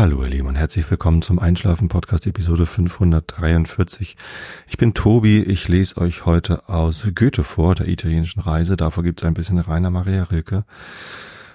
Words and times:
Hallo 0.00 0.24
ihr 0.24 0.30
Lieben 0.30 0.48
und 0.48 0.56
herzlich 0.56 0.90
willkommen 0.90 1.20
zum 1.20 1.38
Einschlafen 1.38 1.88
Podcast 1.88 2.26
Episode 2.26 2.64
543. 2.64 4.16
Ich 4.66 4.78
bin 4.78 4.94
Tobi, 4.94 5.42
ich 5.42 5.68
lese 5.68 5.98
euch 5.98 6.24
heute 6.24 6.70
aus 6.70 7.06
Goethe 7.14 7.44
vor, 7.44 7.74
der 7.74 7.86
italienischen 7.86 8.40
Reise. 8.40 8.78
Davor 8.78 9.04
gibt 9.04 9.20
es 9.20 9.26
ein 9.26 9.34
bisschen 9.34 9.58
Rainer 9.58 9.90
Maria 9.90 10.22
Rilke. 10.22 10.64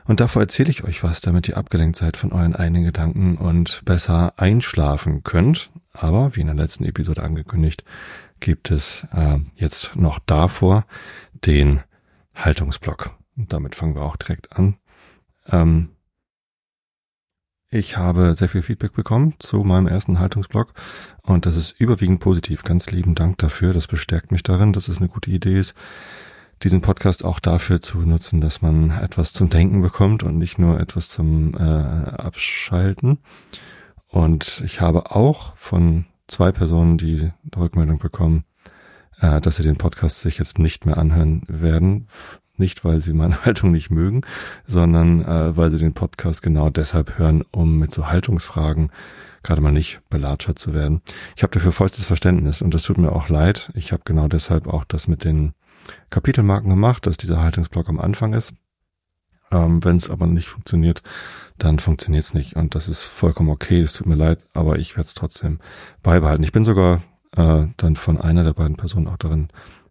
Und 0.06 0.20
davor 0.20 0.44
erzähle 0.44 0.70
ich 0.70 0.84
euch 0.84 1.04
was, 1.04 1.22
damit 1.22 1.50
ihr 1.50 1.58
abgelenkt 1.58 1.98
seid 1.98 2.18
von 2.18 2.34
euren 2.34 2.56
eigenen 2.56 2.84
Gedanken 2.84 3.36
und 3.38 3.82
besser 3.84 4.34
einschlafen 4.38 5.24
könnt. 5.24 5.72
Aber 5.92 6.36
wie 6.36 6.42
in 6.42 6.48
der 6.48 6.56
letzten 6.56 6.86
Episode 6.86 7.24
angekündigt, 7.24 7.84
gibt 8.42 8.70
es 8.70 9.08
äh, 9.12 9.40
jetzt 9.56 9.96
noch 9.96 10.20
davor 10.20 10.86
den 11.34 11.80
Haltungsblock. 12.36 13.10
Und 13.38 13.52
damit 13.52 13.74
fangen 13.74 13.96
wir 13.96 14.04
auch 14.04 14.18
direkt 14.18 14.56
an. 14.56 14.78
Ähm, 15.50 15.95
ich 17.76 17.98
habe 17.98 18.36
sehr 18.36 18.48
viel 18.48 18.62
Feedback 18.62 18.94
bekommen 18.94 19.34
zu 19.40 19.58
meinem 19.64 19.88
ersten 19.88 20.20
Haltungsblog 20.20 20.74
und 21.24 21.46
das 21.46 21.58
ist 21.58 21.80
überwiegend 21.80 22.22
positiv. 22.22 22.64
Ganz 22.64 22.90
lieben 22.92 23.16
Dank 23.16 23.38
dafür. 23.38 23.74
Das 23.74 23.88
bestärkt 23.88 24.32
mich 24.32 24.44
darin, 24.44 24.72
dass 24.72 24.88
es 24.88 25.00
eine 25.00 25.10
gute 25.10 25.30
Idee 25.30 25.60
ist, 25.60 25.76
diesen 26.64 26.80
Podcast 26.80 27.26
auch 27.26 27.42
dafür 27.42 27.82
zu 27.82 28.00
nutzen, 28.00 28.40
dass 28.40 28.62
man 28.62 28.92
etwas 28.92 29.34
zum 29.34 29.50
Denken 29.50 29.82
bekommt 29.82 30.24
und 30.24 30.38
nicht 30.38 30.58
nur 30.58 30.80
etwas 30.80 31.10
zum 31.10 31.54
äh, 31.54 31.60
Abschalten. 31.60 33.20
Und 34.08 34.64
ich 34.64 34.80
habe 34.80 35.12
auch 35.12 35.54
von 35.58 36.06
zwei 36.28 36.54
Personen 36.54 36.98
die 36.98 37.30
Rückmeldung 37.58 38.00
bekommen, 38.00 38.46
äh, 39.20 39.42
dass 39.42 39.58
sie 39.58 39.64
den 39.64 39.76
Podcast 39.76 40.22
sich 40.22 40.38
jetzt 40.38 40.60
nicht 40.60 40.86
mehr 40.86 40.98
anhören 40.98 41.44
werden, 41.48 42.08
nicht, 42.60 42.86
weil 42.86 43.02
sie 43.02 43.14
meine 43.14 43.42
Haltung 43.46 43.72
nicht 43.72 43.90
mögen, 43.90 44.22
sondern 44.66 45.24
äh, 45.24 45.56
weil 45.58 45.72
sie 45.72 45.78
den 45.78 45.94
Podcast 45.94 46.42
genau 46.42 46.70
deshalb 46.70 47.18
hören, 47.18 47.44
um 47.52 47.80
mit 47.80 47.92
so 47.92 48.08
Haltungsfragen 48.08 48.92
gerade 49.44 49.62
mal 49.62 49.72
nicht 49.72 50.02
belatschert 50.10 50.58
zu 50.58 50.74
werden. 50.74 51.02
Ich 51.36 51.44
habe 51.44 51.52
dafür 51.52 51.72
vollstes 51.72 52.06
Verständnis 52.06 52.62
und 52.62 52.74
das 52.74 52.84
tut 52.84 52.98
mir 52.98 53.12
auch 53.12 53.30
leid. 53.30 53.72
Ich 53.76 53.92
habe 53.92 54.02
genau 54.04 54.28
deshalb 54.28 54.68
auch 54.68 54.84
das 54.86 55.08
mit 55.08 55.24
den 55.24 55.54
Kapitelmarken 56.10 56.70
gemacht, 56.70 57.06
dass 57.06 57.18
dieser 57.18 57.42
Haltungsblock 57.42 57.88
am 57.88 58.00
Anfang 58.00 58.34
ist. 58.34 58.54
Ähm, 59.52 59.84
Wenn 59.84 59.98
es 59.98 60.10
aber 60.10 60.26
nicht 60.26 60.48
funktioniert, 60.48 61.04
dann 61.58 61.80
funktioniert 61.80 62.24
es 62.24 62.34
nicht. 62.34 62.56
Und 62.56 62.74
das 62.74 62.90
ist 62.90 63.06
vollkommen 63.06 63.50
okay, 63.50 63.82
es 63.82 63.94
tut 63.94 64.08
mir 64.08 64.16
leid, 64.16 64.40
aber 64.54 64.80
ich 64.80 64.98
werde 64.98 65.08
es 65.08 65.14
trotzdem 65.14 65.60
beibehalten. 66.02 66.44
Ich 66.44 66.52
bin 66.52 66.66
sogar 66.66 67.04
äh, 67.36 67.68
dann 67.78 67.96
von 67.96 68.20
einer 68.20 68.44
der 68.44 68.54
beiden 68.54 68.78
Personen 68.78 69.08
auch 69.08 69.18
darin 69.18 69.50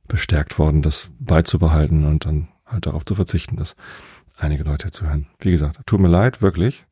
bestärkt 0.09 0.59
worden, 0.59 0.83
das 0.83 1.09
beizubehalten 1.19 2.05
und 2.05 2.27
dann 2.27 2.49
halt 2.67 2.87
darauf 2.87 3.05
zu 3.05 3.15
verzichten, 3.15 3.57
dass 3.57 3.77
einige 4.37 4.65
Leute 4.65 4.91
zuhören. 4.91 5.27
Wie 5.39 5.51
gesagt, 5.51 5.81
tut 5.87 6.01
mir 6.01 6.09
leid, 6.09 6.43
wirklich, 6.43 6.87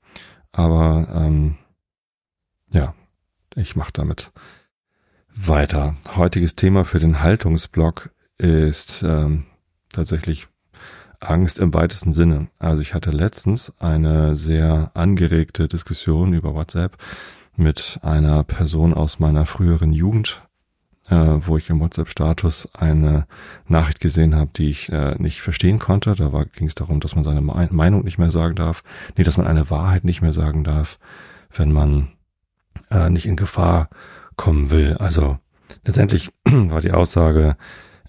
aber 0.52 1.08
ähm, 1.14 1.56
ja, 2.70 2.94
ich 3.54 3.76
mache 3.76 3.92
damit 3.92 4.32
weiter. 5.34 5.96
Heutiges 6.16 6.56
Thema 6.56 6.84
für 6.84 6.98
den 6.98 7.20
Haltungsblock 7.20 8.10
ist 8.38 9.02
ähm, 9.02 9.44
tatsächlich 9.92 10.48
Angst 11.20 11.58
im 11.58 11.72
weitesten 11.72 12.12
Sinne. 12.12 12.48
Also 12.58 12.80
ich 12.80 12.94
hatte 12.94 13.10
letztens 13.10 13.72
eine 13.78 14.36
sehr 14.36 14.90
angeregte 14.94 15.68
Diskussion 15.68 16.32
über 16.34 16.54
WhatsApp 16.54 16.96
mit 17.56 17.98
einer 18.02 18.44
Person 18.44 18.94
aus 18.94 19.18
meiner 19.18 19.46
früheren 19.46 19.92
Jugend, 19.92 20.42
äh, 21.12 21.46
wo 21.46 21.58
ich 21.58 21.68
im 21.68 21.80
WhatsApp-Status 21.80 22.70
eine 22.72 23.26
Nachricht 23.68 24.00
gesehen 24.00 24.34
habe, 24.34 24.50
die 24.56 24.70
ich 24.70 24.90
äh, 24.90 25.14
nicht 25.18 25.42
verstehen 25.42 25.78
konnte. 25.78 26.14
Da 26.14 26.44
ging 26.44 26.66
es 26.66 26.74
darum, 26.74 27.00
dass 27.00 27.14
man 27.14 27.24
seine 27.24 27.42
Meinung 27.42 28.02
nicht 28.02 28.16
mehr 28.16 28.30
sagen 28.30 28.54
darf, 28.54 28.82
nee, 29.16 29.24
dass 29.24 29.36
man 29.36 29.46
eine 29.46 29.68
Wahrheit 29.68 30.04
nicht 30.04 30.22
mehr 30.22 30.32
sagen 30.32 30.64
darf, 30.64 30.98
wenn 31.50 31.70
man 31.70 32.08
äh, 32.90 33.10
nicht 33.10 33.26
in 33.26 33.36
Gefahr 33.36 33.90
kommen 34.36 34.70
will. 34.70 34.96
Also 34.96 35.38
letztendlich 35.84 36.30
war 36.44 36.80
die 36.80 36.92
Aussage, 36.92 37.56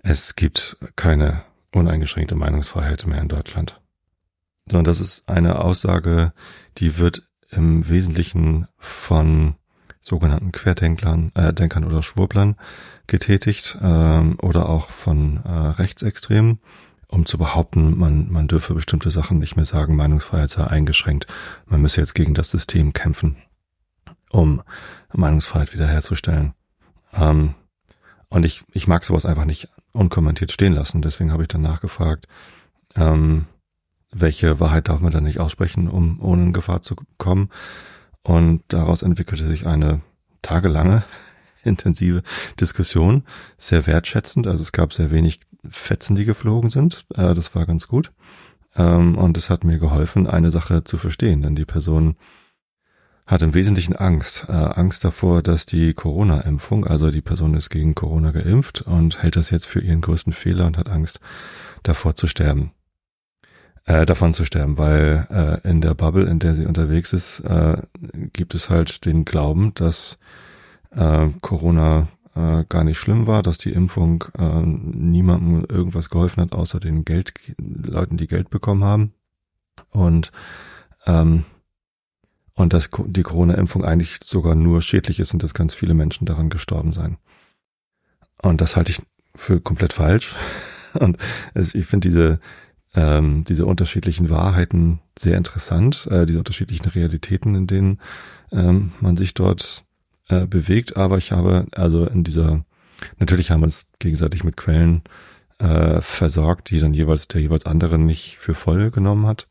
es 0.01 0.37
gibt 0.37 0.77
keine 0.95 1.43
uneingeschränkte 1.73 2.35
Meinungsfreiheit 2.35 3.05
mehr 3.05 3.19
in 3.19 3.27
Deutschland. 3.27 3.81
Sondern 4.67 4.85
das 4.85 5.01
ist 5.01 5.27
eine 5.27 5.59
Aussage, 5.59 6.31
die 6.77 6.97
wird 6.99 7.27
im 7.49 7.89
Wesentlichen 7.89 8.67
von 8.77 9.55
sogenannten 10.03 10.51
Querdenklern, 10.51 11.31
äh, 11.33 11.53
Denkern 11.53 11.85
oder 11.85 12.03
Schwurblern 12.03 12.55
getätigt 13.07 13.77
ähm, 13.81 14.37
oder 14.41 14.69
auch 14.69 14.89
von 14.89 15.43
äh, 15.45 15.49
Rechtsextremen, 15.49 16.59
um 17.07 17.25
zu 17.25 17.37
behaupten, 17.37 17.97
man, 17.97 18.29
man 18.29 18.47
dürfe 18.47 18.73
bestimmte 18.73 19.11
Sachen 19.11 19.39
nicht 19.39 19.55
mehr 19.55 19.65
sagen, 19.65 19.95
Meinungsfreiheit 19.95 20.49
sei 20.49 20.65
eingeschränkt, 20.65 21.27
man 21.65 21.81
müsse 21.81 22.01
jetzt 22.01 22.15
gegen 22.15 22.33
das 22.33 22.51
System 22.51 22.91
kämpfen, 22.91 23.37
um 24.29 24.61
Meinungsfreiheit 25.13 25.73
wiederherzustellen. 25.73 26.53
Ähm, 27.13 27.55
und 28.27 28.45
ich, 28.45 28.63
ich 28.73 28.87
mag 28.87 29.05
sowas 29.05 29.25
einfach 29.25 29.45
nicht 29.45 29.69
unkommentiert 29.93 30.51
stehen 30.51 30.73
lassen, 30.73 31.01
deswegen 31.01 31.31
habe 31.31 31.43
ich 31.43 31.49
dann 31.49 31.61
nachgefragt, 31.61 32.27
ähm, 32.95 33.45
welche 34.11 34.59
Wahrheit 34.59 34.89
darf 34.89 34.99
man 34.99 35.11
dann 35.11 35.23
nicht 35.23 35.39
aussprechen, 35.39 35.87
um 35.87 36.21
ohne 36.21 36.43
in 36.43 36.53
Gefahr 36.53 36.81
zu 36.81 36.95
kommen. 37.17 37.49
Und 38.23 38.63
daraus 38.69 39.03
entwickelte 39.03 39.47
sich 39.47 39.67
eine 39.67 40.01
tagelange 40.41 41.03
intensive 41.63 42.23
Diskussion, 42.59 43.23
sehr 43.57 43.85
wertschätzend. 43.87 44.47
Also 44.47 44.61
es 44.61 44.71
gab 44.71 44.93
sehr 44.93 45.11
wenig 45.11 45.39
Fetzen, 45.69 46.15
die 46.15 46.25
geflogen 46.25 46.69
sind. 46.69 47.05
Äh, 47.15 47.33
das 47.35 47.53
war 47.55 47.65
ganz 47.65 47.87
gut. 47.87 48.11
Ähm, 48.75 49.17
und 49.17 49.37
es 49.37 49.49
hat 49.49 49.63
mir 49.63 49.79
geholfen, 49.79 50.27
eine 50.27 50.51
Sache 50.51 50.83
zu 50.83 50.97
verstehen, 50.97 51.41
denn 51.41 51.55
die 51.55 51.65
Person 51.65 52.15
hat 53.25 53.41
im 53.41 53.53
Wesentlichen 53.53 53.95
Angst. 53.95 54.45
Äh, 54.49 54.51
Angst 54.51 55.05
davor, 55.05 55.41
dass 55.41 55.65
die 55.65 55.93
Corona-Impfung, 55.93 56.85
also 56.85 57.11
die 57.11 57.21
Person 57.21 57.53
ist 57.53 57.69
gegen 57.69 57.95
Corona 57.95 58.31
geimpft 58.31 58.81
und 58.81 59.21
hält 59.21 59.37
das 59.37 59.49
jetzt 59.49 59.67
für 59.67 59.79
ihren 59.79 60.01
größten 60.01 60.33
Fehler 60.33 60.65
und 60.65 60.77
hat 60.77 60.89
Angst 60.89 61.21
davor 61.83 62.15
zu 62.15 62.27
sterben 62.27 62.71
äh, 63.85 64.05
davon 64.05 64.33
zu 64.33 64.45
sterben, 64.45 64.77
weil 64.77 65.27
äh, 65.29 65.69
in 65.69 65.81
der 65.81 65.93
Bubble, 65.93 66.25
in 66.25 66.39
der 66.39 66.55
sie 66.55 66.65
unterwegs 66.65 67.13
ist, 67.13 67.41
äh, 67.41 67.77
gibt 68.31 68.55
es 68.55 68.69
halt 68.69 69.05
den 69.05 69.25
Glauben, 69.25 69.73
dass 69.75 70.17
äh, 70.91 71.27
Corona 71.41 72.07
äh, 72.35 72.63
gar 72.69 72.83
nicht 72.83 72.99
schlimm 72.99 73.27
war, 73.27 73.43
dass 73.43 73.57
die 73.57 73.71
Impfung 73.71 74.25
äh, 74.37 74.61
niemandem 74.61 75.65
irgendwas 75.65 76.09
geholfen 76.09 76.41
hat, 76.41 76.53
außer 76.53 76.79
den 76.79 77.05
Geld 77.05 77.33
Leuten, 77.57 78.17
die 78.17 78.27
Geld 78.27 78.49
bekommen 78.49 78.83
haben 78.83 79.13
und 79.89 80.31
ähm, 81.05 81.43
und 82.55 82.73
dass 82.73 82.89
die 83.07 83.23
Corona-Impfung 83.23 83.83
eigentlich 83.83 84.19
sogar 84.23 84.53
nur 84.53 84.83
schädlich 84.83 85.19
ist 85.19 85.33
und 85.33 85.41
dass 85.41 85.55
ganz 85.55 85.73
viele 85.73 85.95
Menschen 85.95 86.25
daran 86.25 86.49
gestorben 86.49 86.93
seien. 86.93 87.17
Und 88.41 88.61
das 88.61 88.75
halte 88.75 88.91
ich 88.91 89.01
für 89.35 89.59
komplett 89.59 89.93
falsch. 89.93 90.35
Und 90.99 91.17
ich 91.55 91.87
finde 91.87 92.07
diese 92.07 92.39
ähm, 92.95 93.43
diese 93.45 93.65
unterschiedlichen 93.65 94.29
Wahrheiten 94.29 94.99
sehr 95.17 95.37
interessant, 95.37 96.07
äh, 96.11 96.25
diese 96.25 96.39
unterschiedlichen 96.39 96.87
Realitäten, 96.87 97.55
in 97.55 97.67
denen 97.67 97.99
ähm, 98.51 98.91
man 98.99 99.17
sich 99.17 99.33
dort 99.33 99.83
äh, 100.29 100.45
bewegt. 100.45 100.95
Aber 100.95 101.17
ich 101.17 101.31
habe 101.31 101.67
also 101.71 102.05
in 102.05 102.23
dieser, 102.23 102.63
natürlich 103.19 103.51
haben 103.51 103.61
wir 103.61 103.65
uns 103.65 103.87
gegenseitig 103.99 104.43
mit 104.43 104.57
Quellen 104.57 105.01
äh, 105.59 106.01
versorgt, 106.01 106.69
die 106.69 106.79
dann 106.79 106.93
jeweils 106.93 107.27
der 107.27 107.41
jeweils 107.41 107.65
andere 107.65 107.97
nicht 107.97 108.37
für 108.39 108.53
voll 108.53 108.91
genommen 108.91 109.25
hat. 109.25 109.47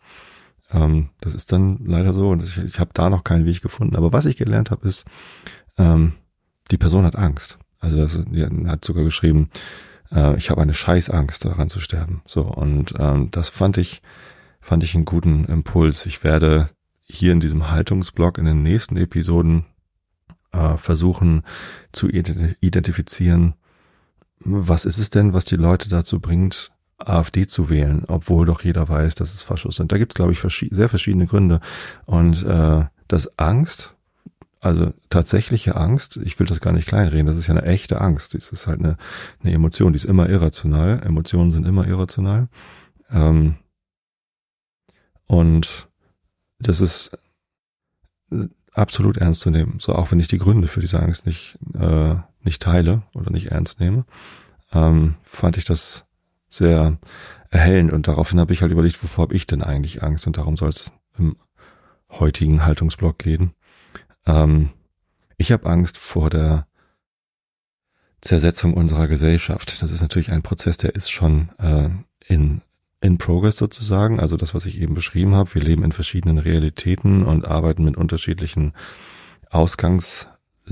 Ähm, 0.71 1.09
das 1.21 1.35
ist 1.35 1.53
dann 1.53 1.81
leider 1.85 2.15
so 2.15 2.31
und 2.31 2.43
ich, 2.43 2.59
ich 2.59 2.79
habe 2.79 2.91
da 2.95 3.11
noch 3.11 3.25
keinen 3.25 3.47
Weg 3.47 3.63
gefunden. 3.63 3.97
Aber 3.97 4.13
was 4.13 4.27
ich 4.27 4.37
gelernt 4.37 4.71
habe, 4.71 4.87
ist, 4.87 5.05
ähm, 5.79 6.15
die 6.71 6.79
Person 6.79 7.05
hat 7.05 7.17
Angst. 7.17 7.59
Also 7.81 7.97
das 7.97 8.19
die 8.31 8.45
hat 8.69 8.85
sogar 8.85 9.05
geschrieben, 9.05 9.51
äh, 10.15 10.37
ich 10.37 10.51
habe 10.51 10.63
eine 10.63 10.75
Scheißangst 10.75 11.45
daran 11.45 11.69
zu 11.69 11.81
sterben. 11.81 12.23
So 12.27 12.43
und 12.43 12.95
ähm, 12.99 13.31
das 13.31 13.49
fand 13.49 13.79
ich 13.79 14.03
fand 14.61 14.85
ich 14.85 14.95
einen 14.95 15.05
guten 15.05 15.45
Impuls. 15.45 16.07
Ich 16.07 16.23
werde 16.23 16.71
hier 17.03 17.33
in 17.33 17.41
diesem 17.41 17.71
Haltungsblock 17.71 18.39
in 18.39 18.45
den 18.45 18.63
nächsten 18.63 18.97
Episoden 18.97 19.67
äh, 20.53 20.77
versuchen 20.77 21.43
zu 21.91 22.09
identifizieren, 22.09 23.55
was 24.39 24.85
ist 24.85 24.99
es 24.99 25.11
denn, 25.11 25.33
was 25.33 25.45
die 25.45 25.57
Leute 25.57 25.89
dazu 25.89 26.21
bringt, 26.21 26.73
AfD 26.99 27.47
zu 27.47 27.69
wählen, 27.69 28.05
obwohl 28.07 28.47
doch 28.47 28.63
jeder 28.63 28.89
weiß, 28.89 29.15
dass 29.17 29.35
es 29.35 29.43
Faschos 29.43 29.77
sind. 29.77 29.93
Da 29.93 29.99
gibt 29.99 30.13
es, 30.13 30.17
glaube 30.17 30.33
ich, 30.33 30.41
sehr 30.71 30.89
verschiedene 30.89 31.27
Gründe. 31.27 31.61
Und 32.07 32.45
äh, 32.45 32.85
dass 33.09 33.39
Angst 33.39 33.95
also 34.63 34.93
tatsächliche 35.09 35.75
Angst, 35.75 36.19
ich 36.19 36.39
will 36.39 36.47
das 36.47 36.61
gar 36.61 36.73
nicht 36.73 36.87
kleinreden, 36.87 37.27
das 37.27 37.37
ist 37.37 37.49
ja 37.49 37.55
eine 37.55 37.67
echte 37.67 38.01
Angst. 38.01 38.33
Das 38.35 38.51
ist 38.51 38.69
halt 38.69 38.79
eine, 38.79 38.97
eine 39.43 39.53
Emotion, 39.53 39.93
die 39.93 39.97
ist 39.97 40.05
immer 40.05 40.31
irrational. 40.31 41.03
Emotionen 41.05 41.51
sind 41.51 41.67
immer 41.67 41.85
irrational. 41.89 42.49
Ähm, 43.11 43.57
und 45.27 45.89
das 46.61 46.81
ist 46.81 47.11
absolut 48.73 49.17
ernst 49.17 49.41
zu 49.41 49.51
nehmen. 49.51 49.81
So 49.81 49.97
auch 49.97 50.13
wenn 50.13 50.21
ich 50.21 50.29
die 50.29 50.39
Gründe 50.39 50.69
für 50.69 50.81
diese 50.81 51.01
Angst 51.01 51.27
nicht, 51.27 51.59
äh, 51.75 52.15
nicht 52.45 52.63
teile 52.63 53.03
oder 53.15 53.33
nicht 53.33 53.51
ernst 53.51 53.81
nehme, 53.81 54.05
ähm, 54.73 55.17
fand 55.25 55.57
ich 55.57 55.65
das 55.65 56.05
sehr 56.49 56.99
erhellend 57.51 57.93
und 57.93 58.07
daraufhin 58.07 58.39
habe 58.39 58.53
ich 58.53 58.63
halt 58.63 58.71
überlegt, 58.71 59.03
wovor 59.03 59.25
habe 59.25 59.35
ich 59.35 59.45
denn 59.45 59.63
eigentlich 59.63 60.05
Angst 60.05 60.29
und 60.29 60.37
darum 60.37 60.57
soll 60.57 60.69
es 60.69 60.93
im 61.19 61.35
heutigen 62.11 62.65
Haltungsblock 62.65 63.19
gehen. 63.19 63.55
Ähm, 64.27 64.71
ich 65.37 65.53
habe 65.53 65.69
Angst 65.69 65.99
vor 65.99 66.31
der 66.31 66.67
Zersetzung 68.21 68.75
unserer 68.75 69.09
Gesellschaft. 69.09 69.83
Das 69.83 69.91
ist 69.91 70.03
natürlich 70.03 70.31
ein 70.31 70.43
Prozess, 70.43 70.77
der 70.77 70.95
ist 70.95 71.11
schon 71.11 71.51
äh, 71.59 71.91
in 72.33 72.63
in 73.03 73.19
progress 73.19 73.57
sozusagen. 73.57 74.21
Also 74.21 74.37
das, 74.37 74.55
was 74.55 74.65
ich 74.65 74.81
eben 74.81 74.95
beschrieben 74.95 75.35
habe. 75.35 75.53
Wir 75.55 75.63
leben 75.63 75.83
in 75.83 75.93
verschiedenen 75.93 76.39
Realitäten 76.39 77.25
und 77.25 77.45
arbeiten 77.45 77.85
mit 77.85 77.97
unterschiedlichen 77.97 78.73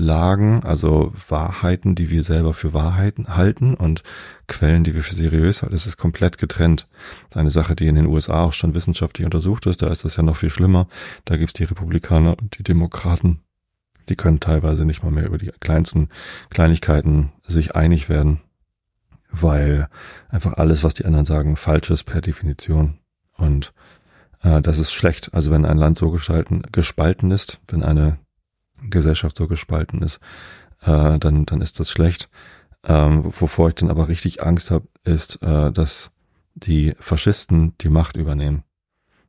Ausgangslagen, 0.01 0.63
also 0.63 1.13
Wahrheiten, 1.29 1.95
die 1.95 2.09
wir 2.09 2.23
selber 2.23 2.53
für 2.53 2.73
Wahrheiten 2.73 3.35
halten 3.35 3.75
und 3.75 4.03
Quellen, 4.47 4.83
die 4.83 4.95
wir 4.95 5.03
für 5.03 5.15
seriös 5.15 5.61
halten. 5.61 5.73
Das 5.73 5.85
ist 5.85 5.97
komplett 5.97 6.37
getrennt. 6.37 6.87
Eine 7.33 7.51
Sache, 7.51 7.75
die 7.75 7.87
in 7.87 7.95
den 7.95 8.07
USA 8.07 8.45
auch 8.45 8.53
schon 8.53 8.73
wissenschaftlich 8.73 9.25
untersucht 9.25 9.65
ist. 9.65 9.81
Da 9.81 9.87
ist 9.87 10.03
das 10.03 10.15
ja 10.15 10.23
noch 10.23 10.35
viel 10.35 10.49
schlimmer. 10.49 10.87
Da 11.25 11.37
gibt's 11.37 11.53
die 11.53 11.63
Republikaner 11.63 12.37
und 12.39 12.57
die 12.57 12.63
Demokraten 12.63 13.41
die 14.09 14.15
können 14.15 14.39
teilweise 14.39 14.83
nicht 14.83 15.03
mal 15.03 15.11
mehr 15.11 15.27
über 15.27 15.37
die 15.37 15.51
kleinsten 15.59 16.09
Kleinigkeiten 16.49 17.31
sich 17.43 17.75
einig 17.75 18.09
werden, 18.09 18.41
weil 19.29 19.87
einfach 20.27 20.53
alles, 20.53 20.83
was 20.83 20.95
die 20.95 21.05
anderen 21.05 21.23
sagen, 21.23 21.55
falsch 21.55 21.91
ist 21.91 22.03
per 22.03 22.19
Definition. 22.19 22.97
Und 23.37 23.73
äh, 24.41 24.59
das 24.59 24.79
ist 24.79 24.91
schlecht. 24.91 25.33
Also 25.33 25.51
wenn 25.51 25.65
ein 25.65 25.77
Land 25.77 25.99
so 25.99 26.09
gestalten, 26.09 26.63
gespalten 26.71 27.29
ist, 27.31 27.61
wenn 27.67 27.83
eine 27.83 28.17
Gesellschaft 28.89 29.37
so 29.37 29.47
gespalten 29.47 30.01
ist, 30.01 30.19
äh, 30.81 31.19
dann, 31.19 31.45
dann 31.45 31.61
ist 31.61 31.79
das 31.79 31.91
schlecht. 31.91 32.29
Ähm, 32.83 33.25
wovor 33.25 33.69
ich 33.69 33.75
dann 33.75 33.89
aber 33.89 34.07
richtig 34.07 34.43
Angst 34.43 34.71
habe, 34.71 34.87
ist, 35.03 35.41
äh, 35.43 35.71
dass 35.71 36.11
die 36.55 36.93
Faschisten 36.99 37.77
die 37.81 37.89
Macht 37.89 38.17
übernehmen. 38.17 38.63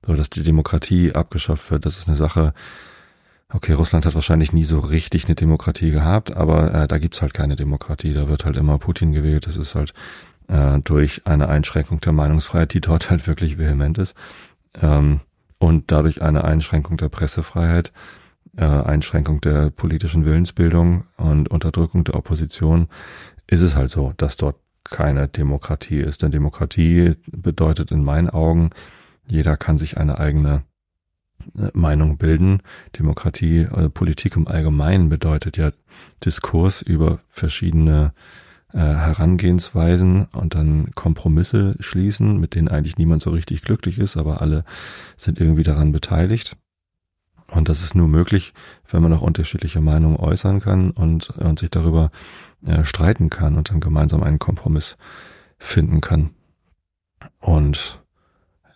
So, 0.04 0.14
dass 0.14 0.31
die 0.31 0.43
Demokratie 0.43 1.12
abgeschafft 1.12 1.70
wird. 1.70 1.87
Das 1.87 1.99
ist 1.99 2.08
eine 2.08 2.16
Sache, 2.16 2.54
Okay, 3.54 3.75
Russland 3.75 4.06
hat 4.06 4.14
wahrscheinlich 4.14 4.54
nie 4.54 4.64
so 4.64 4.78
richtig 4.78 5.26
eine 5.26 5.34
Demokratie 5.34 5.90
gehabt, 5.90 6.34
aber 6.34 6.72
äh, 6.72 6.88
da 6.88 6.96
gibt's 6.96 7.20
halt 7.20 7.34
keine 7.34 7.55
Demokratie. 7.55 8.14
Da 8.14 8.26
wird 8.26 8.46
halt 8.46 8.56
immer 8.56 8.78
Putin 8.78 9.12
gewählt. 9.12 9.46
Das 9.46 9.58
ist 9.58 9.75
halt 9.75 9.93
äh, 10.48 10.78
durch 10.81 11.26
eine 11.26 11.50
Einschränkung 11.50 12.00
der 12.00 12.14
Meinungsfreiheit, 12.14 12.72
die 12.72 12.81
dort 12.81 13.10
halt 13.10 13.26
wirklich 13.26 13.58
vehement 13.58 13.98
ist. 13.98 14.16
Ähm, 14.81 15.20
und 15.58 15.93
dadurch 15.93 16.22
eine 16.22 16.44
Einschränkung 16.44 16.96
der 16.96 17.10
Pressefreiheit, 17.10 17.93
äh, 18.56 18.64
Einschränkung 18.64 19.40
der 19.40 19.70
politischen 19.70 20.25
Willensbildung 20.25 21.04
und 21.16 21.50
Unterdrückung 21.50 22.04
der 22.04 22.14
Opposition 22.14 22.88
ist 23.46 23.60
es 23.60 23.76
halt 23.76 23.90
so, 23.90 24.12
dass 24.16 24.37
dort 24.37 24.56
keine 24.84 25.28
Demokratie 25.28 26.00
ist. 26.00 26.22
Denn 26.22 26.31
Demokratie 26.31 27.14
bedeutet 27.26 27.90
in 27.90 28.04
meinen 28.04 28.31
Augen, 28.31 28.70
jeder 29.26 29.56
kann 29.56 29.78
sich 29.78 29.96
eine 29.96 30.19
eigene 30.19 30.64
Meinung 31.72 32.19
bilden. 32.19 32.62
Demokratie, 32.99 33.66
also 33.70 33.90
Politik 33.90 34.37
im 34.37 34.49
Allgemeinen 34.49 35.08
bedeutet 35.08 35.56
ja 35.56 35.72
Diskurs 36.25 36.82
über 36.82 37.20
verschiedene 37.28 38.12
äh, 38.72 38.78
Herangehensweisen 38.78 40.26
und 40.32 40.55
dann 40.55 40.93
Kompromisse 40.94 41.76
schließen, 41.81 42.38
mit 42.38 42.55
denen 42.55 42.69
eigentlich 42.69 42.96
niemand 42.96 43.22
so 43.22 43.31
richtig 43.31 43.62
glücklich 43.62 43.98
ist, 43.98 44.16
aber 44.16 44.40
alle 44.40 44.64
sind 45.16 45.40
irgendwie 45.40 45.64
daran 45.64 45.93
beteiligt. 45.93 46.56
Und 47.54 47.69
das 47.69 47.82
ist 47.82 47.94
nur 47.94 48.08
möglich, 48.08 48.54
wenn 48.90 49.02
man 49.02 49.12
auch 49.12 49.20
unterschiedliche 49.20 49.81
Meinungen 49.81 50.16
äußern 50.16 50.60
kann 50.60 50.90
und, 50.90 51.31
und 51.31 51.58
sich 51.58 51.70
darüber 51.70 52.10
äh, 52.66 52.84
streiten 52.84 53.28
kann 53.28 53.56
und 53.56 53.70
dann 53.70 53.81
gemeinsam 53.81 54.22
einen 54.22 54.38
Kompromiss 54.38 54.96
finden 55.58 56.00
kann. 56.00 56.31
Und 57.40 58.00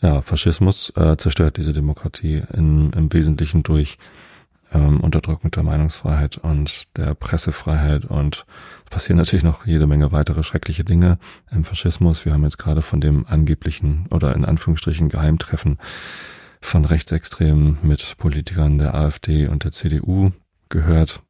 ja, 0.02 0.20
Faschismus 0.20 0.93
äh, 0.96 1.17
zerstört 1.17 1.56
diese 1.56 1.73
Demokratie 1.73 2.43
in, 2.52 2.93
im 2.93 3.12
Wesentlichen 3.12 3.62
durch 3.62 3.99
ähm, 4.73 5.00
Unterdrückung 5.00 5.50
der 5.50 5.62
Meinungsfreiheit 5.62 6.37
und 6.37 6.88
der 6.96 7.14
Pressefreiheit 7.14 8.05
und 8.05 8.44
es 8.84 8.90
passieren 8.90 9.17
natürlich 9.17 9.44
noch 9.44 9.67
jede 9.67 9.87
Menge 9.87 10.12
weitere 10.12 10.43
schreckliche 10.43 10.84
Dinge 10.84 11.19
im 11.50 11.64
Faschismus. 11.64 12.25
Wir 12.25 12.34
haben 12.34 12.44
jetzt 12.44 12.58
gerade 12.58 12.82
von 12.82 13.00
dem 13.00 13.26
angeblichen 13.26 14.06
oder 14.11 14.34
in 14.34 14.44
Anführungsstrichen 14.44 15.08
Geheimtreffen 15.08 15.79
von 16.61 16.85
Rechtsextremen 16.85 17.79
mit 17.82 18.17
Politikern 18.19 18.79
der 18.79 18.94
AfD 18.94 19.47
und 19.47 19.64
der 19.64 19.73
CDU 19.73 20.32
gehört. 20.69 21.23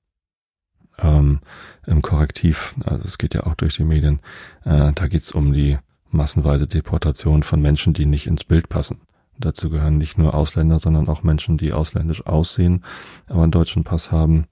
Ähm, 0.98 1.40
Im 1.86 2.02
Korrektiv, 2.02 2.74
also 2.84 3.04
es 3.04 3.18
geht 3.18 3.34
ja 3.34 3.44
auch 3.44 3.54
durch 3.54 3.76
die 3.76 3.84
Medien, 3.84 4.20
äh, 4.64 4.92
da 4.94 5.08
geht's 5.08 5.32
um 5.32 5.52
die 5.52 5.78
massenweise 6.10 6.66
Deportation 6.66 7.42
von 7.42 7.60
Menschen, 7.60 7.92
die 7.92 8.06
nicht 8.06 8.26
ins 8.26 8.44
Bild 8.44 8.68
passen. 8.68 9.00
Dazu 9.38 9.68
gehören 9.68 9.98
nicht 9.98 10.16
nur 10.16 10.34
Ausländer, 10.34 10.78
sondern 10.78 11.08
auch 11.08 11.22
Menschen, 11.22 11.58
die 11.58 11.72
ausländisch 11.72 12.26
aussehen, 12.26 12.84
aber 13.26 13.42
einen 13.42 13.52
deutschen 13.52 13.84
Pass 13.84 14.10
haben, 14.10 14.46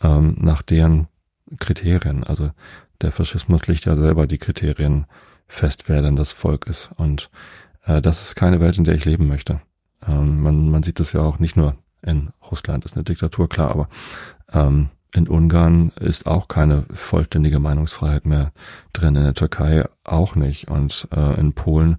ähm, 0.00 0.36
nach 0.38 0.62
deren 0.62 1.08
Kriterien. 1.58 2.22
Also 2.22 2.50
der 3.00 3.12
Faschismus 3.12 3.66
legt 3.66 3.84
ja 3.84 3.96
selber 3.96 4.26
die 4.26 4.38
Kriterien 4.38 5.06
fest, 5.48 5.88
wer 5.88 6.02
denn 6.02 6.16
das 6.16 6.32
Volk 6.32 6.66
ist. 6.66 6.90
Und 6.96 7.30
äh, 7.84 8.00
das 8.00 8.22
ist 8.22 8.34
keine 8.36 8.60
Welt, 8.60 8.78
in 8.78 8.84
der 8.84 8.94
ich 8.94 9.04
leben 9.04 9.26
möchte. 9.26 9.60
Ähm, 10.06 10.42
man, 10.42 10.70
man 10.70 10.82
sieht 10.82 11.00
das 11.00 11.12
ja 11.12 11.20
auch 11.20 11.38
nicht 11.38 11.56
nur 11.56 11.76
in 12.02 12.30
Russland, 12.50 12.84
ist 12.84 12.94
eine 12.94 13.04
Diktatur, 13.04 13.48
klar, 13.48 13.70
aber 13.70 13.88
ähm, 14.52 14.88
in 15.14 15.26
Ungarn 15.26 15.90
ist 16.00 16.26
auch 16.26 16.48
keine 16.48 16.84
vollständige 16.92 17.58
Meinungsfreiheit 17.58 18.26
mehr 18.26 18.52
drin, 18.92 19.16
in 19.16 19.24
der 19.24 19.34
Türkei 19.34 19.84
auch 20.04 20.34
nicht. 20.34 20.68
Und 20.68 21.08
äh, 21.14 21.40
in 21.40 21.54
Polen 21.54 21.96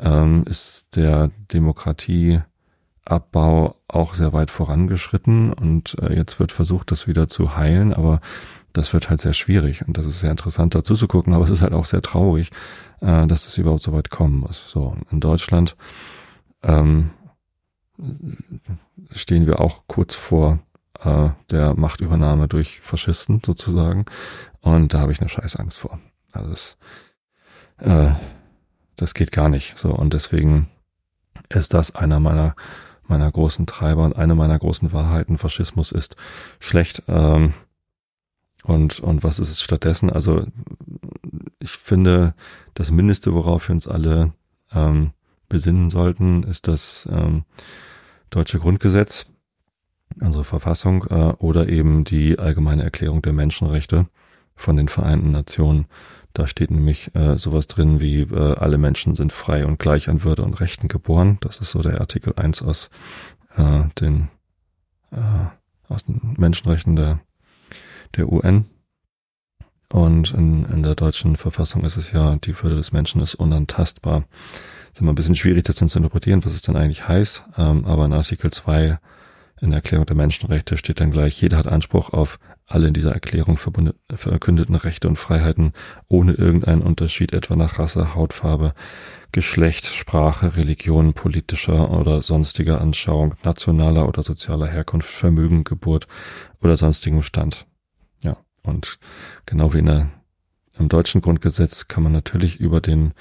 ähm, 0.00 0.44
ist 0.46 0.86
der 0.96 1.30
Demokratieabbau 1.52 3.76
auch 3.86 4.14
sehr 4.14 4.32
weit 4.32 4.50
vorangeschritten 4.50 5.52
und 5.52 5.96
äh, 6.00 6.14
jetzt 6.14 6.40
wird 6.40 6.52
versucht, 6.52 6.90
das 6.90 7.06
wieder 7.06 7.28
zu 7.28 7.56
heilen, 7.56 7.94
aber 7.94 8.20
das 8.72 8.92
wird 8.92 9.10
halt 9.10 9.20
sehr 9.20 9.34
schwierig 9.34 9.86
und 9.86 9.98
das 9.98 10.06
ist 10.06 10.20
sehr 10.20 10.30
interessant 10.30 10.74
dazu 10.74 10.94
zu 10.94 11.08
gucken, 11.08 11.34
aber 11.34 11.44
es 11.44 11.50
ist 11.50 11.62
halt 11.62 11.72
auch 11.72 11.84
sehr 11.84 12.02
traurig, 12.02 12.50
äh, 13.00 13.26
dass 13.26 13.46
es 13.46 13.58
überhaupt 13.58 13.82
so 13.82 13.92
weit 13.92 14.10
kommen 14.10 14.40
muss. 14.40 14.70
So, 14.70 14.96
in 15.10 15.20
Deutschland 15.20 15.76
ähm, 16.62 17.10
stehen 19.10 19.46
wir 19.46 19.60
auch 19.60 19.84
kurz 19.86 20.14
vor 20.14 20.60
äh, 21.00 21.30
der 21.50 21.74
Machtübernahme 21.74 22.48
durch 22.48 22.80
Faschisten 22.80 23.42
sozusagen. 23.44 24.06
Und 24.60 24.94
da 24.94 25.00
habe 25.00 25.12
ich 25.12 25.20
eine 25.20 25.28
Scheißangst 25.28 25.78
vor. 25.78 25.98
Also 26.32 26.50
das, 26.50 26.78
äh, 27.78 28.12
das 28.96 29.14
geht 29.14 29.32
gar 29.32 29.48
nicht. 29.48 29.78
So 29.78 29.94
und 29.94 30.12
deswegen 30.12 30.68
ist 31.48 31.74
das 31.74 31.94
einer 31.94 32.20
meiner 32.20 32.54
meiner 33.06 33.30
großen 33.30 33.66
Treiber 33.66 34.04
und 34.04 34.16
eine 34.16 34.36
meiner 34.36 34.58
großen 34.58 34.92
Wahrheiten. 34.92 35.36
Faschismus 35.36 35.90
ist 35.90 36.14
schlecht. 36.60 37.02
Ähm, 37.08 37.54
und 38.62 39.00
und 39.00 39.24
was 39.24 39.38
ist 39.38 39.50
es 39.50 39.62
stattdessen? 39.62 40.10
Also 40.10 40.46
ich 41.58 41.70
finde, 41.70 42.34
das 42.74 42.90
Mindeste, 42.90 43.34
worauf 43.34 43.68
wir 43.68 43.74
uns 43.74 43.88
alle 43.88 44.32
ähm, 44.72 45.12
besinnen 45.48 45.90
sollten, 45.90 46.44
ist 46.44 46.68
das 46.68 47.08
ähm, 47.10 47.44
deutsche 48.30 48.58
Grundgesetz, 48.58 49.26
unsere 50.20 50.44
Verfassung 50.44 51.04
äh, 51.10 51.34
oder 51.38 51.68
eben 51.68 52.04
die 52.04 52.38
allgemeine 52.38 52.84
Erklärung 52.84 53.22
der 53.22 53.32
Menschenrechte 53.32 54.06
von 54.56 54.76
den 54.76 54.88
Vereinten 54.88 55.32
Nationen. 55.32 55.86
Da 56.32 56.46
steht 56.46 56.70
nämlich 56.70 57.14
äh, 57.14 57.36
sowas 57.38 57.66
drin 57.66 58.00
wie 58.00 58.20
äh, 58.20 58.54
alle 58.54 58.78
Menschen 58.78 59.16
sind 59.16 59.32
frei 59.32 59.66
und 59.66 59.78
gleich 59.78 60.08
an 60.08 60.22
Würde 60.22 60.42
und 60.42 60.60
Rechten 60.60 60.88
geboren. 60.88 61.38
Das 61.40 61.58
ist 61.58 61.72
so 61.72 61.82
der 61.82 62.00
Artikel 62.00 62.34
1 62.36 62.62
aus 62.62 62.90
äh, 63.56 63.82
den 64.00 64.28
äh, 65.10 65.46
aus 65.88 66.04
den 66.04 66.34
Menschenrechten 66.38 66.94
der 66.94 67.20
der 68.16 68.30
UN. 68.30 68.66
Und 69.92 70.32
in, 70.32 70.64
in 70.66 70.84
der 70.84 70.94
deutschen 70.94 71.34
Verfassung 71.36 71.84
ist 71.84 71.96
es 71.96 72.12
ja, 72.12 72.36
die 72.36 72.60
Würde 72.62 72.76
des 72.76 72.92
Menschen 72.92 73.20
ist 73.20 73.34
unantastbar. 73.34 74.24
Ist 74.92 75.00
immer 75.00 75.12
ein 75.12 75.16
bisschen 75.16 75.36
schwierig, 75.36 75.64
das 75.64 75.76
zu 75.76 75.84
interpretieren, 75.84 76.44
was 76.44 76.52
es 76.52 76.62
denn 76.62 76.76
eigentlich 76.76 77.06
heißt. 77.06 77.44
Ähm, 77.56 77.84
aber 77.84 78.04
in 78.04 78.12
Artikel 78.12 78.50
2 78.50 78.98
in 79.60 79.70
der 79.70 79.78
Erklärung 79.78 80.06
der 80.06 80.16
Menschenrechte 80.16 80.78
steht 80.78 81.00
dann 81.00 81.10
gleich, 81.10 81.40
jeder 81.40 81.58
hat 81.58 81.66
Anspruch 81.66 82.12
auf 82.12 82.38
alle 82.66 82.88
in 82.88 82.94
dieser 82.94 83.12
Erklärung 83.12 83.58
verkündeten 83.58 84.76
Rechte 84.76 85.08
und 85.08 85.16
Freiheiten 85.16 85.72
ohne 86.08 86.32
irgendeinen 86.32 86.82
Unterschied 86.82 87.32
etwa 87.32 87.56
nach 87.56 87.78
Rasse, 87.78 88.14
Hautfarbe, 88.14 88.74
Geschlecht, 89.32 89.86
Sprache, 89.86 90.56
Religion, 90.56 91.12
politischer 91.12 91.90
oder 91.90 92.22
sonstiger 92.22 92.80
Anschauung, 92.80 93.34
nationaler 93.42 94.08
oder 94.08 94.22
sozialer 94.22 94.68
Herkunft, 94.68 95.10
Vermögen, 95.10 95.64
Geburt 95.64 96.06
oder 96.62 96.76
sonstigem 96.76 97.22
Stand. 97.22 97.66
Ja, 98.22 98.36
und 98.62 98.98
genau 99.46 99.74
wie 99.74 99.78
in 99.78 99.86
der, 99.86 100.10
im 100.78 100.88
deutschen 100.88 101.20
Grundgesetz 101.20 101.88
kann 101.88 102.04
man 102.04 102.12
natürlich 102.12 102.60
über 102.60 102.80
den 102.80 103.14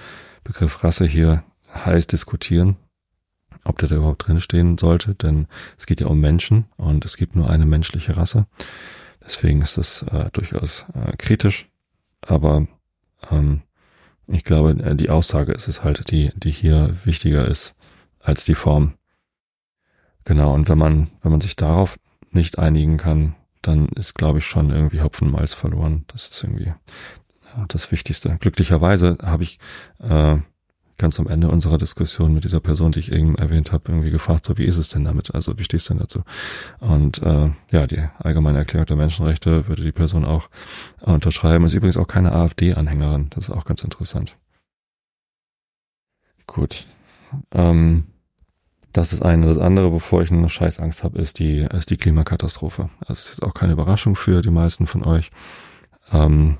Begriff 0.43 0.83
Rasse 0.83 1.05
hier 1.05 1.43
heiß 1.73 2.07
diskutieren 2.07 2.77
ob 3.63 3.77
der 3.77 3.89
da 3.89 3.95
überhaupt 3.95 4.27
drinstehen 4.27 4.77
sollte, 4.77 5.15
denn 5.15 5.47
es 5.77 5.85
geht 5.85 6.01
ja 6.01 6.07
um 6.07 6.19
Menschen 6.19 6.65
und 6.77 7.05
es 7.05 7.17
gibt 7.17 7.35
nur 7.35 7.49
eine 7.49 7.65
menschliche 7.65 8.17
Rasse. 8.17 8.47
Deswegen 9.23 9.61
ist 9.61 9.77
das 9.77 10.03
äh, 10.03 10.29
durchaus 10.31 10.85
äh, 10.93 11.15
kritisch, 11.17 11.69
aber 12.21 12.67
ähm, 13.31 13.61
ich 14.27 14.43
glaube, 14.43 14.71
äh, 14.83 14.95
die 14.95 15.09
Aussage 15.09 15.51
ist 15.51 15.67
es 15.67 15.83
halt, 15.83 16.09
die, 16.11 16.31
die 16.35 16.51
hier 16.51 16.95
wichtiger 17.03 17.47
ist 17.47 17.75
als 18.19 18.43
die 18.43 18.55
Form. 18.55 18.93
Genau, 20.25 20.53
und 20.53 20.69
wenn 20.69 20.77
man, 20.77 21.09
wenn 21.21 21.31
man 21.31 21.41
sich 21.41 21.55
darauf 21.55 21.99
nicht 22.31 22.59
einigen 22.59 22.97
kann, 22.97 23.35
dann 23.61 23.88
ist, 23.89 24.15
glaube 24.15 24.39
ich, 24.39 24.45
schon 24.45 24.69
irgendwie 24.69 25.01
Hopfenmalz 25.01 25.53
verloren. 25.53 26.05
Das 26.07 26.27
ist 26.27 26.43
irgendwie 26.43 26.65
ja, 26.65 27.65
das 27.67 27.91
Wichtigste. 27.91 28.38
Glücklicherweise 28.39 29.17
habe 29.21 29.43
ich 29.43 29.59
äh, 29.99 30.38
ganz 31.00 31.20
am 31.20 31.27
Ende 31.27 31.50
unserer 31.50 31.79
Diskussion 31.79 32.34
mit 32.34 32.44
dieser 32.44 32.60
Person, 32.60 32.91
die 32.91 33.00
ich 33.00 33.12
eben 33.12 33.36
erwähnt 33.36 33.72
habe, 33.72 33.91
irgendwie 33.91 34.12
gefragt, 34.12 34.46
so 34.46 34.58
wie 34.58 34.65
ist 34.65 34.77
es 34.77 34.89
denn 34.89 35.06
damit? 35.06 35.34
Also 35.34 35.58
wie 35.58 35.63
stehst 35.63 35.89
du 35.89 35.94
denn 35.94 36.01
dazu? 36.01 36.22
Und 36.79 37.24
äh, 37.24 37.50
ja, 37.72 37.88
die 37.88 38.03
allgemeine 38.20 38.60
Erklärung 38.60 38.86
der 38.86 38.98
Menschenrechte 38.98 39.68
würde 39.68 39.84
die 39.84 39.91
Person 39.91 40.25
auch 40.25 40.50
unterschreiben. 41.01 41.65
Ist 41.65 41.74
übrigens 41.74 41.98
auch 41.98 42.08
keine 42.08 42.34
AfD-Anhängerin. 42.34 43.32
Das 43.32 43.46
ist 43.46 43.56
auch 43.56 43.65
ganz 43.65 43.84
interessant. 43.84 44.38
Gut. 46.46 46.86
Ähm, 47.51 48.03
das 48.91 49.13
ist 49.13 49.22
eine. 49.22 49.48
Das 49.48 49.58
andere, 49.58 49.91
bevor 49.91 50.22
ich 50.22 50.32
eine 50.32 50.50
Scheißangst 50.50 51.03
habe, 51.03 51.20
ist 51.20 51.39
die, 51.39 51.60
ist 51.60 51.89
die 51.89 51.98
Klimakatastrophe. 51.98 52.89
Das 53.08 53.32
ist 53.32 53.44
auch 53.44 53.53
keine 53.53 53.74
Überraschung 53.74 54.15
für 54.15 54.41
die 54.41 54.50
meisten 54.50 54.88
von 54.88 55.06
euch. 55.06 55.32
Ähm, 56.12 56.58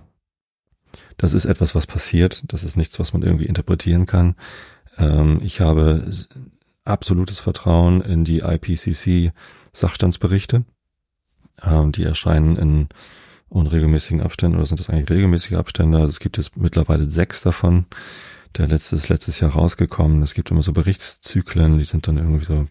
das 1.20 1.34
ist 1.34 1.44
etwas, 1.44 1.76
was 1.76 1.86
passiert. 1.86 2.42
Das 2.48 2.64
ist 2.64 2.78
nichts, 2.78 2.98
was 2.98 3.12
man 3.12 3.24
irgendwie 3.24 3.46
interpretieren 3.46 4.06
kann. 4.06 4.36
Ähm, 4.98 5.42
ich 5.44 5.60
habe 5.60 6.10
absolutes 6.86 7.42
Vertrauen 7.42 8.02
in 8.02 8.24
die 8.24 8.40
IPCC 8.40 9.34
Sachstandsberichte. 9.74 10.64
Ähm, 11.62 11.92
die 11.92 12.04
erscheinen 12.04 12.56
in 12.56 12.88
unregelmäßigen 13.50 14.22
Abständen 14.22 14.56
oder 14.56 14.66
sind 14.66 14.80
das 14.80 14.90
eigentlich 14.90 15.10
regelmäßige 15.10 15.54
Abstände? 15.54 15.98
Also 15.98 16.10
es 16.10 16.20
gibt 16.22 16.38
jetzt 16.38 16.56
mittlerweile 16.56 17.12
sechs 17.12 17.42
davon. 17.42 17.86
Der 18.58 18.68
letzte 18.68 18.96
ist 18.96 19.10
letztes 19.10 19.42
Jahr 19.42 19.52
rausgekommen. 19.52 20.24
Es 20.24 20.34
gibt 20.34 20.52
immer 20.52 20.64
so 20.64 20.72
Berichtszyklen, 20.72 21.80
die 21.80 21.84
sind 21.84 22.08
dann 22.08 22.18
irgendwie 22.18 22.46
so 22.46 22.68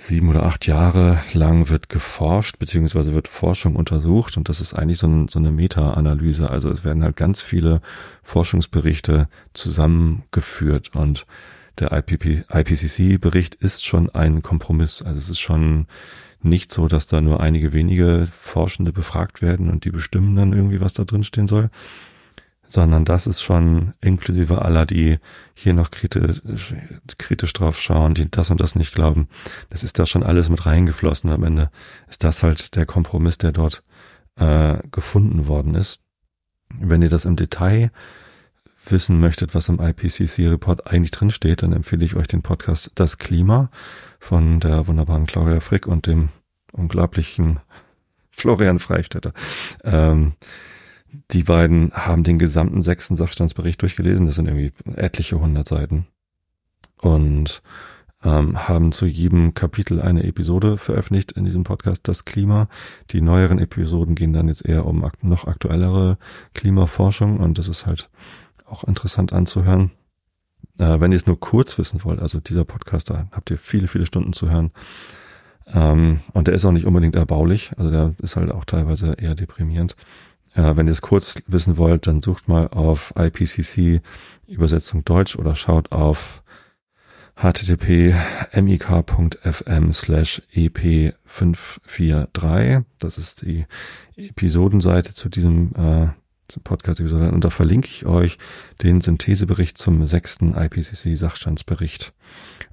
sieben 0.00 0.28
oder 0.28 0.44
acht 0.44 0.66
Jahre 0.66 1.18
lang 1.32 1.68
wird 1.68 1.88
geforscht, 1.88 2.58
beziehungsweise 2.60 3.14
wird 3.14 3.26
Forschung 3.26 3.74
untersucht 3.74 4.36
und 4.36 4.48
das 4.48 4.60
ist 4.60 4.72
eigentlich 4.72 4.98
so, 4.98 5.08
ein, 5.08 5.28
so 5.28 5.40
eine 5.40 5.50
Meta-Analyse. 5.50 6.48
Also 6.48 6.70
es 6.70 6.84
werden 6.84 7.02
halt 7.02 7.16
ganz 7.16 7.42
viele 7.42 7.80
Forschungsberichte 8.22 9.28
zusammengeführt 9.54 10.94
und 10.94 11.26
der 11.80 11.92
IPCC-Bericht 11.92 13.56
ist 13.56 13.84
schon 13.84 14.08
ein 14.10 14.42
Kompromiss. 14.42 15.02
Also 15.02 15.18
es 15.18 15.28
ist 15.28 15.40
schon 15.40 15.86
nicht 16.42 16.70
so, 16.72 16.86
dass 16.86 17.08
da 17.08 17.20
nur 17.20 17.40
einige 17.40 17.72
wenige 17.72 18.28
Forschende 18.30 18.92
befragt 18.92 19.42
werden 19.42 19.68
und 19.68 19.84
die 19.84 19.90
bestimmen 19.90 20.36
dann 20.36 20.52
irgendwie, 20.52 20.80
was 20.80 20.92
da 20.92 21.04
drin 21.04 21.24
stehen 21.24 21.48
soll, 21.48 21.70
sondern 22.68 23.04
das 23.04 23.26
ist 23.26 23.40
schon 23.40 23.94
inklusive 24.00 24.62
aller, 24.62 24.86
die 24.86 25.18
hier 25.54 25.72
noch 25.72 25.90
kritisch, 25.90 26.42
kritisch 27.16 27.52
drauf 27.54 27.80
schauen, 27.80 28.14
die 28.14 28.30
das 28.30 28.50
und 28.50 28.60
das 28.60 28.76
nicht 28.76 28.94
glauben. 28.94 29.28
Das 29.70 29.82
ist 29.82 29.98
da 29.98 30.06
schon 30.06 30.22
alles 30.22 30.50
mit 30.50 30.66
reingeflossen. 30.66 31.30
Am 31.30 31.42
Ende 31.42 31.70
ist 32.08 32.22
das 32.24 32.42
halt 32.42 32.76
der 32.76 32.86
Kompromiss, 32.86 33.38
der 33.38 33.52
dort 33.52 33.82
äh, 34.36 34.78
gefunden 34.90 35.48
worden 35.48 35.74
ist. 35.74 36.00
Wenn 36.78 37.02
ihr 37.02 37.08
das 37.08 37.24
im 37.24 37.36
Detail 37.36 37.90
wissen 38.86 39.18
möchtet, 39.18 39.54
was 39.54 39.68
im 39.68 39.80
IPCC-Report 39.80 40.86
eigentlich 40.86 41.10
drin 41.10 41.30
steht, 41.30 41.62
dann 41.62 41.72
empfehle 41.72 42.04
ich 42.04 42.16
euch 42.16 42.26
den 42.26 42.42
Podcast 42.42 42.90
Das 42.94 43.18
Klima 43.18 43.70
von 44.18 44.60
der 44.60 44.86
wunderbaren 44.86 45.26
Claudia 45.26 45.60
Frick 45.60 45.86
und 45.86 46.06
dem 46.06 46.28
unglaublichen 46.72 47.60
Florian 48.30 48.78
Freistetter. 48.78 49.32
Ähm, 49.84 50.34
die 51.30 51.44
beiden 51.44 51.92
haben 51.92 52.24
den 52.24 52.38
gesamten 52.38 52.82
sechsten 52.82 53.16
Sachstandsbericht 53.16 53.80
durchgelesen. 53.82 54.26
Das 54.26 54.36
sind 54.36 54.46
irgendwie 54.46 54.72
etliche 54.96 55.40
hundert 55.40 55.68
Seiten. 55.68 56.06
Und 57.00 57.62
ähm, 58.24 58.68
haben 58.68 58.92
zu 58.92 59.06
jedem 59.06 59.54
Kapitel 59.54 60.00
eine 60.00 60.24
Episode 60.24 60.76
veröffentlicht 60.76 61.32
in 61.32 61.44
diesem 61.44 61.64
Podcast, 61.64 62.00
das 62.08 62.24
Klima. 62.24 62.68
Die 63.10 63.20
neueren 63.20 63.58
Episoden 63.58 64.14
gehen 64.14 64.32
dann 64.32 64.48
jetzt 64.48 64.66
eher 64.66 64.86
um 64.86 65.08
noch 65.22 65.46
aktuellere 65.46 66.18
Klimaforschung 66.54 67.38
und 67.38 67.58
das 67.58 67.68
ist 67.68 67.86
halt 67.86 68.10
auch 68.66 68.84
interessant 68.84 69.32
anzuhören. 69.32 69.92
Äh, 70.78 71.00
wenn 71.00 71.12
ihr 71.12 71.16
es 71.16 71.26
nur 71.26 71.38
kurz 71.38 71.78
wissen 71.78 72.02
wollt, 72.04 72.20
also 72.20 72.40
dieser 72.40 72.64
Podcast, 72.64 73.10
da 73.10 73.28
habt 73.30 73.50
ihr 73.50 73.58
viele, 73.58 73.88
viele 73.88 74.06
Stunden 74.06 74.32
zu 74.32 74.50
hören. 74.50 74.72
Ähm, 75.66 76.20
und 76.32 76.48
der 76.48 76.54
ist 76.54 76.64
auch 76.64 76.72
nicht 76.72 76.86
unbedingt 76.86 77.14
erbaulich, 77.14 77.72
also 77.76 77.90
der 77.90 78.14
ist 78.22 78.36
halt 78.36 78.50
auch 78.50 78.64
teilweise 78.64 79.12
eher 79.12 79.34
deprimierend. 79.34 79.96
Ja, 80.58 80.76
wenn 80.76 80.86
ihr 80.88 80.92
es 80.92 81.02
kurz 81.02 81.36
wissen 81.46 81.76
wollt, 81.76 82.08
dann 82.08 82.20
sucht 82.20 82.48
mal 82.48 82.66
auf 82.66 83.14
IPCC 83.16 84.02
Übersetzung 84.48 85.04
Deutsch 85.04 85.36
oder 85.36 85.54
schaut 85.54 85.92
auf 85.92 86.42
http 87.36 88.12
mik.fm 88.60 89.92
slash 89.92 90.42
ep543. 90.52 92.82
Das 92.98 93.18
ist 93.18 93.42
die 93.42 93.66
Episodenseite 94.16 95.14
zu 95.14 95.28
diesem 95.28 95.70
äh, 95.76 96.08
Podcast-Episode. 96.64 97.30
Und 97.30 97.44
da 97.44 97.50
verlinke 97.50 97.86
ich 97.86 98.04
euch 98.04 98.36
den 98.82 99.00
Synthesebericht 99.00 99.78
zum 99.78 100.06
sechsten 100.06 100.56
IPCC-Sachstandsbericht 100.56 102.12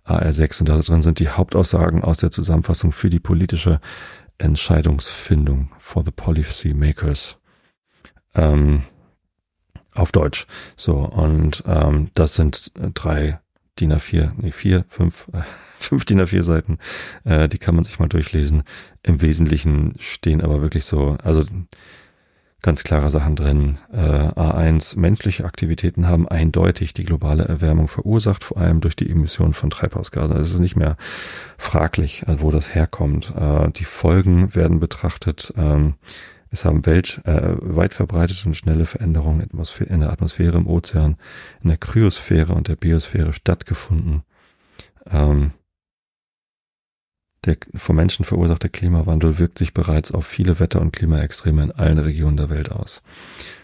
AR6. 0.07 0.61
Und 0.61 0.69
da 0.69 0.79
drin 0.79 1.03
sind 1.03 1.19
die 1.19 1.29
Hauptaussagen 1.29 2.03
aus 2.03 2.17
der 2.17 2.31
Zusammenfassung 2.31 2.93
für 2.93 3.11
die 3.11 3.19
politische 3.19 3.79
Entscheidungsfindung 4.39 5.69
for 5.77 6.03
the 6.03 6.09
policy 6.09 6.73
makers 6.73 7.37
ähm, 8.35 8.83
auf 9.93 10.11
Deutsch. 10.11 10.45
So, 10.75 10.97
und 10.97 11.63
ähm, 11.65 12.11
das 12.13 12.35
sind 12.35 12.71
drei 12.93 13.39
DIN 13.79 13.93
A4, 13.93 14.31
nee, 14.37 14.51
vier, 14.51 14.85
fünf, 14.87 15.27
äh, 15.33 15.41
fünf 15.79 16.05
DIN 16.05 16.21
A4 16.21 16.43
Seiten. 16.43 16.77
Äh, 17.23 17.49
die 17.49 17.57
kann 17.57 17.75
man 17.75 17.83
sich 17.83 17.99
mal 17.99 18.07
durchlesen. 18.07 18.63
Im 19.03 19.21
Wesentlichen 19.21 19.95
stehen 19.99 20.41
aber 20.41 20.61
wirklich 20.61 20.85
so, 20.85 21.17
also 21.23 21.43
ganz 22.61 22.83
klare 22.83 23.11
Sachen 23.11 23.35
drin. 23.35 23.77
Äh, 23.93 23.97
A1, 23.97 24.97
menschliche 24.97 25.45
Aktivitäten 25.45 26.07
haben 26.07 26.27
eindeutig 26.27 26.93
die 26.93 27.03
globale 27.03 27.43
Erwärmung 27.45 27.87
verursacht, 27.87 28.43
vor 28.43 28.57
allem 28.57 28.81
durch 28.81 28.95
die 28.95 29.09
Emission 29.09 29.53
von 29.53 29.69
Treibhausgasen. 29.69 30.31
Also 30.31 30.41
es 30.41 30.53
ist 30.53 30.59
nicht 30.59 30.75
mehr 30.75 30.97
fraglich, 31.57 32.23
wo 32.25 32.49
das 32.49 32.73
herkommt. 32.73 33.33
Äh, 33.35 33.69
die 33.71 33.83
Folgen 33.83 34.55
werden 34.55 34.79
betrachtet. 34.79 35.53
Ähm, 35.57 35.95
es 36.55 36.65
haben 36.65 36.85
welt, 36.85 37.21
äh, 37.25 37.55
weit 37.59 37.93
verbreitete 37.93 38.47
und 38.47 38.55
schnelle 38.55 38.85
Veränderungen 38.85 39.41
in 39.41 39.99
der 39.99 40.11
Atmosphäre, 40.11 40.57
im 40.57 40.67
Ozean, 40.67 41.17
in 41.61 41.69
der 41.69 41.77
Kryosphäre 41.77 42.53
und 42.53 42.67
der 42.67 42.77
Biosphäre 42.77 43.33
stattgefunden. 43.33 44.23
Ähm, 45.05 45.51
der 47.43 47.57
vom 47.75 47.97
Menschen 47.97 48.25
verursachte 48.25 48.69
Klimawandel 48.69 49.37
wirkt 49.37 49.59
sich 49.59 49.73
bereits 49.73 50.11
auf 50.11 50.25
viele 50.25 50.59
Wetter- 50.59 50.81
und 50.81 50.93
Klimaextreme 50.93 51.61
in 51.61 51.71
allen 51.71 51.99
Regionen 51.99 52.37
der 52.37 52.49
Welt 52.49 52.71
aus. 52.71 53.03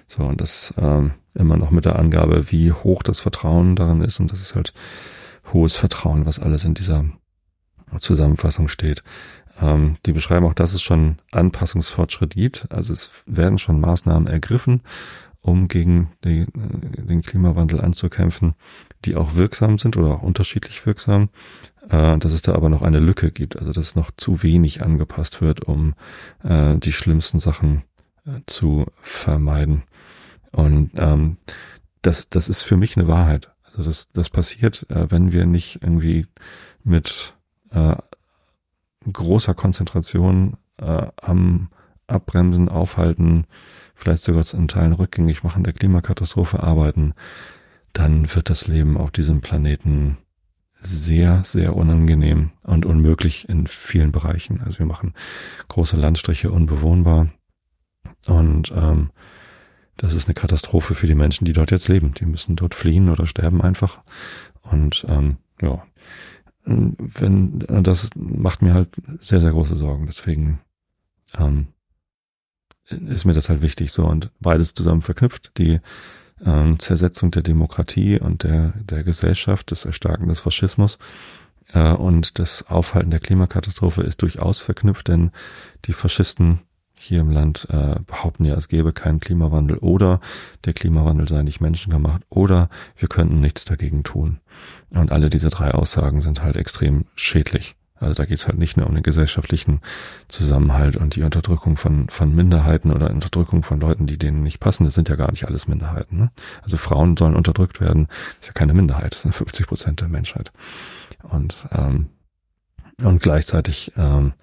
So, 0.07 0.23
und 0.23 0.41
das 0.41 0.73
ähm, 0.77 1.13
immer 1.33 1.55
noch 1.55 1.71
mit 1.71 1.85
der 1.85 1.97
Angabe, 1.97 2.51
wie 2.51 2.73
hoch 2.73 3.03
das 3.03 3.21
Vertrauen 3.21 3.75
daran 3.77 4.01
ist. 4.01 4.19
Und 4.19 4.31
das 4.31 4.41
ist 4.41 4.55
halt 4.55 4.73
hohes 5.53 5.77
Vertrauen, 5.77 6.25
was 6.25 6.39
alles 6.39 6.65
in 6.65 6.73
dieser 6.73 7.05
Zusammenfassung 7.99 8.67
steht. 8.67 9.03
Ähm, 9.59 9.97
die 10.05 10.13
beschreiben 10.13 10.45
auch, 10.45 10.53
dass 10.53 10.73
es 10.73 10.81
schon 10.81 11.17
Anpassungsfortschritt 11.31 12.35
gibt. 12.35 12.67
Also 12.69 12.93
es 12.93 13.11
werden 13.25 13.57
schon 13.57 13.79
Maßnahmen 13.79 14.27
ergriffen, 14.27 14.81
um 15.41 15.67
gegen 15.67 16.11
die, 16.23 16.41
äh, 16.41 16.47
den 16.51 17.21
Klimawandel 17.21 17.81
anzukämpfen, 17.81 18.53
die 19.05 19.15
auch 19.15 19.35
wirksam 19.35 19.79
sind 19.79 19.97
oder 19.97 20.15
auch 20.15 20.21
unterschiedlich 20.21 20.85
wirksam. 20.85 21.29
Äh, 21.89 22.17
dass 22.19 22.31
es 22.31 22.41
da 22.41 22.53
aber 22.53 22.69
noch 22.69 22.83
eine 22.83 22.99
Lücke 22.99 23.31
gibt, 23.31 23.57
also 23.57 23.71
dass 23.71 23.95
noch 23.95 24.11
zu 24.15 24.43
wenig 24.43 24.83
angepasst 24.83 25.41
wird, 25.41 25.63
um 25.63 25.95
äh, 26.43 26.77
die 26.77 26.93
schlimmsten 26.93 27.39
Sachen 27.39 27.83
äh, 28.25 28.41
zu 28.45 28.85
vermeiden. 29.01 29.83
Und 30.51 30.91
ähm, 30.95 31.37
das, 32.01 32.29
das 32.29 32.49
ist 32.49 32.61
für 32.61 32.77
mich 32.77 32.97
eine 32.97 33.07
Wahrheit. 33.07 33.51
Also 33.63 33.83
das, 33.83 34.09
das 34.11 34.29
passiert, 34.29 34.85
äh, 34.89 35.09
wenn 35.09 35.31
wir 35.31 35.45
nicht 35.45 35.79
irgendwie 35.81 36.27
mit 36.83 37.33
äh, 37.71 37.95
großer 39.11 39.53
Konzentration 39.53 40.57
äh, 40.77 41.07
am 41.21 41.69
Abbremsen, 42.07 42.69
Aufhalten, 42.69 43.45
vielleicht 43.95 44.23
sogar 44.23 44.43
in 44.53 44.67
Teilen 44.67 44.93
rückgängig 44.93 45.43
machen 45.43 45.63
der 45.63 45.73
Klimakatastrophe 45.73 46.61
arbeiten, 46.61 47.13
dann 47.93 48.33
wird 48.33 48.49
das 48.49 48.67
Leben 48.67 48.97
auf 48.97 49.11
diesem 49.11 49.41
Planeten 49.41 50.17
sehr, 50.79 51.43
sehr 51.43 51.75
unangenehm 51.75 52.51
und 52.63 52.85
unmöglich 52.85 53.47
in 53.47 53.67
vielen 53.67 54.11
Bereichen. 54.11 54.61
Also 54.61 54.79
wir 54.79 54.85
machen 54.85 55.13
große 55.67 55.95
Landstriche 55.95 56.51
unbewohnbar 56.51 57.29
und 58.25 58.71
ähm, 58.75 59.11
das 59.97 60.13
ist 60.13 60.27
eine 60.27 60.33
Katastrophe 60.33 60.95
für 60.95 61.05
die 61.05 61.15
Menschen, 61.15 61.45
die 61.45 61.53
dort 61.53 61.69
jetzt 61.69 61.87
leben. 61.87 62.13
Die 62.15 62.25
müssen 62.25 62.55
dort 62.55 62.73
fliehen 62.73 63.09
oder 63.09 63.27
sterben 63.27 63.61
einfach. 63.61 64.01
Und 64.63 65.05
ähm, 65.07 65.37
ja, 65.61 65.83
wenn, 66.65 67.59
das 67.83 68.09
macht 68.15 68.61
mir 68.61 68.73
halt 68.73 68.89
sehr, 69.19 69.41
sehr 69.41 69.51
große 69.51 69.75
Sorgen. 69.75 70.05
Deswegen 70.05 70.59
ähm, 71.37 71.67
ist 72.89 73.25
mir 73.25 73.33
das 73.33 73.49
halt 73.49 73.61
wichtig 73.61 73.91
so 73.91 74.05
und 74.05 74.31
beides 74.39 74.73
zusammen 74.73 75.01
verknüpft. 75.01 75.57
Die 75.57 75.79
ähm, 76.45 76.79
Zersetzung 76.79 77.31
der 77.31 77.43
Demokratie 77.43 78.19
und 78.19 78.43
der, 78.43 78.73
der 78.77 79.03
Gesellschaft, 79.03 79.71
das 79.71 79.85
Erstarken 79.85 80.27
des 80.27 80.39
Faschismus 80.41 80.97
Äh, 81.73 81.93
und 81.93 82.39
das 82.39 82.67
Aufhalten 82.69 83.11
der 83.11 83.19
Klimakatastrophe 83.19 84.03
ist 84.03 84.21
durchaus 84.21 84.59
verknüpft, 84.59 85.07
denn 85.07 85.31
die 85.85 85.93
Faschisten 85.93 86.59
hier 87.01 87.21
im 87.21 87.31
Land 87.31 87.67
äh, 87.71 87.99
behaupten 88.05 88.45
ja, 88.45 88.55
es 88.55 88.67
gäbe 88.67 88.93
keinen 88.93 89.19
Klimawandel 89.19 89.77
oder 89.77 90.19
der 90.65 90.73
Klimawandel 90.73 91.27
sei 91.27 91.41
nicht 91.41 91.59
menschengemacht 91.59 92.21
oder 92.29 92.69
wir 92.95 93.07
könnten 93.07 93.39
nichts 93.39 93.65
dagegen 93.65 94.03
tun. 94.03 94.39
Und 94.91 95.11
alle 95.11 95.29
diese 95.29 95.49
drei 95.49 95.71
Aussagen 95.71 96.21
sind 96.21 96.43
halt 96.43 96.57
extrem 96.57 97.05
schädlich. 97.15 97.75
Also 97.95 98.15
da 98.15 98.25
geht 98.25 98.37
es 98.37 98.47
halt 98.47 98.57
nicht 98.57 98.77
nur 98.77 98.87
um 98.87 98.93
den 98.93 99.03
gesellschaftlichen 99.03 99.81
Zusammenhalt 100.27 100.95
und 100.95 101.15
die 101.15 101.23
Unterdrückung 101.23 101.75
von, 101.77 102.07
von 102.09 102.35
Minderheiten 102.35 102.91
oder 102.91 103.09
Unterdrückung 103.09 103.63
von 103.63 103.79
Leuten, 103.79 104.07
die 104.07 104.17
denen 104.17 104.43
nicht 104.43 104.59
passen. 104.59 104.85
Das 104.85 104.95
sind 104.95 105.09
ja 105.09 105.15
gar 105.15 105.31
nicht 105.31 105.45
alles 105.45 105.67
Minderheiten. 105.67 106.17
Ne? 106.17 106.31
Also 106.61 106.77
Frauen 106.77 107.17
sollen 107.17 107.35
unterdrückt 107.35 107.79
werden. 107.79 108.07
Das 108.07 108.41
ist 108.41 108.47
ja 108.47 108.53
keine 108.53 108.73
Minderheit, 108.73 109.13
das 109.13 109.23
sind 109.23 109.35
50 109.35 109.67
Prozent 109.67 110.01
der 110.01 110.07
Menschheit. 110.07 110.51
Und, 111.23 111.67
ähm, 111.71 112.09
und 113.03 113.21
gleichzeitig 113.21 113.91
ähm, 113.97 114.33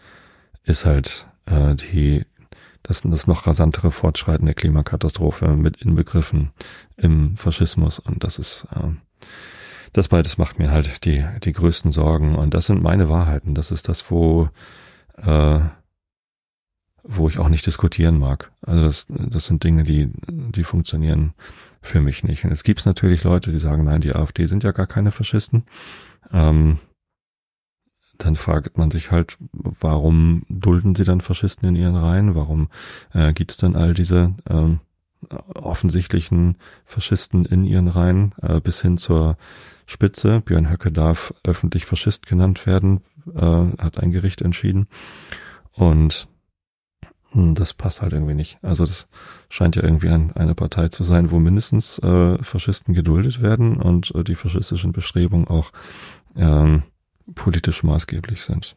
ist 0.64 0.84
halt 0.84 1.26
äh, 1.46 1.74
die 1.74 2.24
das, 2.88 3.02
das 3.02 3.26
noch 3.26 3.46
rasantere 3.46 3.92
Fortschreiten 3.92 4.46
der 4.46 4.54
Klimakatastrophe 4.54 5.48
mit 5.48 5.76
inbegriffen 5.76 6.50
im 6.96 7.36
Faschismus. 7.36 7.98
Und 8.00 8.24
das 8.24 8.38
ist 8.38 8.66
ähm, 8.74 9.02
das 9.92 10.08
beides 10.08 10.38
macht 10.38 10.58
mir 10.58 10.70
halt 10.70 11.04
die, 11.04 11.24
die 11.44 11.52
größten 11.52 11.92
Sorgen. 11.92 12.34
Und 12.34 12.54
das 12.54 12.66
sind 12.66 12.82
meine 12.82 13.08
Wahrheiten. 13.08 13.54
Das 13.54 13.70
ist 13.70 13.88
das, 13.88 14.10
wo, 14.10 14.48
äh, 15.16 15.60
wo 17.02 17.28
ich 17.28 17.38
auch 17.38 17.48
nicht 17.48 17.66
diskutieren 17.66 18.18
mag. 18.18 18.52
Also 18.62 18.82
das, 18.82 19.06
das 19.08 19.46
sind 19.46 19.64
Dinge, 19.64 19.84
die, 19.84 20.10
die 20.28 20.64
funktionieren 20.64 21.34
für 21.80 22.00
mich 22.00 22.24
nicht. 22.24 22.44
Und 22.44 22.52
es 22.52 22.64
gibt 22.64 22.84
natürlich 22.84 23.24
Leute, 23.24 23.52
die 23.52 23.58
sagen, 23.58 23.84
nein, 23.84 24.00
die 24.00 24.12
AfD 24.12 24.46
sind 24.46 24.62
ja 24.62 24.72
gar 24.72 24.86
keine 24.86 25.12
Faschisten. 25.12 25.64
Ähm, 26.32 26.78
dann 28.18 28.36
fragt 28.36 28.76
man 28.76 28.90
sich 28.90 29.10
halt, 29.10 29.38
warum 29.52 30.42
dulden 30.48 30.94
sie 30.94 31.04
dann 31.04 31.20
Faschisten 31.20 31.68
in 31.68 31.76
ihren 31.76 31.96
Reihen? 31.96 32.34
Warum 32.34 32.68
äh, 33.14 33.32
gibt 33.32 33.52
es 33.52 33.56
dann 33.56 33.76
all 33.76 33.94
diese 33.94 34.34
ähm, 34.50 34.80
offensichtlichen 35.54 36.56
Faschisten 36.84 37.44
in 37.44 37.64
ihren 37.64 37.88
Reihen 37.88 38.34
äh, 38.42 38.60
bis 38.60 38.80
hin 38.82 38.98
zur 38.98 39.36
Spitze. 39.86 40.40
Björn 40.40 40.70
Höcke 40.70 40.92
darf 40.92 41.34
öffentlich 41.44 41.86
Faschist 41.86 42.26
genannt 42.26 42.66
werden, 42.66 43.00
äh, 43.34 43.82
hat 43.82 43.98
ein 43.98 44.12
Gericht 44.12 44.42
entschieden. 44.42 44.86
Und 45.72 46.28
hm, 47.30 47.54
das 47.54 47.74
passt 47.74 48.02
halt 48.02 48.12
irgendwie 48.12 48.34
nicht. 48.34 48.58
Also 48.62 48.84
das 48.84 49.08
scheint 49.48 49.76
ja 49.76 49.82
irgendwie 49.82 50.08
ein, 50.08 50.32
eine 50.32 50.54
Partei 50.54 50.88
zu 50.88 51.04
sein, 51.04 51.30
wo 51.30 51.38
mindestens 51.38 51.98
äh, 52.00 52.42
Faschisten 52.42 52.94
geduldet 52.94 53.42
werden 53.42 53.80
und 53.80 54.14
äh, 54.14 54.24
die 54.24 54.34
faschistischen 54.34 54.92
Bestrebungen 54.92 55.48
auch 55.48 55.72
ähm, 56.36 56.82
politisch 57.34 57.82
maßgeblich 57.82 58.42
sind. 58.42 58.76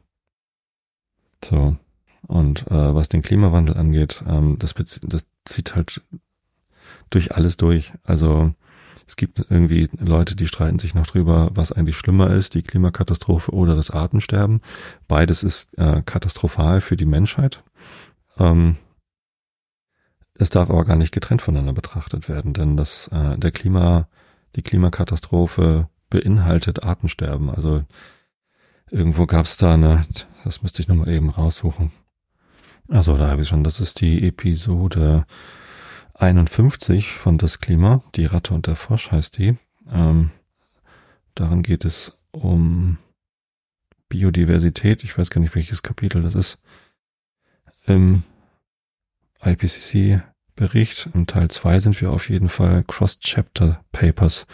So. 1.43 1.75
Und 2.27 2.67
äh, 2.67 2.96
was 2.96 3.10
den 3.10 3.24
Klimawandel 3.24 3.75
angeht, 3.77 4.24
ähm, 4.27 4.58
das, 4.60 4.74
das 4.74 5.25
zieht 5.46 5.75
halt 5.75 6.01
durch 7.10 7.36
alles 7.36 7.58
durch. 7.58 7.93
Also 8.03 8.53
es 9.08 9.15
gibt 9.15 9.46
irgendwie 9.50 9.89
Leute, 10.00 10.36
die 10.36 10.48
streiten 10.48 10.79
sich 10.79 10.93
noch 10.93 11.08
drüber, 11.08 11.50
was 11.53 11.72
eigentlich 11.72 11.98
schlimmer 11.98 12.29
ist, 12.29 12.53
die 12.53 12.62
Klimakatastrophe 12.62 13.51
oder 13.51 13.75
das 13.75 13.91
Artensterben. 13.91 14.62
Beides 15.08 15.43
ist 15.43 15.77
äh, 15.77 16.01
katastrophal 16.03 16.79
für 16.79 16.96
die 16.96 17.05
Menschheit. 17.05 17.63
Ähm, 18.38 18.77
es 20.36 20.50
darf 20.50 20.70
aber 20.70 20.86
gar 20.86 20.96
nicht 20.96 21.12
getrennt 21.12 21.41
voneinander 21.41 21.74
betrachtet 21.74 22.29
werden, 22.29 22.53
denn 22.53 22.77
das, 22.77 23.10
äh, 23.10 23.38
der 23.38 23.51
Klima, 23.51 24.08
die 24.55 24.62
Klimakatastrophe 24.63 25.89
beinhaltet 26.10 26.84
Artensterben. 26.84 27.50
Also 27.50 27.84
irgendwo 28.91 29.25
gab 29.25 29.45
es 29.45 29.57
da 29.57 29.74
eine, 29.74 30.05
das 30.43 30.62
müsste 30.62 30.82
ich 30.82 30.88
nochmal 30.88 31.10
eben 31.10 31.30
raussuchen. 31.30 31.91
Also 32.89 33.17
da 33.17 33.30
habe 33.30 33.41
ich 33.41 33.47
schon, 33.47 33.63
das 33.63 33.80
ist 33.80 34.01
die 34.01 34.27
Episode 34.27 35.25
51 36.13 37.13
von 37.13 37.38
Das 37.38 37.60
Klima, 37.60 38.04
die 38.15 38.25
Ratte 38.25 38.54
und 38.54 38.67
der 38.67 38.75
Frosch 38.75 39.12
heißt 39.12 39.38
die. 39.38 39.58
Ähm, 39.89 40.32
darin 41.34 41.63
geht 41.63 41.86
es 41.86 42.17
um 42.32 42.97
Biodiversität. 44.10 45.04
Ich 45.04 45.17
weiß 45.17 45.30
gar 45.30 45.39
nicht, 45.41 45.56
welches 45.56 45.84
Kapitel 45.84 46.21
das 46.21 46.36
ist. 46.36 46.60
Im 47.86 48.23
IPCC-Bericht, 49.41 51.10
im 51.13 51.25
Teil 51.25 51.49
2 51.49 51.80
sind 51.80 52.01
wir 52.01 52.12
auf 52.12 52.30
jeden 52.30 52.49
Fall 52.49 52.84
Cross-Chapter-Papers. 52.84 54.45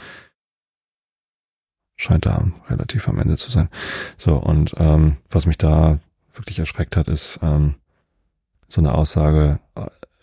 Scheint 1.98 2.26
da 2.26 2.46
relativ 2.70 3.08
am 3.10 3.20
Ende 3.20 3.38
zu 3.38 3.52
sein. 3.52 3.70
So, 4.18 4.36
und 4.36 4.76
ähm, 4.78 5.18
was 5.30 5.46
mich 5.46 5.58
da 5.58 6.00
wirklich 6.34 6.60
erschreckt 6.60 6.96
hat, 6.96 7.08
ist 7.08 7.40
ähm, 7.42 7.76
so 8.70 8.82
eine 8.82 8.94
Aussage, 8.94 9.60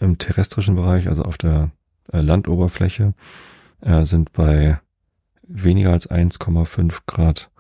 im 0.01 0.19
terrestrischen 0.19 0.77
Bereich, 0.77 1.09
also 1.09 1.23
auf 1.23 1.39
der 1.39 1.71
äh, 2.13 2.21
Landoberfläche, 2.21 3.15
äh, 3.81 4.05
sind 4.05 4.33
bei 4.33 4.81
weniger 5.43 5.93
als 5.93 6.11
1,5 6.11 7.01
Grad 7.07 7.51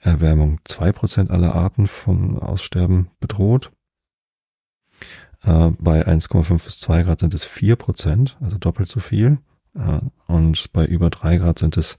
Erwärmung 0.00 0.60
zwei 0.64 0.92
Prozent 0.92 1.30
aller 1.30 1.54
Arten 1.54 1.86
vom 1.86 2.38
Aussterben 2.38 3.08
bedroht. 3.20 3.72
Äh, 5.42 5.70
bei 5.78 6.06
1,5 6.06 6.64
bis 6.64 6.80
2 6.80 7.02
Grad 7.02 7.20
sind 7.20 7.34
es 7.34 7.44
vier 7.44 7.76
Prozent, 7.76 8.36
also 8.40 8.58
doppelt 8.58 8.88
so 8.88 9.00
viel. 9.00 9.38
Äh, 9.74 10.00
und 10.26 10.72
bei 10.72 10.86
über 10.86 11.10
drei 11.10 11.38
Grad 11.38 11.58
sind 11.58 11.76
es 11.76 11.98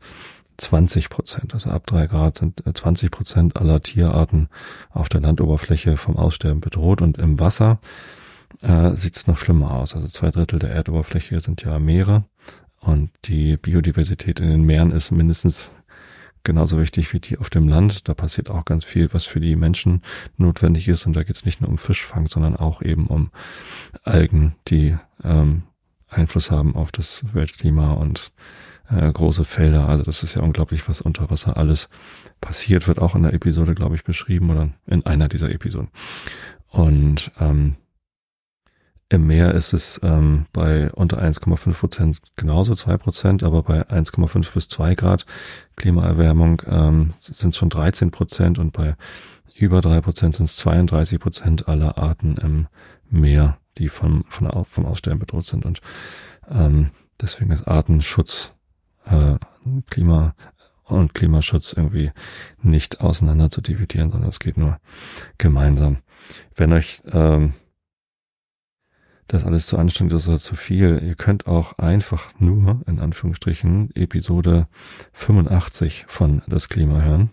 20 0.59 1.09
Prozent. 1.09 1.53
Also 1.53 1.69
ab 1.69 1.87
drei 1.87 2.07
Grad 2.07 2.37
sind 2.37 2.63
20 2.71 3.07
äh, 3.07 3.09
Prozent 3.09 3.57
aller 3.57 3.81
Tierarten 3.81 4.49
auf 4.91 5.09
der 5.09 5.21
Landoberfläche 5.21 5.97
vom 5.97 6.17
Aussterben 6.17 6.61
bedroht. 6.61 7.01
Und 7.01 7.17
im 7.17 7.39
Wasser 7.39 7.79
äh, 8.61 8.91
sieht 8.91 9.15
es 9.15 9.27
noch 9.27 9.37
schlimmer 9.37 9.71
aus. 9.71 9.95
Also 9.95 10.07
zwei 10.07 10.31
Drittel 10.31 10.59
der 10.59 10.71
Erdoberfläche 10.71 11.39
sind 11.39 11.63
ja 11.63 11.79
Meere 11.79 12.25
und 12.79 13.11
die 13.25 13.57
Biodiversität 13.57 14.39
in 14.39 14.49
den 14.49 14.63
Meeren 14.63 14.91
ist 14.91 15.11
mindestens 15.11 15.69
genauso 16.43 16.79
wichtig 16.79 17.13
wie 17.13 17.19
die 17.19 17.37
auf 17.37 17.49
dem 17.49 17.67
Land. 17.67 18.07
Da 18.07 18.13
passiert 18.13 18.49
auch 18.49 18.65
ganz 18.65 18.85
viel, 18.85 19.13
was 19.13 19.25
für 19.25 19.39
die 19.39 19.55
Menschen 19.55 20.01
notwendig 20.37 20.87
ist. 20.87 21.05
Und 21.05 21.15
da 21.15 21.23
geht 21.23 21.35
es 21.35 21.45
nicht 21.45 21.61
nur 21.61 21.69
um 21.69 21.77
Fischfang, 21.77 22.27
sondern 22.27 22.55
auch 22.55 22.81
eben 22.81 23.07
um 23.07 23.31
Algen, 24.03 24.55
die 24.67 24.97
ähm, 25.23 25.63
Einfluss 26.07 26.49
haben 26.49 26.75
auf 26.75 26.91
das 26.91 27.23
Weltklima 27.33 27.93
und 27.93 28.31
äh, 28.89 29.11
große 29.11 29.43
Felder. 29.43 29.87
Also 29.87 30.03
das 30.03 30.23
ist 30.23 30.35
ja 30.35 30.41
unglaublich, 30.41 30.87
was 30.87 31.01
unter 31.01 31.29
Wasser 31.29 31.57
alles 31.57 31.89
passiert, 32.41 32.87
wird 32.87 32.99
auch 32.99 33.15
in 33.15 33.23
der 33.23 33.33
Episode, 33.33 33.75
glaube 33.75 33.95
ich, 33.95 34.03
beschrieben 34.03 34.49
oder 34.49 34.69
in 34.87 35.05
einer 35.05 35.27
dieser 35.27 35.49
Episoden. 35.51 35.89
Und 36.67 37.31
ähm, 37.39 37.75
im 39.11 39.25
Meer 39.25 39.55
ist 39.55 39.73
es 39.73 39.99
ähm, 40.03 40.45
bei 40.53 40.91
unter 40.91 41.19
1,5 41.19 41.73
Prozent 41.73 42.19
genauso 42.35 42.75
2 42.75 42.97
Prozent, 42.97 43.43
aber 43.43 43.63
bei 43.63 43.81
1,5 43.89 44.53
bis 44.53 44.67
2 44.67 44.93
Grad 44.93 45.25
Klimaerwärmung 45.77 46.61
ähm, 46.67 47.13
sind 47.19 47.49
es 47.49 47.57
schon 47.57 47.69
13 47.69 48.11
Prozent 48.11 48.59
und 48.59 48.71
bei 48.71 48.95
über 49.55 49.81
3 49.81 50.01
Prozent 50.01 50.35
sind 50.35 50.45
es 50.45 50.57
32 50.57 51.19
Prozent 51.19 51.67
aller 51.67 51.97
Arten 51.97 52.37
im 52.37 52.67
Meer, 53.09 53.57
die 53.79 53.89
vom, 53.89 54.25
von, 54.29 54.63
vom 54.65 54.85
Aussterben 54.85 55.19
bedroht 55.19 55.43
sind. 55.43 55.65
Und 55.65 55.81
ähm, 56.47 56.91
deswegen 57.19 57.51
ist 57.51 57.67
Artenschutz, 57.67 58.53
äh, 59.09 59.37
Klima 59.89 60.35
und 60.83 61.13
Klimaschutz 61.13 61.73
irgendwie 61.73 62.11
nicht 62.61 63.01
auseinander 63.01 63.49
zu 63.49 63.61
dividieren, 63.61 64.11
sondern 64.11 64.29
es 64.29 64.39
geht 64.39 64.57
nur 64.57 64.79
gemeinsam. 65.37 65.97
Wenn 66.55 66.73
euch 66.73 67.01
ähm, 67.11 67.53
das 69.29 69.45
alles 69.45 69.67
zu 69.67 69.77
anstrengend 69.77 70.13
ist 70.13 70.27
oder 70.27 70.39
zu 70.39 70.55
viel. 70.55 71.01
Ihr 71.03 71.15
könnt 71.15 71.47
auch 71.47 71.77
einfach 71.77 72.31
nur, 72.39 72.81
in 72.87 72.99
Anführungsstrichen, 72.99 73.95
Episode 73.95 74.67
85 75.13 76.05
von 76.07 76.41
Das 76.47 76.67
Klima 76.67 77.01
hören. 77.01 77.29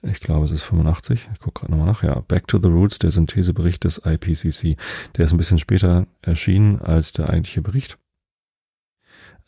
Ich 0.00 0.20
glaube, 0.20 0.46
es 0.46 0.52
ist 0.52 0.62
85. 0.62 1.28
Ich 1.32 1.38
gucke 1.38 1.60
gerade 1.60 1.72
nochmal 1.72 1.88
nach. 1.88 2.02
Ja, 2.02 2.20
Back 2.20 2.46
to 2.46 2.58
the 2.58 2.68
Roots, 2.68 2.98
der 2.98 3.10
Synthesebericht 3.10 3.84
des 3.84 4.00
IPCC. 4.04 4.78
Der 5.16 5.26
ist 5.26 5.32
ein 5.32 5.38
bisschen 5.38 5.58
später 5.58 6.06
erschienen 6.22 6.80
als 6.80 7.12
der 7.12 7.28
eigentliche 7.28 7.60
Bericht. 7.62 7.98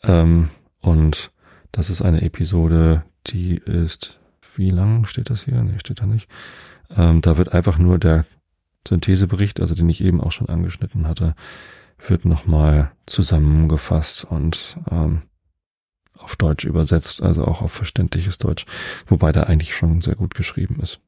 Ähm, 0.03 0.49
und 0.81 1.30
das 1.71 1.89
ist 1.89 2.01
eine 2.01 2.21
Episode, 2.21 3.03
die 3.27 3.55
ist, 3.57 4.19
wie 4.55 4.71
lang 4.71 5.05
steht 5.05 5.29
das 5.29 5.45
hier? 5.45 5.61
Nee, 5.63 5.79
steht 5.79 6.01
da 6.01 6.05
nicht. 6.05 6.29
Ähm, 6.95 7.21
da 7.21 7.37
wird 7.37 7.53
einfach 7.53 7.77
nur 7.77 7.99
der 7.99 8.25
Synthesebericht, 8.87 9.59
also 9.59 9.75
den 9.75 9.89
ich 9.89 10.03
eben 10.03 10.21
auch 10.21 10.31
schon 10.31 10.49
angeschnitten 10.49 11.07
hatte, 11.07 11.35
wird 12.07 12.25
nochmal 12.25 12.91
zusammengefasst 13.05 14.25
und 14.25 14.77
ähm, 14.89 15.23
auf 16.17 16.35
Deutsch 16.35 16.65
übersetzt, 16.65 17.21
also 17.21 17.45
auch 17.45 17.61
auf 17.61 17.71
verständliches 17.71 18.37
Deutsch, 18.37 18.65
wobei 19.05 19.31
der 19.31 19.47
eigentlich 19.47 19.75
schon 19.75 20.01
sehr 20.01 20.15
gut 20.15 20.35
geschrieben 20.35 20.79
ist. 20.81 20.99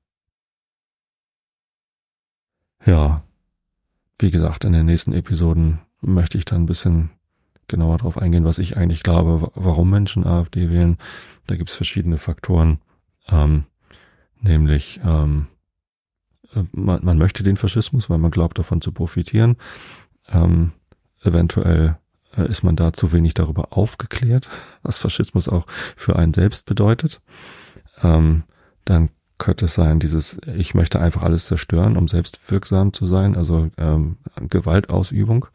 Ja, 2.86 3.24
wie 4.20 4.32
gesagt, 4.32 4.66
in 4.66 4.74
den 4.74 4.86
nächsten 4.86 5.14
Episoden 5.14 5.80
möchte 6.02 6.38
ich 6.38 6.46
dann 6.46 6.64
ein 6.64 6.68
bisschen 6.68 7.12
genauer 7.68 7.98
darauf 7.98 8.18
eingehen, 8.18 8.46
was 8.46 8.58
ich 8.58 8.78
eigentlich 8.78 9.04
glaube, 9.04 9.52
warum 9.56 9.90
Menschen 9.90 10.26
AfD 10.26 10.70
wählen. 10.70 10.98
Da 11.48 11.56
gibt 11.56 11.70
es 11.70 11.76
verschiedene 11.76 12.18
Faktoren. 12.18 12.80
Ähm, 13.30 13.66
nämlich 14.42 15.00
ähm, 15.04 15.48
äh, 16.56 16.64
man, 16.72 17.04
man 17.04 17.18
möchte 17.18 17.44
den 17.44 17.58
Faschismus, 17.58 18.10
weil 18.10 18.18
man 18.18 18.32
glaubt 18.32 18.58
davon 18.58 18.82
zu 18.82 18.92
profitieren. 18.92 19.58
Ähm, 20.30 20.72
eventuell 21.24 21.98
äh, 22.38 22.48
ist 22.48 22.64
man 22.64 22.76
da 22.76 22.94
zu 22.94 23.12
wenig 23.12 23.34
darüber 23.34 23.70
aufgeklärt, 23.72 24.50
was 24.84 25.00
Faschismus 25.00 25.48
auch 25.48 25.66
für 25.96 26.16
einen 26.16 26.34
selbst 26.34 26.66
bedeutet. 26.66 27.22
Ähm, 28.04 28.44
dann 28.86 29.10
könnte 29.38 29.66
es 29.66 29.74
sein, 29.74 30.00
dieses, 30.00 30.40
ich 30.56 30.74
möchte 30.74 31.00
einfach 31.00 31.24
alles 31.24 31.48
zerstören, 31.48 31.98
um 31.98 32.08
selbst 32.08 32.40
wirksam 32.50 32.94
zu 32.94 33.06
sein, 33.06 33.36
also 33.36 33.70
ähm, 33.78 34.18
Gewaltausübung, 34.38 35.48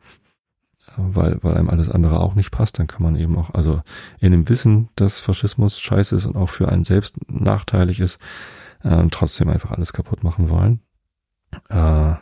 weil, 0.96 1.38
weil 1.42 1.56
einem 1.56 1.70
alles 1.70 1.90
andere 1.90 2.20
auch 2.20 2.34
nicht 2.34 2.50
passt, 2.50 2.78
dann 2.78 2.86
kann 2.86 3.02
man 3.02 3.16
eben 3.16 3.36
auch, 3.36 3.54
also 3.54 3.82
in 4.20 4.32
dem 4.32 4.48
Wissen, 4.48 4.88
dass 4.96 5.20
Faschismus 5.20 5.80
scheiße 5.80 6.16
ist 6.16 6.26
und 6.26 6.36
auch 6.36 6.48
für 6.48 6.68
einen 6.68 6.84
selbst 6.84 7.16
nachteilig 7.28 8.00
ist, 8.00 8.18
äh, 8.82 9.04
trotzdem 9.10 9.48
einfach 9.48 9.70
alles 9.70 9.92
kaputt 9.92 10.24
machen 10.24 10.48
wollen. 10.48 10.80
Äh, 11.68 12.14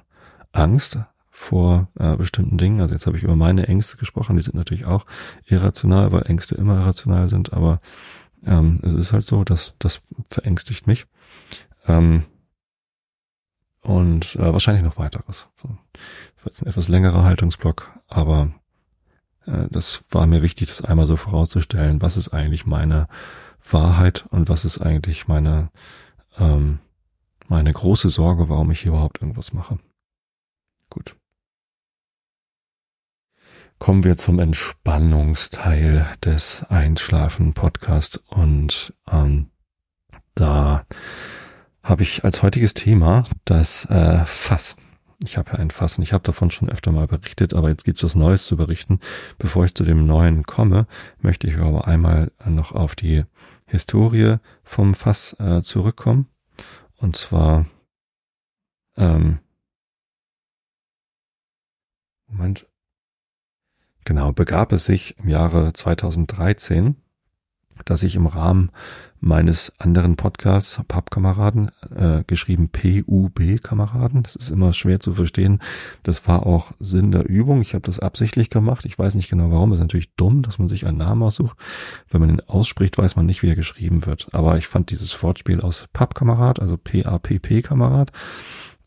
Angst 0.52 0.98
vor 1.30 1.88
äh, 1.98 2.16
bestimmten 2.16 2.56
Dingen. 2.56 2.80
Also 2.80 2.94
jetzt 2.94 3.06
habe 3.06 3.18
ich 3.18 3.22
über 3.22 3.36
meine 3.36 3.68
Ängste 3.68 3.98
gesprochen, 3.98 4.36
die 4.36 4.42
sind 4.42 4.54
natürlich 4.54 4.86
auch 4.86 5.04
irrational, 5.44 6.12
weil 6.12 6.22
Ängste 6.22 6.54
immer 6.54 6.80
irrational 6.80 7.28
sind, 7.28 7.52
aber 7.52 7.80
ähm, 8.44 8.80
es 8.82 8.94
ist 8.94 9.12
halt 9.12 9.24
so, 9.24 9.44
dass 9.44 9.74
das 9.78 10.00
verängstigt 10.30 10.86
mich. 10.86 11.06
Ähm, 11.86 12.24
und 13.82 14.34
äh, 14.36 14.52
wahrscheinlich 14.52 14.82
noch 14.82 14.98
weiteres. 14.98 15.46
So. 15.62 15.76
Jetzt 16.46 16.62
ein 16.62 16.68
etwas 16.68 16.88
längerer 16.88 17.24
Haltungsblock, 17.24 17.92
aber 18.08 18.52
äh, 19.46 19.66
das 19.70 20.04
war 20.10 20.26
mir 20.26 20.42
wichtig, 20.42 20.68
das 20.68 20.82
einmal 20.82 21.06
so 21.06 21.16
vorauszustellen, 21.16 22.00
was 22.00 22.16
ist 22.16 22.30
eigentlich 22.30 22.66
meine 22.66 23.08
Wahrheit 23.68 24.26
und 24.30 24.48
was 24.48 24.64
ist 24.64 24.78
eigentlich 24.78 25.28
meine, 25.28 25.70
ähm, 26.38 26.78
meine 27.48 27.72
große 27.72 28.08
Sorge, 28.08 28.48
warum 28.48 28.70
ich 28.70 28.80
hier 28.80 28.92
überhaupt 28.92 29.20
irgendwas 29.20 29.52
mache. 29.52 29.78
Gut 30.88 31.16
kommen 33.78 34.04
wir 34.04 34.16
zum 34.16 34.38
Entspannungsteil 34.38 36.06
des 36.24 36.64
Einschlafen-Podcasts 36.68 38.18
und 38.28 38.94
ähm, 39.10 39.50
da 40.34 40.84
habe 41.82 42.02
ich 42.02 42.24
als 42.24 42.42
heutiges 42.42 42.74
Thema 42.74 43.24
das 43.44 43.84
äh, 43.86 44.24
Fass. 44.24 44.76
Ich 45.24 45.38
habe 45.38 45.52
ja 45.52 45.58
ein 45.58 45.70
Fass 45.70 45.96
und 45.96 46.02
ich 46.02 46.12
habe 46.12 46.24
davon 46.24 46.50
schon 46.50 46.68
öfter 46.68 46.92
mal 46.92 47.06
berichtet, 47.06 47.54
aber 47.54 47.68
jetzt 47.68 47.84
gibt's 47.84 48.04
was 48.04 48.14
Neues 48.14 48.46
zu 48.46 48.56
berichten. 48.56 49.00
Bevor 49.38 49.64
ich 49.64 49.74
zu 49.74 49.84
dem 49.84 50.06
Neuen 50.06 50.44
komme, 50.44 50.86
möchte 51.18 51.46
ich 51.46 51.56
aber 51.56 51.88
einmal 51.88 52.32
noch 52.44 52.72
auf 52.72 52.94
die 52.94 53.24
Historie 53.66 54.36
vom 54.62 54.94
Fass 54.94 55.34
äh, 55.38 55.62
zurückkommen. 55.62 56.28
Und 56.98 57.16
zwar 57.16 57.66
ähm, 58.96 59.38
Moment, 62.28 62.66
Genau, 64.06 64.32
begab 64.32 64.70
es 64.70 64.84
sich 64.86 65.18
im 65.18 65.28
Jahre 65.28 65.72
2013, 65.72 66.94
dass 67.84 68.02
ich 68.02 68.16
im 68.16 68.26
Rahmen 68.26 68.70
meines 69.20 69.72
anderen 69.78 70.16
Podcasts 70.16 70.80
Pappkameraden, 70.86 71.70
äh, 71.94 72.22
geschrieben 72.26 72.68
PUB-Kameraden, 72.68 74.22
das 74.22 74.36
ist 74.36 74.50
immer 74.50 74.72
schwer 74.72 75.00
zu 75.00 75.14
verstehen, 75.14 75.60
das 76.02 76.26
war 76.28 76.46
auch 76.46 76.72
Sinn 76.78 77.12
der 77.12 77.28
Übung, 77.28 77.60
ich 77.60 77.74
habe 77.74 77.82
das 77.82 77.98
absichtlich 77.98 78.50
gemacht, 78.50 78.84
ich 78.84 78.98
weiß 78.98 79.14
nicht 79.14 79.30
genau 79.30 79.50
warum, 79.50 79.70
das 79.70 79.78
ist 79.78 79.84
natürlich 79.84 80.14
dumm, 80.16 80.42
dass 80.42 80.58
man 80.58 80.68
sich 80.68 80.86
einen 80.86 80.98
Namen 80.98 81.22
aussucht, 81.22 81.56
wenn 82.10 82.20
man 82.20 82.30
ihn 82.30 82.40
ausspricht, 82.40 82.98
weiß 82.98 83.16
man 83.16 83.26
nicht, 83.26 83.42
wie 83.42 83.48
er 83.48 83.56
geschrieben 83.56 84.06
wird, 84.06 84.28
aber 84.32 84.58
ich 84.58 84.68
fand 84.68 84.90
dieses 84.90 85.22
Wortspiel 85.22 85.60
aus 85.60 85.86
Pappkamerad, 85.92 86.60
also 86.60 86.76
P-A-P-P-Kamerad 86.76 88.12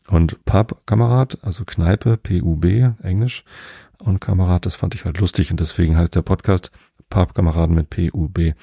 und 0.08 0.44
Pub-Kamerad, 0.44 1.38
also 1.42 1.64
Kneipe, 1.64 2.16
P-U-B, 2.16 2.90
Englisch, 3.02 3.44
und 4.00 4.20
Kamerad, 4.20 4.66
das 4.66 4.76
fand 4.76 4.94
ich 4.94 5.04
halt 5.04 5.18
lustig 5.18 5.50
und 5.50 5.60
deswegen 5.60 5.96
heißt 5.96 6.14
der 6.14 6.22
Podcast 6.22 6.70
Pappkameraden 7.10 7.74
mit 7.74 7.90
PUB. 7.90 8.54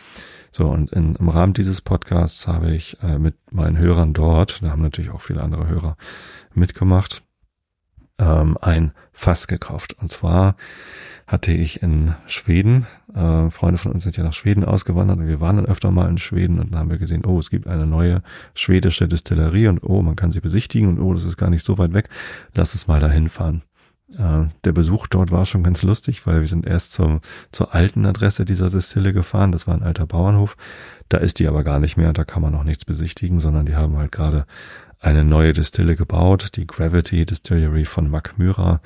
So, 0.51 0.67
und 0.69 0.91
in, 0.91 1.15
im 1.15 1.29
Rahmen 1.29 1.53
dieses 1.53 1.81
Podcasts 1.81 2.47
habe 2.47 2.73
ich 2.73 2.97
äh, 3.03 3.19
mit 3.19 3.35
meinen 3.51 3.77
Hörern 3.77 4.13
dort, 4.13 4.63
da 4.63 4.69
haben 4.71 4.81
natürlich 4.81 5.11
auch 5.11 5.21
viele 5.21 5.43
andere 5.43 5.67
Hörer 5.67 5.97
mitgemacht, 6.53 7.21
ähm, 8.19 8.57
ein 8.61 8.93
Fass 9.11 9.47
gekauft. 9.47 9.95
Und 9.99 10.09
zwar 10.09 10.55
hatte 11.27 11.51
ich 11.51 11.83
in 11.83 12.15
Schweden, 12.25 12.87
äh, 13.13 13.49
Freunde 13.51 13.77
von 13.77 13.91
uns 13.91 14.03
sind 14.03 14.17
ja 14.17 14.23
nach 14.23 14.33
Schweden 14.33 14.63
ausgewandert 14.63 15.19
und 15.19 15.27
wir 15.27 15.41
waren 15.41 15.57
dann 15.57 15.65
öfter 15.65 15.91
mal 15.91 16.09
in 16.09 16.17
Schweden 16.17 16.59
und 16.59 16.71
dann 16.71 16.79
haben 16.79 16.89
wir 16.89 16.97
gesehen, 16.97 17.25
oh, 17.25 17.37
es 17.37 17.49
gibt 17.49 17.67
eine 17.67 17.85
neue 17.85 18.23
schwedische 18.55 19.07
Distillerie 19.07 19.67
und 19.67 19.83
oh, 19.83 20.01
man 20.01 20.15
kann 20.15 20.31
sie 20.31 20.39
besichtigen 20.39 20.89
und 20.89 20.99
oh, 20.99 21.13
das 21.13 21.25
ist 21.25 21.37
gar 21.37 21.49
nicht 21.49 21.65
so 21.65 21.77
weit 21.77 21.93
weg. 21.93 22.09
Lass 22.55 22.73
uns 22.73 22.87
mal 22.87 22.99
dahin 22.99 23.29
fahren. 23.29 23.61
Äh, 24.15 24.45
der 24.63 24.71
Besuch 24.71 25.07
dort 25.07 25.31
war 25.31 25.45
schon 25.45 25.63
ganz 25.63 25.83
lustig, 25.83 26.25
weil 26.25 26.41
wir 26.41 26.47
sind 26.47 26.65
erst 26.65 26.93
zum, 26.93 27.21
zur 27.51 27.73
alten 27.73 28.05
Adresse 28.05 28.45
dieser 28.45 28.69
Distille 28.69 29.13
gefahren. 29.13 29.51
Das 29.51 29.67
war 29.67 29.75
ein 29.75 29.83
alter 29.83 30.05
Bauernhof. 30.05 30.55
Da 31.09 31.17
ist 31.17 31.39
die 31.39 31.47
aber 31.47 31.63
gar 31.63 31.79
nicht 31.79 31.97
mehr. 31.97 32.13
Da 32.13 32.23
kann 32.23 32.41
man 32.41 32.53
noch 32.53 32.63
nichts 32.63 32.85
besichtigen, 32.85 33.39
sondern 33.39 33.65
die 33.65 33.75
haben 33.75 33.97
halt 33.97 34.11
gerade 34.11 34.45
eine 34.99 35.23
neue 35.23 35.53
Distille 35.53 35.95
gebaut, 35.95 36.51
die 36.55 36.65
Gravity 36.65 37.25
Distillery 37.25 37.85
von 37.85 38.09
Mackmyra, 38.09 38.81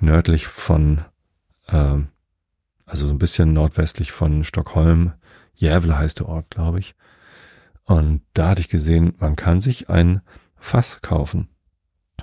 nördlich 0.00 0.46
von, 0.46 1.02
äh, 1.68 1.98
also 2.86 3.06
so 3.06 3.12
ein 3.12 3.18
bisschen 3.18 3.52
nordwestlich 3.52 4.12
von 4.12 4.44
Stockholm. 4.44 5.12
Jävel 5.54 5.96
heißt 5.96 6.20
der 6.20 6.28
Ort, 6.28 6.50
glaube 6.50 6.78
ich. 6.78 6.94
Und 7.84 8.22
da 8.32 8.50
hatte 8.50 8.60
ich 8.60 8.68
gesehen, 8.68 9.14
man 9.18 9.36
kann 9.36 9.60
sich 9.60 9.90
ein 9.90 10.22
Fass 10.56 11.00
kaufen. 11.02 11.48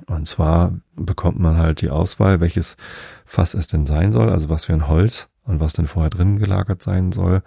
Und 0.08 0.28
zwar 0.28 0.74
bekommt 0.96 1.40
man 1.40 1.58
halt 1.58 1.82
die 1.82 1.90
Auswahl, 1.90 2.40
welches 2.40 2.78
Fass 3.26 3.54
es 3.54 3.68
denn 3.68 3.86
sein 3.86 4.14
soll, 4.14 4.30
also 4.30 4.50
was 4.50 4.66
für 4.66 4.74
ein 4.74 4.88
Holz 4.88 5.30
und 5.44 5.60
was 5.60 5.74
denn 5.74 5.88
vorher 5.88 6.10
drin 6.10 6.40
gelagert 6.40 6.82
sein 6.82 7.12
soll. 7.12 7.44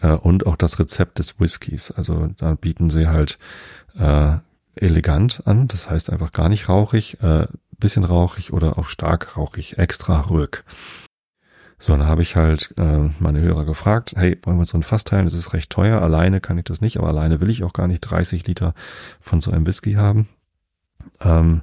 Äh, 0.00 0.12
und 0.12 0.46
auch 0.46 0.56
das 0.56 0.78
Rezept 0.78 1.18
des 1.18 1.40
Whiskys. 1.40 1.90
Also 1.90 2.28
da 2.36 2.54
bieten 2.54 2.90
sie 2.90 3.08
halt 3.08 3.38
äh, 3.98 4.36
elegant 4.76 5.42
an, 5.46 5.66
das 5.66 5.90
heißt 5.90 6.10
einfach 6.10 6.32
gar 6.32 6.48
nicht 6.48 6.68
rauchig, 6.68 7.20
äh, 7.22 7.46
bisschen 7.78 8.04
rauchig 8.04 8.52
oder 8.52 8.78
auch 8.78 8.88
stark 8.88 9.36
rauchig, 9.36 9.78
extra 9.78 10.20
ruhig. 10.20 10.64
So, 11.80 11.96
dann 11.96 12.08
habe 12.08 12.22
ich 12.22 12.34
halt 12.34 12.74
äh, 12.76 13.08
meine 13.20 13.40
Hörer 13.40 13.64
gefragt, 13.64 14.14
hey, 14.16 14.36
wollen 14.42 14.58
wir 14.58 14.64
so 14.64 14.76
ein 14.76 14.82
Fass 14.82 15.04
teilen? 15.04 15.26
Das 15.26 15.34
ist 15.34 15.52
recht 15.52 15.70
teuer, 15.70 16.02
alleine 16.02 16.40
kann 16.40 16.58
ich 16.58 16.64
das 16.64 16.80
nicht, 16.80 16.96
aber 16.96 17.06
alleine 17.06 17.40
will 17.40 17.50
ich 17.50 17.62
auch 17.62 17.72
gar 17.72 17.86
nicht 17.86 18.00
30 18.00 18.46
Liter 18.48 18.74
von 19.20 19.40
so 19.40 19.52
einem 19.52 19.64
Whisky 19.64 19.94
haben. 19.94 20.28
Ähm, 21.20 21.62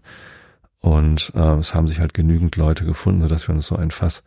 und 0.79 1.31
äh, 1.35 1.55
es 1.57 1.73
haben 1.73 1.87
sich 1.87 1.99
halt 1.99 2.13
genügend 2.13 2.55
Leute 2.57 2.85
gefunden, 2.85 3.21
sodass 3.21 3.47
wir 3.47 3.55
uns 3.55 3.67
so 3.67 3.75
ein 3.75 3.91
Fass 3.91 4.23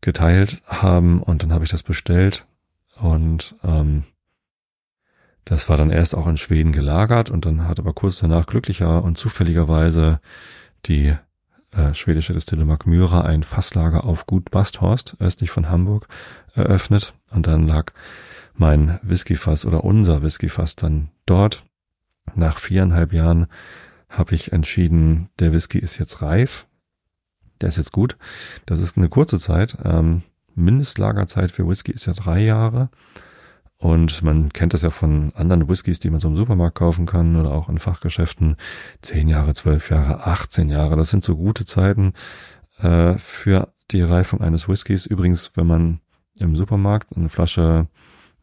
geteilt 0.00 0.60
haben. 0.66 1.22
Und 1.22 1.42
dann 1.42 1.52
habe 1.52 1.64
ich 1.64 1.70
das 1.70 1.82
bestellt. 1.82 2.46
Und 3.00 3.54
ähm, 3.64 4.04
das 5.44 5.68
war 5.68 5.78
dann 5.78 5.90
erst 5.90 6.14
auch 6.14 6.26
in 6.26 6.36
Schweden 6.36 6.72
gelagert. 6.72 7.30
Und 7.30 7.46
dann 7.46 7.66
hat 7.66 7.78
aber 7.78 7.94
kurz 7.94 8.18
danach 8.18 8.46
glücklicher 8.46 9.02
und 9.02 9.16
zufälligerweise 9.16 10.20
die 10.86 11.16
äh, 11.72 11.94
schwedische 11.94 12.34
Distille 12.34 12.64
Myra 12.84 13.22
ein 13.22 13.42
Fasslager 13.42 14.04
auf 14.04 14.26
Gut 14.26 14.50
Basthorst, 14.50 15.16
östlich 15.20 15.50
von 15.50 15.70
Hamburg, 15.70 16.08
eröffnet. 16.54 17.14
Und 17.30 17.46
dann 17.46 17.66
lag 17.66 17.92
mein 18.54 18.98
Whiskyfass 19.02 19.64
oder 19.64 19.84
unser 19.84 20.22
Whiskyfass 20.22 20.76
dann 20.76 21.08
dort. 21.24 21.64
Nach 22.34 22.58
viereinhalb 22.58 23.14
Jahren 23.14 23.46
habe 24.08 24.34
ich 24.34 24.52
entschieden, 24.52 25.28
der 25.38 25.52
Whisky 25.52 25.78
ist 25.78 25.98
jetzt 25.98 26.22
reif. 26.22 26.66
Der 27.60 27.68
ist 27.68 27.76
jetzt 27.76 27.92
gut. 27.92 28.16
Das 28.66 28.80
ist 28.80 28.96
eine 28.96 29.08
kurze 29.08 29.38
Zeit. 29.38 29.76
Ähm, 29.84 30.22
Mindestlagerzeit 30.54 31.52
für 31.52 31.68
Whisky 31.68 31.92
ist 31.92 32.06
ja 32.06 32.12
drei 32.12 32.40
Jahre. 32.40 32.90
Und 33.78 34.22
man 34.22 34.52
kennt 34.52 34.74
das 34.74 34.82
ja 34.82 34.90
von 34.90 35.32
anderen 35.36 35.68
Whiskys, 35.68 36.00
die 36.00 36.10
man 36.10 36.20
so 36.20 36.28
im 36.28 36.36
Supermarkt 36.36 36.76
kaufen 36.76 37.06
kann 37.06 37.36
oder 37.36 37.52
auch 37.52 37.68
in 37.68 37.78
Fachgeschäften. 37.78 38.56
Zehn 39.02 39.28
Jahre, 39.28 39.54
zwölf 39.54 39.90
Jahre, 39.90 40.26
18 40.26 40.68
Jahre. 40.68 40.96
Das 40.96 41.10
sind 41.10 41.22
so 41.22 41.36
gute 41.36 41.64
Zeiten 41.64 42.12
äh, 42.78 43.14
für 43.18 43.72
die 43.92 44.02
Reifung 44.02 44.40
eines 44.40 44.68
Whiskys. 44.68 45.06
Übrigens, 45.06 45.52
wenn 45.54 45.66
man 45.66 46.00
im 46.34 46.56
Supermarkt 46.56 47.16
eine 47.16 47.28
Flasche 47.28 47.86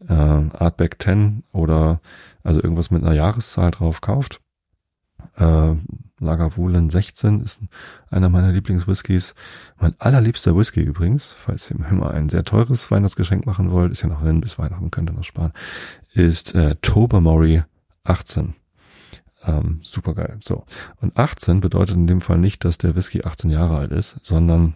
äh, 0.07 0.13
Artback 0.13 1.01
10 1.01 1.43
oder 1.51 1.99
also 2.43 2.63
irgendwas 2.63 2.91
mit 2.91 3.03
einer 3.03 3.13
Jahreszahl 3.13 3.71
drauf 3.71 3.99
kauft, 3.99 4.39
äh, 5.37 5.75
Lagavulin 6.19 6.89
16 6.89 7.41
ist 7.41 7.59
einer 8.09 8.29
meiner 8.29 8.51
Lieblingswhiskys. 8.51 9.35
Mein 9.79 9.95
allerliebster 9.99 10.55
Whisky 10.55 10.81
übrigens, 10.81 11.33
falls 11.33 11.69
ihr 11.69 11.77
mir 11.77 11.91
mal 11.91 12.11
ein 12.11 12.29
sehr 12.29 12.43
teures 12.43 12.89
Weihnachtsgeschenk 12.89 13.45
machen 13.45 13.71
wollt, 13.71 13.91
ist 13.91 14.01
ja 14.01 14.07
noch 14.07 14.23
hin 14.23 14.41
bis 14.41 14.57
Weihnachten, 14.57 14.91
könnt 14.91 15.09
ihr 15.09 15.13
noch 15.13 15.23
sparen, 15.23 15.53
ist 16.13 16.55
äh, 16.55 16.75
Tobermory 16.81 17.63
18. 18.05 18.55
Ähm, 19.43 19.79
super 19.83 20.13
geil. 20.13 20.37
So. 20.41 20.65
Und 21.01 21.17
18 21.17 21.59
bedeutet 21.59 21.95
in 21.95 22.07
dem 22.07 22.21
Fall 22.21 22.37
nicht, 22.37 22.63
dass 22.63 22.77
der 22.77 22.95
Whisky 22.95 23.23
18 23.23 23.49
Jahre 23.49 23.77
alt 23.77 23.91
ist, 23.91 24.17
sondern 24.23 24.75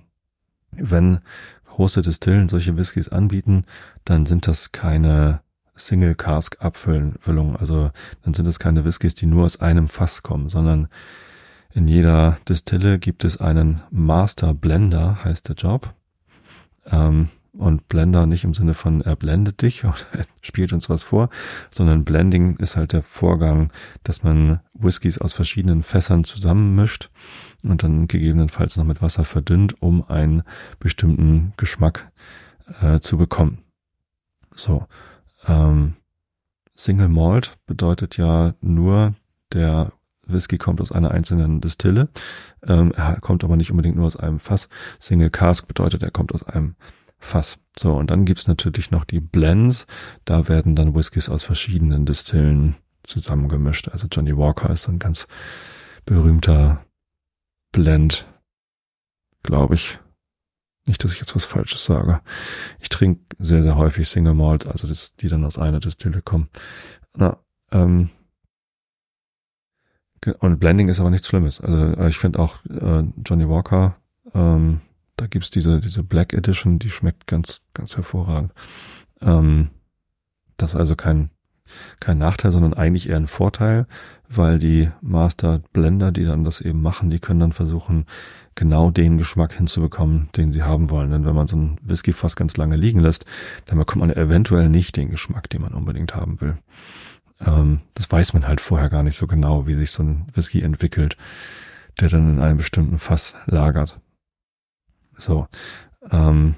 wenn 0.72 1.20
große 1.66 2.02
Distillen 2.02 2.50
solche 2.50 2.76
Whiskys 2.76 3.10
anbieten, 3.10 3.66
dann 4.04 4.26
sind 4.26 4.48
das 4.48 4.72
keine 4.72 5.42
Single 5.80 6.16
Cask 6.16 6.58
Abfüllung. 6.60 7.56
Also 7.56 7.92
dann 8.24 8.34
sind 8.34 8.46
es 8.46 8.60
keine 8.60 8.86
Whiskys, 8.86 9.16
die 9.16 9.26
nur 9.26 9.46
aus 9.46 9.60
einem 9.60 9.88
Fass 9.88 10.24
kommen, 10.24 10.50
sondern 10.50 10.88
in 11.74 11.88
jeder 11.88 12.38
Distille 12.48 13.00
gibt 13.00 13.24
es 13.24 13.40
einen 13.40 13.82
Master 13.92 14.54
Blender, 14.54 15.24
heißt 15.24 15.50
der 15.50 15.56
Job. 15.56 15.94
Ähm, 16.86 17.30
und 17.54 17.90
Blender 17.90 18.26
nicht 18.26 18.44
im 18.44 18.54
Sinne 18.54 18.74
von 18.74 19.02
er 19.02 19.16
blendet 19.16 19.62
dich 19.62 19.84
oder 19.86 19.96
er 20.14 20.26
spielt 20.42 20.72
uns 20.72 20.90
was 20.90 21.04
vor, 21.04 21.30
sondern 21.72 22.06
Blending 22.06 22.58
ist 22.58 22.78
halt 22.78 22.94
der 22.94 23.04
Vorgang, 23.04 23.72
dass 24.04 24.24
man 24.24 24.62
Whiskys 24.74 25.18
aus 25.18 25.34
verschiedenen 25.34 25.84
Fässern 25.84 26.24
zusammenmischt 26.24 27.10
und 27.64 27.84
dann 27.84 28.08
gegebenenfalls 28.08 28.78
noch 28.78 28.86
mit 28.86 29.02
Wasser 29.02 29.26
verdünnt, 29.26 29.82
um 29.82 30.10
einen 30.10 30.44
bestimmten 30.80 31.54
Geschmack 31.58 32.12
äh, 32.82 33.00
zu 33.00 33.18
bekommen. 33.18 33.60
So, 34.54 34.86
ähm, 35.50 35.96
Single 36.76 37.10
Malt 37.10 37.58
bedeutet 37.66 38.18
ja 38.18 38.54
nur, 38.62 39.16
der 39.52 39.92
Whisky 40.26 40.58
kommt 40.58 40.80
aus 40.80 40.92
einer 40.92 41.12
einzelnen 41.12 41.60
Distille, 41.60 42.10
ähm, 42.66 42.94
er 42.96 43.20
kommt 43.20 43.44
aber 43.44 43.58
nicht 43.58 43.72
unbedingt 43.72 43.98
nur 43.98 44.06
aus 44.06 44.16
einem 44.16 44.40
Fass. 44.40 44.70
Single 45.00 45.30
Cask 45.30 45.68
bedeutet, 45.68 46.04
er 46.04 46.12
kommt 46.12 46.34
aus 46.34 46.44
einem 46.44 46.76
Fass. 47.18 47.60
So, 47.78 47.96
und 47.96 48.10
dann 48.10 48.26
gibt's 48.26 48.48
natürlich 48.48 48.92
noch 48.92 49.04
die 49.04 49.20
Blends. 49.20 49.88
Da 50.24 50.48
werden 50.48 50.76
dann 50.76 50.96
Whiskys 50.96 51.30
aus 51.30 51.44
verschiedenen 51.44 52.06
Distillen 52.06 52.76
zusammengemischt. 53.04 53.90
Also 53.90 54.08
Johnny 54.10 54.38
Walker 54.38 54.70
ist 54.70 54.88
ein 54.88 55.00
ganz 55.00 55.28
berühmter 56.06 56.86
Blend, 57.72 58.26
glaube 59.44 59.76
ich. 59.76 60.00
Nicht, 60.90 61.04
dass 61.04 61.14
ich 61.14 61.20
jetzt 61.20 61.36
was 61.36 61.46
Falsches 61.46 61.86
sage. 61.86 62.22
Ich 62.80 62.90
trinke 62.90 63.22
sehr, 63.40 63.62
sehr 63.62 63.76
häufig 63.76 64.10
Single 64.10 64.34
Malt, 64.34 64.66
also 64.66 64.88
das, 64.88 65.16
die 65.16 65.28
dann 65.28 65.46
aus 65.46 65.58
einer 65.58 65.80
Distille 65.80 66.22
kommen. 66.22 66.50
Na, 67.16 67.38
ähm, 67.72 68.10
und 70.40 70.60
Blending 70.60 70.90
ist 70.90 71.00
aber 71.00 71.12
nichts 71.12 71.28
Schlimmes. 71.28 71.62
Also 71.62 71.78
äh, 71.78 72.10
ich 72.10 72.18
finde 72.18 72.40
auch 72.40 72.58
äh, 72.66 73.04
Johnny 73.24 73.48
Walker 73.48 73.96
ähm, 74.34 74.82
da 75.16 75.28
gibt's 75.28 75.50
diese, 75.50 75.80
diese 75.80 76.04
Black 76.04 76.34
Edition, 76.34 76.80
die 76.80 76.90
schmeckt 76.90 77.28
ganz, 77.28 77.62
ganz 77.74 77.98
hervorragend. 77.98 78.54
Ähm, 79.22 79.70
das 80.58 80.72
ist 80.72 80.76
also 80.78 80.96
kein, 80.96 81.30
kein 82.00 82.18
Nachteil, 82.18 82.52
sondern 82.52 82.74
eigentlich 82.74 83.10
eher 83.10 83.18
ein 83.18 83.28
Vorteil, 83.28 83.88
weil 84.28 84.60
die 84.60 84.90
Master 85.02 85.62
Blender, 85.74 86.12
die 86.12 86.26
dann 86.26 86.44
das 86.44 86.62
eben 86.62 86.82
machen, 86.82 87.10
die 87.10 87.20
können 87.20 87.40
dann 87.40 87.54
versuchen, 87.54 88.06
genau 88.56 88.92
den 88.92 89.18
Geschmack 89.18 89.54
hinzubekommen, 89.54 90.30
den 90.36 90.52
sie 90.52 90.64
haben 90.64 90.90
wollen. 90.90 91.12
Denn 91.12 91.26
wenn 91.26 91.36
man 91.36 91.48
so 91.48 91.56
einen 91.56 91.78
Whisky 91.82 92.14
fast 92.14 92.36
ganz 92.36 92.58
lange 92.58 92.76
liegen 92.76 93.00
lässt, 93.00 93.26
dann 93.66 93.78
bekommt 93.78 94.02
man 94.02 94.12
eventuell 94.12 94.70
nicht 94.70 94.98
den 94.98 95.10
Geschmack, 95.10 95.50
den 95.50 95.62
man 95.62 95.74
unbedingt 95.74 96.14
haben 96.14 96.42
will. 96.42 96.58
Ähm, 97.46 97.82
das 97.94 98.12
weiß 98.12 98.34
man 98.34 98.48
halt 98.48 98.62
vorher 98.62 98.90
gar 98.90 99.04
nicht 99.04 99.16
so 99.16 99.28
genau, 99.28 99.66
wie 99.66 99.76
sich 99.76 99.92
so 99.92 100.04
ein 100.04 100.28
Whisky 100.34 100.62
entwickelt, 100.62 101.18
der 102.00 102.10
dann 102.10 102.36
in 102.36 102.40
einem 102.40 102.58
bestimmten 102.58 103.00
Fass 103.00 103.36
lagert. 103.46 104.00
So. 105.18 105.48
Ähm, 106.12 106.56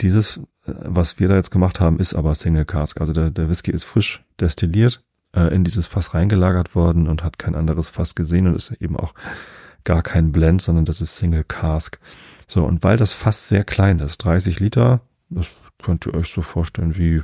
dieses, 0.00 0.40
was 0.66 1.18
wir 1.18 1.28
da 1.28 1.36
jetzt 1.36 1.50
gemacht 1.50 1.80
haben, 1.80 1.98
ist 1.98 2.14
aber 2.14 2.34
Single 2.34 2.64
Cask. 2.64 3.00
Also 3.00 3.12
der, 3.12 3.30
der 3.30 3.48
Whisky 3.48 3.70
ist 3.70 3.84
frisch 3.84 4.24
destilliert, 4.40 5.04
äh, 5.34 5.54
in 5.54 5.64
dieses 5.64 5.86
Fass 5.86 6.14
reingelagert 6.14 6.74
worden 6.74 7.08
und 7.08 7.22
hat 7.22 7.38
kein 7.38 7.54
anderes 7.54 7.90
Fass 7.90 8.14
gesehen 8.14 8.46
und 8.46 8.54
ist 8.54 8.70
eben 8.72 8.96
auch 8.96 9.14
gar 9.84 10.02
kein 10.02 10.32
Blend, 10.32 10.62
sondern 10.62 10.84
das 10.84 11.00
ist 11.00 11.16
Single 11.16 11.44
Cask. 11.44 11.98
So, 12.46 12.64
und 12.64 12.82
weil 12.82 12.96
das 12.96 13.12
Fass 13.12 13.48
sehr 13.48 13.64
klein 13.64 14.00
ist, 14.00 14.18
30 14.18 14.60
Liter, 14.60 15.00
das 15.30 15.60
könnt 15.82 16.06
ihr 16.06 16.14
euch 16.14 16.30
so 16.30 16.42
vorstellen 16.42 16.96
wie 16.96 17.22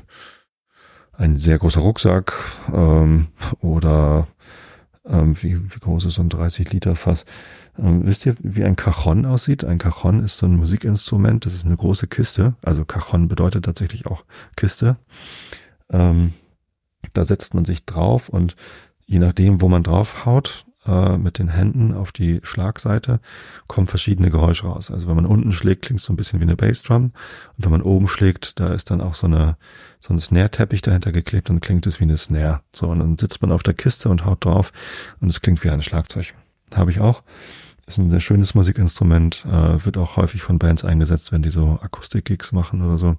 ein 1.13 1.39
sehr 1.39 1.59
großer 1.59 1.81
Rucksack 1.81 2.33
ähm, 2.73 3.29
oder 3.61 4.27
ähm, 5.05 5.41
wie, 5.43 5.59
wie 5.75 5.79
groß 5.79 6.05
ist 6.07 6.15
so 6.15 6.23
ein 6.23 6.29
30 6.29 6.73
Liter 6.73 6.95
Fass? 6.97 7.25
Ähm, 7.79 8.07
wisst 8.07 8.27
ihr, 8.27 8.37
wie 8.41 8.65
ein 8.65 8.77
Cajon 8.77 9.27
aussieht? 9.27 9.65
Ein 9.65 9.79
Cajon 9.79 10.21
ist 10.21 10.39
so 10.39 10.47
ein 10.47 10.57
Musikinstrument, 10.57 11.47
das 11.47 11.55
ist 11.55 11.65
eine 11.65 11.77
große 11.77 12.07
Kiste. 12.07 12.55
Also 12.63 12.85
Cajon 12.85 13.29
bedeutet 13.29 13.65
tatsächlich 13.65 14.07
auch 14.07 14.25
Kiste. 14.57 14.97
Ähm, 15.91 16.33
da 17.13 17.25
setzt 17.25 17.55
man 17.55 17.65
sich 17.65 17.85
drauf 17.85 18.29
und 18.29 18.57
je 19.07 19.19
nachdem, 19.19 19.61
wo 19.61 19.69
man 19.69 19.83
drauf 19.83 20.25
haut, 20.25 20.65
äh, 20.87 21.17
mit 21.17 21.39
den 21.39 21.49
Händen 21.49 21.95
auf 21.95 22.13
die 22.13 22.41
Schlagseite, 22.43 23.21
kommen 23.69 23.87
verschiedene 23.87 24.31
Geräusche 24.31 24.67
raus. 24.67 24.91
Also 24.91 25.09
wenn 25.09 25.17
man 25.17 25.27
unten 25.27 25.53
schlägt, 25.53 25.83
klingt 25.83 26.01
es 26.01 26.07
so 26.07 26.13
ein 26.13 26.17
bisschen 26.17 26.41
wie 26.41 26.45
eine 26.45 26.57
Bassdrum. 26.57 27.13
Und 27.57 27.65
wenn 27.65 27.71
man 27.71 27.83
oben 27.83 28.09
schlägt, 28.09 28.59
da 28.59 28.73
ist 28.73 28.91
dann 28.91 29.01
auch 29.01 29.15
so 29.15 29.27
eine 29.27 29.57
so 30.01 30.13
ein 30.13 30.19
Snare-Teppich 30.19 30.83
dahinter 30.83 31.13
geklebt 31.13 31.49
und 31.49 31.61
klingt 31.61 31.87
es 31.87 32.01
wie 32.01 32.05
eine 32.05 32.17
Snare. 32.17 32.61
So, 32.75 32.89
und 32.89 32.99
dann 32.99 33.17
sitzt 33.17 33.41
man 33.41 33.53
auf 33.53 33.63
der 33.63 33.75
Kiste 33.75 34.09
und 34.09 34.25
haut 34.25 34.45
drauf 34.45 34.73
und 35.21 35.29
es 35.29 35.41
klingt 35.41 35.63
wie 35.63 35.71
ein 35.71 35.83
Schlagzeug. 35.83 36.35
Habe 36.75 36.91
ich 36.91 37.01
auch. 37.01 37.23
Ist 37.87 37.99
ein 37.99 38.11
sehr 38.11 38.21
schönes 38.21 38.55
Musikinstrument, 38.55 39.45
äh, 39.45 39.85
wird 39.85 39.97
auch 39.97 40.17
häufig 40.17 40.43
von 40.43 40.59
Bands 40.59 40.85
eingesetzt, 40.85 41.31
wenn 41.31 41.43
die 41.43 41.51
so 41.51 41.79
Akustik-Gigs 41.81 42.53
machen 42.53 42.83
oder 42.83 42.99
so. 42.99 43.17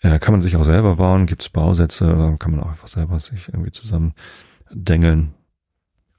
Äh, 0.00 0.20
kann 0.20 0.32
man 0.32 0.42
sich 0.42 0.56
auch 0.56 0.64
selber 0.64 0.96
bauen, 0.96 1.26
gibt's 1.26 1.48
Bausätze 1.48 2.14
oder 2.14 2.36
kann 2.36 2.52
man 2.52 2.60
auch 2.60 2.70
einfach 2.70 2.88
selber 2.88 3.18
sich 3.18 3.48
irgendwie 3.48 3.72
zusammen 3.72 4.14
dengeln 4.70 5.34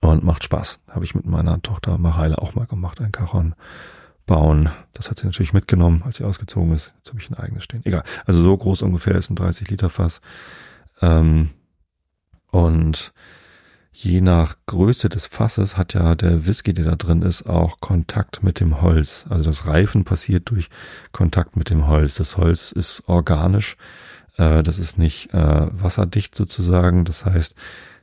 und 0.01 0.23
macht 0.23 0.43
Spaß. 0.43 0.79
Habe 0.87 1.05
ich 1.05 1.15
mit 1.15 1.25
meiner 1.25 1.61
Tochter 1.61 1.97
Mareile 1.97 2.41
auch 2.41 2.55
mal 2.55 2.65
gemacht, 2.65 3.01
ein 3.01 3.11
Cajon 3.11 3.55
bauen. 4.25 4.69
Das 4.93 5.09
hat 5.09 5.19
sie 5.19 5.25
natürlich 5.25 5.53
mitgenommen, 5.53 6.03
als 6.05 6.17
sie 6.17 6.23
ausgezogen 6.23 6.73
ist. 6.73 6.93
Jetzt 6.97 7.09
habe 7.09 7.19
ich 7.19 7.29
ein 7.29 7.35
eigenes 7.35 7.63
stehen. 7.63 7.81
Egal. 7.83 8.03
Also 8.25 8.41
so 8.41 8.55
groß 8.55 8.83
ungefähr 8.83 9.15
ist 9.15 9.29
ein 9.29 9.35
30 9.35 9.69
Liter 9.69 9.89
Fass. 9.89 10.21
Ähm, 11.01 11.49
und 12.51 13.11
je 13.91 14.21
nach 14.21 14.55
Größe 14.67 15.09
des 15.09 15.27
Fasses 15.27 15.77
hat 15.77 15.93
ja 15.93 16.15
der 16.15 16.45
Whisky, 16.45 16.73
der 16.73 16.85
da 16.85 16.95
drin 16.95 17.21
ist, 17.21 17.49
auch 17.49 17.79
Kontakt 17.79 18.43
mit 18.43 18.59
dem 18.59 18.81
Holz. 18.81 19.25
Also 19.29 19.43
das 19.43 19.65
Reifen 19.65 20.03
passiert 20.05 20.49
durch 20.51 20.69
Kontakt 21.11 21.55
mit 21.55 21.69
dem 21.69 21.87
Holz. 21.87 22.15
Das 22.15 22.37
Holz 22.37 22.71
ist 22.71 23.03
organisch. 23.07 23.77
Äh, 24.37 24.63
das 24.63 24.79
ist 24.79 24.97
nicht 24.97 25.33
äh, 25.33 25.67
wasserdicht 25.71 26.35
sozusagen. 26.35 27.03
Das 27.03 27.25
heißt, 27.25 27.55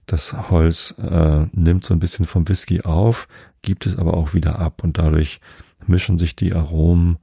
das 0.06 0.50
Holz 0.50 0.94
äh, 0.98 1.46
nimmt 1.52 1.84
so 1.84 1.92
ein 1.92 2.00
bisschen 2.00 2.26
vom 2.26 2.48
Whisky 2.48 2.82
auf, 2.82 3.28
gibt 3.62 3.86
es 3.86 3.98
aber 3.98 4.14
auch 4.14 4.34
wieder 4.34 4.58
ab 4.58 4.82
und 4.82 4.98
dadurch 4.98 5.40
mischen 5.86 6.18
sich 6.18 6.36
die 6.36 6.54
Aromen, 6.54 7.18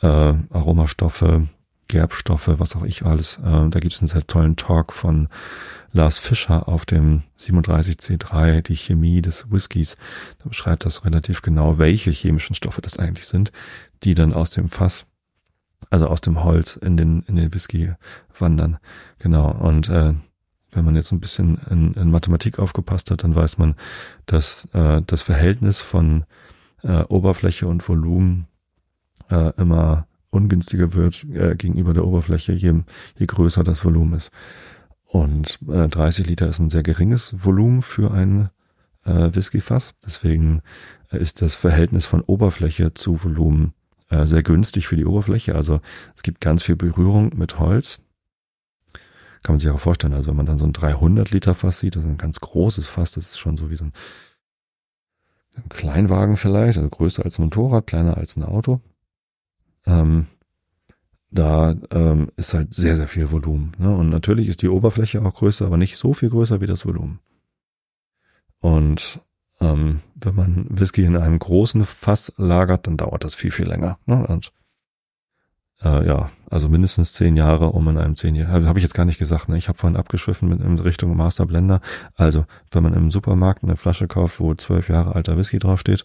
äh, 0.00 0.06
Aromastoffe, 0.06 1.48
Gerbstoffe, 1.88 2.48
was 2.58 2.74
auch 2.76 2.84
ich 2.84 3.04
alles. 3.04 3.38
Äh, 3.44 3.68
da 3.68 3.80
gibt 3.80 3.92
es 3.92 4.00
einen 4.00 4.08
sehr 4.08 4.26
tollen 4.26 4.56
Talk 4.56 4.92
von 4.92 5.28
Lars 5.92 6.18
Fischer 6.18 6.68
auf 6.68 6.86
dem 6.86 7.22
37C3, 7.38 8.62
die 8.62 8.76
Chemie 8.76 9.20
des 9.20 9.50
Whiskys. 9.50 9.96
Da 10.38 10.48
beschreibt 10.48 10.86
das 10.86 11.04
relativ 11.04 11.42
genau, 11.42 11.76
welche 11.78 12.10
chemischen 12.10 12.54
Stoffe 12.54 12.80
das 12.80 12.98
eigentlich 12.98 13.26
sind, 13.26 13.52
die 14.04 14.14
dann 14.14 14.32
aus 14.32 14.50
dem 14.50 14.68
Fass, 14.68 15.06
also 15.90 16.06
aus 16.06 16.22
dem 16.22 16.42
Holz 16.44 16.76
in 16.76 16.96
den, 16.96 17.22
in 17.24 17.36
den 17.36 17.52
Whisky 17.52 17.92
wandern. 18.38 18.78
Genau. 19.18 19.50
Und 19.50 19.90
äh, 19.90 20.14
wenn 20.72 20.84
man 20.84 20.96
jetzt 20.96 21.12
ein 21.12 21.20
bisschen 21.20 21.58
in, 21.70 21.94
in 21.94 22.10
Mathematik 22.10 22.58
aufgepasst 22.58 23.10
hat, 23.10 23.22
dann 23.22 23.34
weiß 23.34 23.58
man, 23.58 23.74
dass 24.26 24.66
äh, 24.72 25.02
das 25.06 25.22
Verhältnis 25.22 25.80
von 25.80 26.24
äh, 26.82 27.02
Oberfläche 27.04 27.66
und 27.66 27.86
Volumen 27.88 28.46
äh, 29.30 29.52
immer 29.56 30.06
ungünstiger 30.30 30.94
wird 30.94 31.24
äh, 31.24 31.54
gegenüber 31.56 31.92
der 31.92 32.06
Oberfläche, 32.06 32.52
je, 32.52 32.74
je 33.18 33.26
größer 33.26 33.62
das 33.62 33.84
Volumen 33.84 34.14
ist. 34.14 34.30
Und 35.04 35.58
äh, 35.68 35.88
30 35.88 36.26
Liter 36.26 36.48
ist 36.48 36.58
ein 36.58 36.70
sehr 36.70 36.82
geringes 36.82 37.44
Volumen 37.44 37.82
für 37.82 38.12
ein 38.12 38.48
äh, 39.04 39.30
Whiskyfass. 39.34 39.94
Deswegen 40.04 40.62
äh, 41.10 41.18
ist 41.18 41.42
das 41.42 41.54
Verhältnis 41.54 42.06
von 42.06 42.22
Oberfläche 42.22 42.94
zu 42.94 43.22
Volumen 43.22 43.74
äh, 44.08 44.26
sehr 44.26 44.42
günstig 44.42 44.88
für 44.88 44.96
die 44.96 45.04
Oberfläche. 45.04 45.54
Also 45.54 45.80
es 46.16 46.22
gibt 46.22 46.40
ganz 46.40 46.62
viel 46.62 46.76
Berührung 46.76 47.32
mit 47.36 47.58
Holz. 47.58 48.00
Kann 49.42 49.54
man 49.54 49.58
sich 49.60 49.70
auch 49.70 49.80
vorstellen. 49.80 50.14
Also 50.14 50.30
wenn 50.30 50.36
man 50.36 50.46
dann 50.46 50.58
so 50.58 50.64
ein 50.64 50.72
300 50.72 51.30
Liter 51.30 51.54
Fass 51.54 51.80
sieht, 51.80 51.96
das 51.96 52.04
ist 52.04 52.08
ein 52.08 52.18
ganz 52.18 52.40
großes 52.40 52.86
Fass, 52.86 53.12
das 53.12 53.26
ist 53.26 53.38
schon 53.38 53.56
so 53.56 53.70
wie 53.70 53.76
so 53.76 53.84
ein 53.84 53.92
ein 55.56 55.68
Kleinwagen 55.68 56.36
vielleicht, 56.36 56.78
also 56.78 56.88
größer 56.88 57.24
als 57.24 57.38
ein 57.38 57.44
Motorrad, 57.44 57.86
kleiner 57.86 58.16
als 58.16 58.36
ein 58.36 58.44
Auto. 58.44 58.80
Ähm, 59.86 60.26
da 61.30 61.74
ähm, 61.90 62.30
ist 62.36 62.54
halt 62.54 62.74
sehr, 62.74 62.96
sehr 62.96 63.08
viel 63.08 63.30
Volumen. 63.30 63.72
Ne? 63.78 63.94
Und 63.94 64.10
natürlich 64.10 64.48
ist 64.48 64.62
die 64.62 64.68
Oberfläche 64.68 65.22
auch 65.24 65.34
größer, 65.34 65.66
aber 65.66 65.76
nicht 65.76 65.96
so 65.96 66.12
viel 66.12 66.30
größer 66.30 66.60
wie 66.60 66.66
das 66.66 66.84
Volumen. 66.84 67.20
Und 68.60 69.20
ähm, 69.60 70.00
wenn 70.14 70.34
man 70.34 70.66
Whisky 70.68 71.04
in 71.04 71.16
einem 71.16 71.38
großen 71.38 71.84
Fass 71.84 72.32
lagert, 72.36 72.86
dann 72.86 72.96
dauert 72.96 73.24
das 73.24 73.34
viel, 73.34 73.50
viel 73.50 73.66
länger. 73.66 73.98
Ne? 74.06 74.26
Und 74.26 74.52
äh, 75.82 76.06
ja, 76.06 76.30
also 76.52 76.68
mindestens 76.68 77.14
zehn 77.14 77.34
Jahre, 77.34 77.70
um 77.70 77.88
in 77.88 77.96
einem 77.96 78.14
zehn 78.14 78.34
Jahre, 78.34 78.66
habe 78.66 78.78
ich 78.78 78.82
jetzt 78.82 78.92
gar 78.92 79.06
nicht 79.06 79.18
gesagt, 79.18 79.48
ne? 79.48 79.56
ich 79.56 79.68
habe 79.68 79.78
vorhin 79.78 79.96
abgeschwiffen 79.96 80.50
mit 80.50 80.60
in 80.60 80.78
Richtung 80.78 81.16
Master 81.16 81.46
Blender. 81.46 81.80
Also, 82.14 82.44
wenn 82.70 82.82
man 82.82 82.92
im 82.92 83.10
Supermarkt 83.10 83.64
eine 83.64 83.76
Flasche 83.76 84.06
kauft, 84.06 84.38
wo 84.38 84.54
zwölf 84.54 84.90
Jahre 84.90 85.14
alter 85.14 85.38
Whisky 85.38 85.58
draufsteht, 85.58 86.04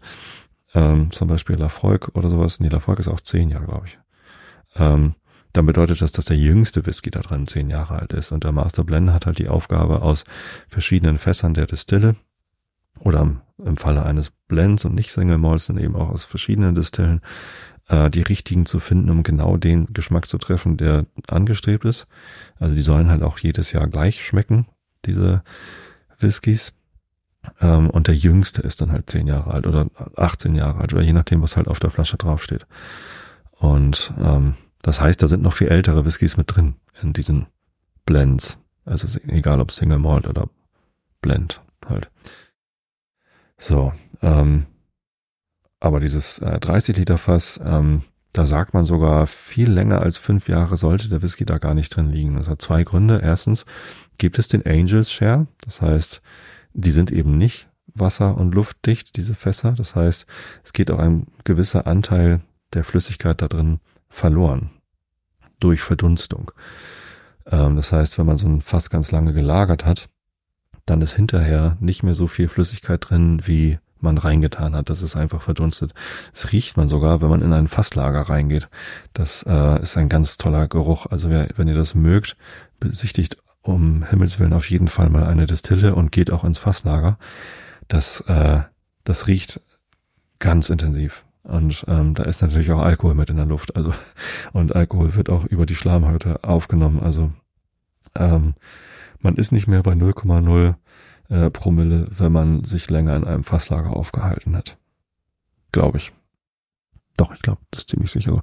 ähm, 0.73 1.11
zum 1.11 1.27
Beispiel 1.27 1.57
Lafroig 1.57 2.15
oder 2.15 2.29
sowas, 2.29 2.61
nee, 2.61 2.69
Lafroig 2.69 2.99
ist 2.99 3.09
auch 3.09 3.19
zehn 3.19 3.49
Jahre, 3.49 3.65
glaube 3.65 3.87
ich, 3.87 3.99
ähm, 4.77 5.15
dann 5.51 5.65
bedeutet 5.65 6.01
das, 6.01 6.13
dass 6.13 6.23
der 6.23 6.37
jüngste 6.37 6.85
Whisky 6.85 7.11
da 7.11 7.19
drin 7.19 7.45
zehn 7.45 7.69
Jahre 7.69 7.99
alt 7.99 8.13
ist. 8.13 8.31
Und 8.31 8.45
der 8.45 8.53
Master 8.53 8.85
Blender 8.85 9.13
hat 9.13 9.25
halt 9.25 9.39
die 9.39 9.49
Aufgabe 9.49 10.01
aus 10.01 10.23
verschiedenen 10.69 11.17
Fässern 11.17 11.55
der 11.55 11.65
Distille 11.65 12.15
oder 12.99 13.35
im 13.63 13.75
Falle 13.75 14.05
eines 14.05 14.31
Blends 14.47 14.85
und 14.85 14.95
nicht 14.95 15.11
Single 15.11 15.39
Malts 15.39 15.67
dann 15.67 15.77
eben 15.77 15.95
auch 15.95 16.09
aus 16.09 16.23
verschiedenen 16.23 16.75
Distillen 16.75 17.21
äh, 17.87 18.09
die 18.09 18.21
richtigen 18.21 18.65
zu 18.65 18.79
finden, 18.79 19.09
um 19.09 19.23
genau 19.23 19.57
den 19.57 19.87
Geschmack 19.93 20.27
zu 20.27 20.37
treffen, 20.37 20.77
der 20.77 21.05
angestrebt 21.27 21.85
ist. 21.85 22.07
Also 22.59 22.75
die 22.75 22.81
sollen 22.81 23.09
halt 23.09 23.23
auch 23.23 23.39
jedes 23.39 23.71
Jahr 23.71 23.87
gleich 23.87 24.25
schmecken, 24.25 24.67
diese 25.05 25.43
Whiskys. 26.19 26.73
Ähm, 27.61 27.89
und 27.89 28.07
der 28.07 28.15
jüngste 28.15 28.61
ist 28.61 28.81
dann 28.81 28.91
halt 28.91 29.09
zehn 29.09 29.27
Jahre 29.27 29.51
alt 29.51 29.67
oder 29.67 29.87
18 30.15 30.55
Jahre 30.55 30.79
alt 30.79 30.93
oder 30.93 31.03
je 31.03 31.13
nachdem, 31.13 31.41
was 31.41 31.55
halt 31.55 31.67
auf 31.67 31.79
der 31.79 31.91
Flasche 31.91 32.17
draufsteht. 32.17 32.67
Und 33.51 34.13
ähm, 34.19 34.55
das 34.81 35.01
heißt, 35.01 35.21
da 35.21 35.27
sind 35.27 35.43
noch 35.43 35.53
viel 35.53 35.69
ältere 35.69 36.05
Whiskys 36.05 36.37
mit 36.37 36.53
drin 36.53 36.75
in 37.01 37.13
diesen 37.13 37.47
Blends. 38.05 38.57
Also 38.85 39.19
egal 39.27 39.59
ob 39.59 39.71
Single 39.71 39.99
Malt 39.99 40.27
oder 40.27 40.49
Blend 41.21 41.61
halt. 41.87 42.09
So, 43.57 43.93
ähm, 44.21 44.65
aber 45.79 45.99
dieses 45.99 46.39
äh, 46.39 46.59
30 46.59 46.97
Liter 46.97 47.17
Fass, 47.17 47.59
ähm, 47.63 48.03
da 48.33 48.45
sagt 48.45 48.73
man 48.73 48.85
sogar, 48.85 49.25
viel 49.27 49.69
länger 49.69 50.01
als 50.01 50.17
fünf 50.17 50.47
Jahre 50.47 50.77
sollte 50.77 51.09
der 51.09 51.21
Whisky 51.21 51.45
da 51.45 51.57
gar 51.57 51.73
nicht 51.73 51.95
drin 51.95 52.11
liegen. 52.11 52.35
Das 52.35 52.47
hat 52.47 52.61
zwei 52.61 52.83
Gründe. 52.83 53.19
Erstens 53.23 53.65
gibt 54.17 54.37
es 54.37 54.47
den 54.47 54.65
Angels 54.65 55.11
Share. 55.11 55.47
Das 55.61 55.81
heißt, 55.81 56.21
die 56.73 56.91
sind 56.91 57.11
eben 57.11 57.37
nicht 57.37 57.67
wasser- 57.87 58.37
und 58.37 58.53
luftdicht, 58.53 59.15
diese 59.15 59.33
Fässer. 59.33 59.71
Das 59.71 59.95
heißt, 59.95 60.27
es 60.63 60.73
geht 60.73 60.91
auch 60.91 60.99
ein 60.99 61.27
gewisser 61.45 61.87
Anteil 61.87 62.41
der 62.73 62.83
Flüssigkeit 62.83 63.41
da 63.41 63.47
drin 63.47 63.79
verloren. 64.09 64.69
Durch 65.59 65.81
Verdunstung. 65.81 66.51
Ähm, 67.47 67.75
das 67.75 67.91
heißt, 67.91 68.19
wenn 68.19 68.27
man 68.27 68.37
so 68.37 68.47
ein 68.47 68.61
Fass 68.61 68.89
ganz 68.89 69.11
lange 69.11 69.33
gelagert 69.33 69.85
hat, 69.85 70.09
dann 70.85 71.01
ist 71.01 71.13
hinterher 71.13 71.75
nicht 71.79 72.03
mehr 72.03 72.15
so 72.15 72.27
viel 72.27 72.47
Flüssigkeit 72.47 73.09
drin, 73.09 73.41
wie 73.45 73.79
man 74.01 74.17
reingetan 74.17 74.75
hat. 74.75 74.89
Das 74.89 75.01
ist 75.01 75.15
einfach 75.15 75.41
verdunstet. 75.41 75.93
Das 76.31 76.51
riecht 76.51 76.77
man 76.77 76.89
sogar, 76.89 77.21
wenn 77.21 77.29
man 77.29 77.41
in 77.41 77.53
ein 77.53 77.67
Fasslager 77.67 78.21
reingeht. 78.21 78.69
Das 79.13 79.43
äh, 79.43 79.81
ist 79.81 79.97
ein 79.97 80.09
ganz 80.09 80.37
toller 80.37 80.67
Geruch. 80.67 81.05
Also 81.07 81.29
wer, 81.29 81.47
wenn 81.55 81.67
ihr 81.67 81.75
das 81.75 81.95
mögt, 81.95 82.37
besichtigt 82.79 83.37
um 83.61 84.03
Himmels 84.03 84.39
Willen 84.39 84.53
auf 84.53 84.69
jeden 84.69 84.87
Fall 84.87 85.09
mal 85.09 85.25
eine 85.25 85.45
Distille 85.45 85.93
und 85.95 86.11
geht 86.11 86.31
auch 86.31 86.43
ins 86.43 86.57
Fasslager. 86.57 87.17
Das, 87.87 88.21
äh, 88.21 88.61
das 89.03 89.27
riecht 89.27 89.61
ganz 90.39 90.69
intensiv. 90.69 91.23
Und 91.43 91.85
ähm, 91.87 92.13
da 92.13 92.23
ist 92.23 92.41
natürlich 92.41 92.71
auch 92.71 92.81
Alkohol 92.81 93.15
mit 93.15 93.29
in 93.29 93.37
der 93.37 93.45
Luft. 93.45 93.75
Also 93.75 93.93
und 94.53 94.75
Alkohol 94.75 95.15
wird 95.15 95.29
auch 95.29 95.45
über 95.45 95.65
die 95.65 95.75
Schlamhäute 95.75 96.43
aufgenommen. 96.43 96.99
Also 97.01 97.31
ähm, 98.15 98.55
man 99.19 99.35
ist 99.35 99.51
nicht 99.51 99.67
mehr 99.67 99.83
bei 99.83 99.93
0,0 99.93 100.75
äh, 101.29 101.49
Promille, 101.49 102.07
wenn 102.09 102.31
man 102.31 102.63
sich 102.63 102.89
länger 102.89 103.15
in 103.15 103.25
einem 103.25 103.43
Fasslager 103.43 103.95
aufgehalten 103.95 104.55
hat. 104.55 104.77
Glaube 105.71 105.97
ich. 105.97 106.13
Doch, 107.17 107.33
ich 107.33 107.41
glaube, 107.41 107.61
das 107.71 107.81
ist 107.81 107.89
ziemlich 107.89 108.11
sicher 108.11 108.41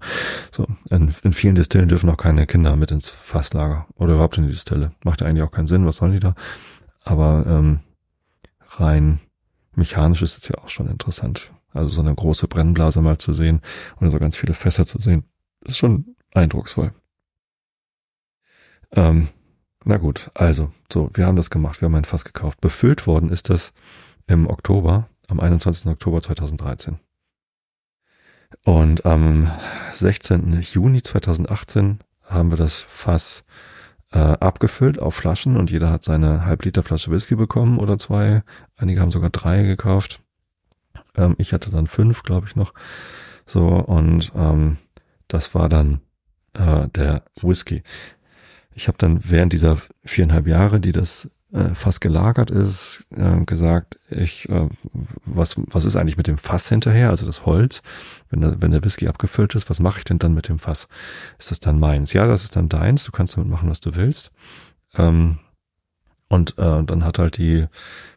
so. 0.51 0.67
In, 0.91 1.15
in 1.23 1.33
vielen 1.33 1.55
Distillen 1.55 1.89
dürfen 1.89 2.11
auch 2.11 2.17
keine 2.17 2.47
Kinder 2.47 2.75
mit 2.75 2.91
ins 2.91 3.09
Fasslager 3.09 3.87
oder 3.95 4.15
überhaupt 4.15 4.37
in 4.37 4.45
die 4.45 4.51
Distille. 4.51 4.93
Macht 5.05 5.21
ja 5.21 5.29
eigentlich 5.29 5.45
auch 5.45 5.53
keinen 5.53 5.69
Sinn, 5.69 5.87
was 5.87 5.99
sollen 5.99 6.13
die 6.13 6.21
da? 6.21 6.35
Aber 7.05 7.45
ähm, 7.47 7.81
rein 8.79 9.21
mechanisch 9.77 10.23
ist 10.23 10.39
es 10.39 10.49
ja 10.49 10.59
auch 10.59 10.69
schon 10.69 10.89
interessant. 10.89 11.53
Also 11.73 11.89
so 11.89 12.01
eine 12.01 12.15
große 12.15 12.49
Brennblase 12.49 13.01
mal 13.01 13.19
zu 13.19 13.33
sehen 13.33 13.61
oder 14.01 14.11
so 14.11 14.19
ganz 14.19 14.37
viele 14.37 14.55
Fässer 14.55 14.87
zu 14.87 14.99
sehen, 14.99 15.25
ist 15.65 15.79
schon 15.79 16.17
eindrucksvoll. 16.33 16.93
Ähm, 18.93 19.29
na 19.85 19.97
gut, 19.99 20.31
also, 20.35 20.73
so, 20.93 21.11
wir 21.15 21.27
haben 21.27 21.37
das 21.37 21.51
gemacht, 21.51 21.81
wir 21.81 21.87
haben 21.87 21.95
ein 21.95 22.05
Fass 22.05 22.25
gekauft. 22.25 22.61
Befüllt 22.61 23.07
worden 23.07 23.31
ist 23.31 23.51
das 23.51 23.73
im 24.27 24.49
Oktober, 24.49 25.09
am 25.29 25.41
21. 25.41 25.87
Oktober 25.87 26.21
2013. 26.21 26.99
Und 28.65 29.05
am 29.05 29.51
16. 29.93 30.61
Juni 30.61 31.03
2018 31.03 31.99
haben 32.23 32.51
wir 32.51 32.57
das 32.57 32.81
Fass 32.81 33.45
äh, 34.13 34.19
abgefüllt 34.19 34.99
auf 34.99 35.15
Flaschen 35.15 35.57
und 35.57 35.71
jeder 35.71 35.91
hat 35.91 36.05
seine 36.05 36.47
Halbliter 36.47 36.83
Flasche 36.83 37.11
Whisky 37.11 37.35
bekommen 37.35 37.79
oder 37.79 37.99
zwei. 37.99 38.43
Einige 38.77 39.01
haben 39.01 39.11
sogar 39.11 39.31
drei 39.31 39.65
gekauft. 39.65 40.21
Ähm, 41.17 41.35
ich 41.39 41.53
hatte 41.53 41.71
dann 41.71 41.87
fünf, 41.87 42.23
glaube 42.23 42.47
ich 42.47 42.57
noch. 42.57 42.73
So, 43.47 43.67
und 43.67 44.33
ähm, 44.37 44.79
das 45.29 45.55
war 45.55 45.69
dann 45.69 46.01
äh, 46.55 46.89
der 46.89 47.25
Whisky. 47.41 47.83
Ich 48.75 48.89
habe 48.89 48.99
dann 48.99 49.21
während 49.23 49.53
dieser 49.53 49.79
viereinhalb 50.05 50.47
Jahre, 50.47 50.81
die 50.81 50.93
das 50.93 51.29
äh, 51.53 51.75
Fass 51.75 52.01
gelagert 52.01 52.51
ist, 52.51 53.07
äh, 53.17 53.45
gesagt, 53.45 53.99
ich, 54.11 54.49
äh, 54.49 54.69
was, 55.25 55.55
was 55.57 55.85
ist 55.85 55.97
eigentlich 55.97 56.17
mit 56.17 56.27
dem 56.27 56.39
Fass 56.39 56.69
hinterher, 56.69 57.11
also 57.11 57.25
das 57.25 57.47
Holz, 57.47 57.83
wenn 58.31 58.41
der, 58.41 58.61
wenn 58.61 58.73
der 58.73 58.85
Whisky 58.85 59.09
abgefüllt 59.09 59.55
ist, 59.55 59.71
was 59.71 59.81
mache 59.81 59.99
ich 59.99 60.05
denn 60.05 60.19
dann 60.19 60.35
mit 60.35 60.49
dem 60.49 60.59
Fass? 60.59 60.89
Ist 61.39 61.51
das 61.53 61.61
dann 61.61 61.79
meins? 61.79 62.13
Ja, 62.13 62.27
das 62.27 62.43
ist 62.43 62.57
dann 62.57 62.69
deins, 62.69 63.05
du 63.05 63.13
kannst 63.13 63.37
damit 63.37 63.49
machen, 63.49 63.71
was 63.71 63.81
du 63.81 63.95
willst. 63.95 64.33
Ähm, 64.97 65.39
und 66.29 66.59
äh, 66.59 66.83
dann 66.83 67.05
hat 67.05 67.21
halt 67.21 67.39
die 67.39 67.67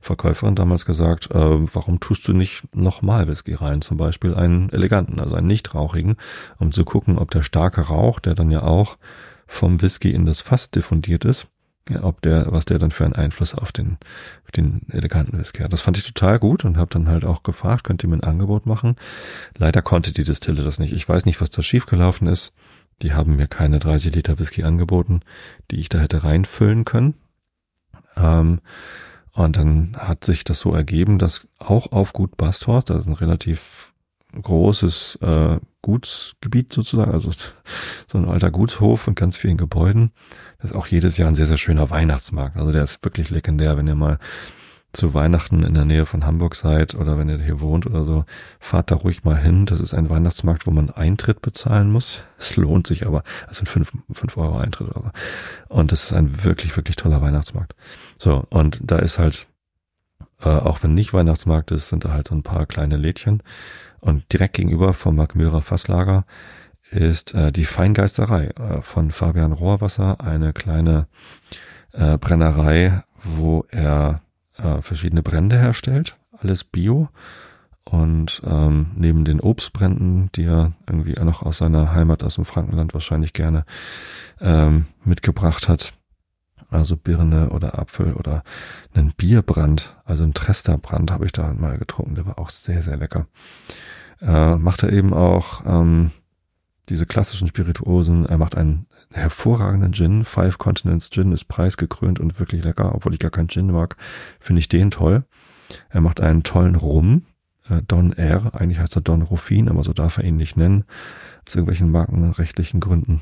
Verkäuferin 0.02 0.56
damals 0.56 0.86
gesagt, 0.86 1.30
äh, 1.30 1.36
warum 1.36 2.00
tust 2.00 2.28
du 2.28 2.34
nicht 2.34 2.64
nochmal 2.74 3.28
Whisky 3.28 3.54
rein? 3.54 3.82
Zum 3.82 3.98
Beispiel 3.98 4.34
einen 4.34 4.70
eleganten, 4.70 5.20
also 5.20 5.36
einen 5.36 5.46
nicht 5.46 5.76
rauchigen, 5.76 6.16
um 6.58 6.72
zu 6.72 6.84
gucken, 6.84 7.20
ob 7.20 7.30
der 7.30 7.44
starke 7.44 7.82
Rauch, 7.82 8.20
der 8.20 8.34
dann 8.34 8.50
ja 8.50 8.64
auch 8.64 8.98
vom 9.48 9.82
Whisky 9.82 10.12
in 10.12 10.26
das 10.26 10.42
Fass 10.42 10.70
diffundiert 10.70 11.26
ist, 11.26 11.48
ja, 11.90 12.04
ob 12.04 12.22
der, 12.22 12.52
was 12.52 12.66
der 12.66 12.80
dann 12.80 12.92
für 12.92 13.06
einen 13.06 13.16
Einfluss 13.16 13.56
auf 13.56 13.72
den, 13.72 13.98
auf 14.46 14.52
den 14.52 14.82
eleganten 14.90 15.38
Whisky 15.38 15.60
hat. 15.60 15.74
Das 15.74 15.82
fand 15.82 15.98
ich 15.98 16.06
total 16.06 16.40
gut 16.40 16.66
und 16.66 16.78
habe 16.78 16.92
dann 16.92 17.08
halt 17.08 17.26
auch 17.26 17.44
gefragt, 17.44 17.86
könnt 17.86 18.04
ihr 18.04 18.10
mir 18.10 18.18
ein 18.18 18.24
Angebot 18.24 18.66
machen? 18.66 18.98
Leider 19.58 19.82
konnte 19.82 20.12
die 20.12 20.24
Distille 20.24 20.64
das 20.64 20.80
nicht. 20.80 20.94
Ich 20.94 21.08
weiß 21.08 21.26
nicht, 21.26 21.40
was 21.40 21.50
da 21.50 21.62
schiefgelaufen 21.62 22.28
ist. 22.28 22.54
Die 23.02 23.14
haben 23.14 23.36
mir 23.36 23.48
keine 23.48 23.80
30 23.80 24.16
Liter 24.16 24.40
Whisky 24.40 24.64
angeboten, 24.64 25.22
die 25.72 25.80
ich 25.80 25.90
da 25.90 26.00
hätte 26.00 26.24
reinfüllen 26.24 26.84
können. 26.84 27.14
Ähm, 28.16 28.60
und 29.34 29.56
dann 29.56 29.96
hat 29.98 30.26
sich 30.26 30.44
das 30.44 30.60
so 30.60 30.74
ergeben, 30.74 31.20
dass 31.20 31.48
auch 31.60 31.92
auf 31.92 32.12
Gut 32.12 32.38
Basthorst, 32.38 32.90
das 32.90 32.98
ist 32.98 33.06
ein 33.06 33.14
relativ 33.14 33.94
großes 34.42 35.20
äh, 35.22 35.58
Gutsgebiet 35.82 36.74
sozusagen, 36.74 37.12
also 37.12 37.32
so 38.08 38.18
ein 38.18 38.28
alter 38.28 38.52
Gutshof 38.52 39.08
mit 39.08 39.16
ganz 39.16 39.38
vielen 39.38 39.58
Gebäuden. 39.58 40.12
Das 40.60 40.72
ist 40.72 40.78
auch 40.78 40.88
jedes 40.88 41.18
Jahr 41.18 41.30
ein 41.30 41.36
sehr, 41.36 41.48
sehr 41.48 41.58
schöner 41.58 41.90
Weihnachtsmarkt. 41.90 42.58
Also 42.58 42.72
der 42.72 42.84
ist 42.84 43.04
wirklich 43.04 43.30
legendär, 43.30 43.78
wenn 43.78 43.88
ihr 43.88 43.96
mal 43.96 44.20
zu 44.94 45.14
Weihnachten 45.14 45.64
in 45.64 45.74
der 45.74 45.86
Nähe 45.86 46.06
von 46.06 46.26
Hamburg 46.26 46.56
seid 46.56 46.96
oder 46.96 47.18
wenn 47.18 47.30
ihr 47.30 47.38
hier 47.38 47.60
wohnt 47.60 47.86
oder 47.86 48.04
so, 48.04 48.26
fahrt 48.60 48.90
da 48.90 48.96
ruhig 48.96 49.24
mal 49.24 49.38
hin. 49.38 49.66
Das 49.66 49.80
ist 49.80 49.94
ein 49.94 50.10
Weihnachtsmarkt, 50.10 50.66
wo 50.66 50.72
man 50.72 50.90
Eintritt 50.90 51.42
bezahlen 51.42 51.92
muss. 51.92 52.22
Es 52.40 52.56
lohnt 52.56 52.86
sich 52.86 53.06
aber. 53.06 53.24
Es 53.50 53.58
sind 53.58 53.68
fünf, 53.68 53.92
fünf 54.12 54.38
Euro 54.38 54.58
Eintritt 54.58 54.90
oder 54.90 55.12
so. 55.70 55.76
Und 55.76 55.92
das 55.92 56.06
ist 56.06 56.14
ein 56.14 56.44
wirklich, 56.44 56.76
wirklich 56.78 56.96
toller 56.96 57.22
Weihnachtsmarkt. 57.22 57.76
So, 58.18 58.46
und 58.50 58.80
da 58.82 59.00
ist 59.00 59.18
halt, 59.18 59.48
äh, 60.42 60.50
auch 60.50 60.84
wenn 60.84 60.94
nicht 60.94 61.14
Weihnachtsmarkt 61.14 61.72
ist, 61.72 61.90
sind 61.90 62.06
da 62.06 62.12
halt 62.12 62.28
so 62.28 62.36
ein 62.36 62.44
paar 62.44 62.66
kleine 62.68 62.98
Lädchen. 62.98 63.42
Und 64.00 64.32
direkt 64.32 64.56
gegenüber 64.56 64.94
vom 64.94 65.16
Markmürer 65.16 65.62
Fasslager 65.62 66.26
ist 66.92 67.34
äh, 67.34 67.52
die 67.52 67.66
Feingeisterei 67.66 68.48
äh, 68.48 68.82
von 68.82 69.12
Fabian 69.12 69.52
Rohrwasser, 69.52 70.22
eine 70.22 70.54
kleine 70.54 71.08
äh, 71.94 72.18
Brennerei, 72.18 73.04
wo 73.24 73.66
er 73.70 74.22
äh, 74.58 74.82
verschiedene 74.82 75.24
Brände 75.24 75.58
herstellt, 75.58 76.18
alles 76.40 76.64
Bio. 76.64 77.10
Und 77.84 78.42
ähm, 78.46 78.88
neben 78.96 79.24
den 79.24 79.40
Obstbränden, 79.40 80.30
die 80.36 80.44
er 80.44 80.74
irgendwie 80.88 81.14
noch 81.24 81.42
aus 81.42 81.60
seiner 81.60 81.94
Heimat 81.94 82.22
aus 82.22 82.36
dem 82.36 82.44
Frankenland 82.44 82.94
wahrscheinlich 82.94 83.32
gerne 83.32 83.66
ähm, 84.42 84.88
mitgebracht 85.06 85.70
hat, 85.70 85.94
also 86.70 86.98
Birne 86.98 87.50
oder 87.50 87.80
Apfel 87.80 88.14
oder 88.14 88.44
einen 88.94 89.14
Bierbrand, 89.14 89.96
also 90.06 90.24
ein 90.24 90.34
Tresterbrand 90.34 91.12
habe 91.12 91.26
ich 91.26 91.32
da 91.32 91.54
mal 91.54 91.78
getrunken, 91.78 92.16
der 92.16 92.26
war 92.26 92.40
auch 92.40 92.50
sehr, 92.50 92.82
sehr 92.82 92.98
lecker. 92.98 93.28
Äh, 94.22 94.56
macht 94.56 94.84
er 94.84 94.92
eben 94.92 95.14
auch 95.14 95.64
ähm, 95.66 96.12
diese 96.90 97.06
klassischen 97.06 97.48
Spirituosen. 97.48 98.26
Er 98.26 98.38
macht 98.38 98.58
einen 98.58 98.88
hervorragenden 99.12 99.94
Gin. 99.94 100.26
Five 100.26 100.58
Continents 100.58 101.10
Gin 101.10 101.32
ist 101.32 101.46
preisgekrönt 101.46 102.20
und 102.20 102.40
wirklich 102.40 102.64
lecker, 102.64 102.96
obwohl 102.96 103.14
ich 103.14 103.20
gar 103.20 103.32
keinen 103.32 103.50
Gin 103.50 103.72
mag, 103.72 103.96
finde 104.40 104.60
ich 104.60 104.70
den 104.70 104.92
toll. 104.92 105.26
Er 105.90 106.02
macht 106.02 106.22
einen 106.22 106.44
tollen 106.44 106.76
Rum, 106.76 107.26
äh, 107.70 107.82
Don 107.88 108.14
R. 108.14 108.54
Eigentlich 108.56 108.80
heißt 108.80 108.96
er 108.96 109.02
Don 109.02 109.22
Ruffin, 109.22 109.70
aber 109.70 109.84
so 109.84 109.94
darf 109.94 110.18
er 110.18 110.24
ihn 110.24 110.38
nicht 110.38 110.58
nennen, 110.58 110.86
aus 111.46 111.56
irgendwelchen 111.56 111.92
markenrechtlichen 111.92 112.80
Gründen. 112.80 113.22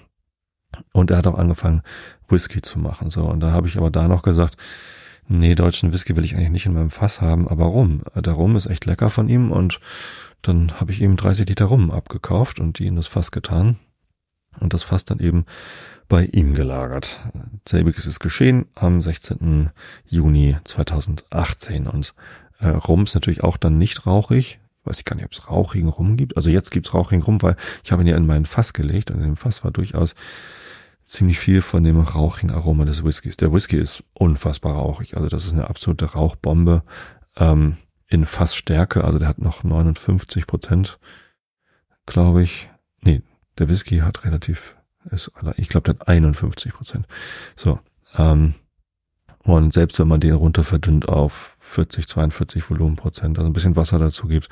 Und 0.94 1.12
er 1.12 1.18
hat 1.18 1.28
auch 1.28 1.38
angefangen, 1.38 1.82
Whisky 2.28 2.62
zu 2.62 2.80
machen. 2.80 3.10
So, 3.10 3.24
und 3.24 3.40
da 3.40 3.52
habe 3.52 3.68
ich 3.68 3.78
aber 3.78 3.92
da 3.92 4.08
noch 4.08 4.24
gesagt, 4.24 4.58
nee, 5.28 5.56
deutschen 5.56 5.94
Whisky 5.94 6.16
will 6.16 6.26
ich 6.26 6.36
eigentlich 6.36 6.50
nicht 6.50 6.66
in 6.66 6.74
meinem 6.74 6.92
Fass 6.92 7.22
haben, 7.22 7.48
aber 7.48 7.66
Rum. 7.66 8.04
Der 8.16 8.34
Rum 8.34 8.56
ist 8.56 8.68
echt 8.68 8.86
lecker 8.86 9.10
von 9.10 9.30
ihm 9.30 9.52
und 9.52 9.80
dann 10.42 10.80
habe 10.80 10.92
ich 10.92 11.02
ihm 11.02 11.16
30 11.16 11.48
Liter 11.48 11.66
Rum 11.66 11.92
abgekauft 11.92 12.60
und 12.60 12.80
die 12.80 12.88
in 12.88 12.96
das 12.96 13.08
Fass 13.08 13.32
getan. 13.32 13.78
und 14.60 14.74
das 14.74 14.84
Fass 14.84 15.06
dann 15.06 15.20
eben 15.20 15.46
bei 16.08 16.26
ihm 16.26 16.54
gelagert. 16.54 17.26
Selbiges 17.68 18.06
ist 18.06 18.20
geschehen 18.20 18.66
am 18.76 19.02
16. 19.02 19.72
Juni 20.06 20.56
2018 20.64 21.88
und 21.88 22.14
äh, 22.60 22.68
Rum 22.68 23.04
ist 23.04 23.16
natürlich 23.16 23.44
auch 23.44 23.58
dann 23.58 23.78
nicht 23.78 24.06
rauchig. 24.06 24.60
Weiß 24.84 25.00
ich 25.00 25.06
gar 25.06 25.16
nicht, 25.16 25.26
ob 25.26 25.32
es 25.32 25.50
rauchigen 25.50 25.90
Rum 25.90 26.16
gibt. 26.16 26.38
Also 26.38 26.52
jetzt 26.52 26.70
gibt's 26.70 26.94
rauchigen 26.94 27.24
Rum, 27.24 27.42
weil 27.42 27.56
ich 27.84 27.92
habe 27.92 28.04
ihn 28.04 28.08
ja 28.08 28.18
in 28.18 28.28
meinen 28.28 28.46
Fass 28.46 28.74
gelegt 28.74 29.10
und 29.10 29.18
in 29.18 29.24
dem 29.24 29.38
Fass 29.38 29.64
war 29.64 29.72
durchaus 29.72 30.14
ziemlich 31.06 31.40
viel 31.40 31.62
von 31.62 31.84
dem 31.84 32.00
rauchigen 32.00 32.52
Aroma 32.52 32.86
des 32.86 33.04
Whiskys. 33.04 33.38
Der 33.38 33.54
Whisky 33.54 33.78
ist 33.78 34.04
unfassbar 34.14 34.76
rauchig. 34.76 35.16
Also 35.16 35.30
das 35.30 35.46
ist 35.46 35.54
eine 35.54 35.70
absolute 35.70 36.06
Rauchbombe 36.06 36.84
ähm, 37.38 37.78
in 38.08 38.26
Fassstärke. 38.26 39.04
Also 39.04 39.20
der 39.20 39.28
hat 39.28 39.40
noch 39.40 39.64
59 39.64 40.48
Prozent, 40.48 41.00
glaube 42.06 42.44
ich. 42.44 42.70
Nee, 43.02 43.22
der 43.58 43.70
Whisky 43.70 44.00
hat 44.00 44.26
relativ 44.26 44.76
ist, 45.12 45.32
ich 45.58 45.70
glaube, 45.70 45.94
der 45.94 46.00
hat 46.00 46.08
51 46.08 46.74
Prozent. 46.74 47.06
So, 47.56 47.80
ähm, 48.18 48.56
und 49.44 49.74
selbst 49.74 50.00
wenn 50.00 50.08
man 50.08 50.20
den 50.20 50.34
runter 50.34 50.64
verdünnt 50.64 51.08
auf 51.08 51.56
40, 51.60 52.08
42 52.08 52.70
Volumenprozent, 52.70 53.38
also 53.38 53.48
ein 53.48 53.54
bisschen 53.54 53.76
Wasser 53.76 54.00
dazu 54.00 54.28
gibt, 54.28 54.50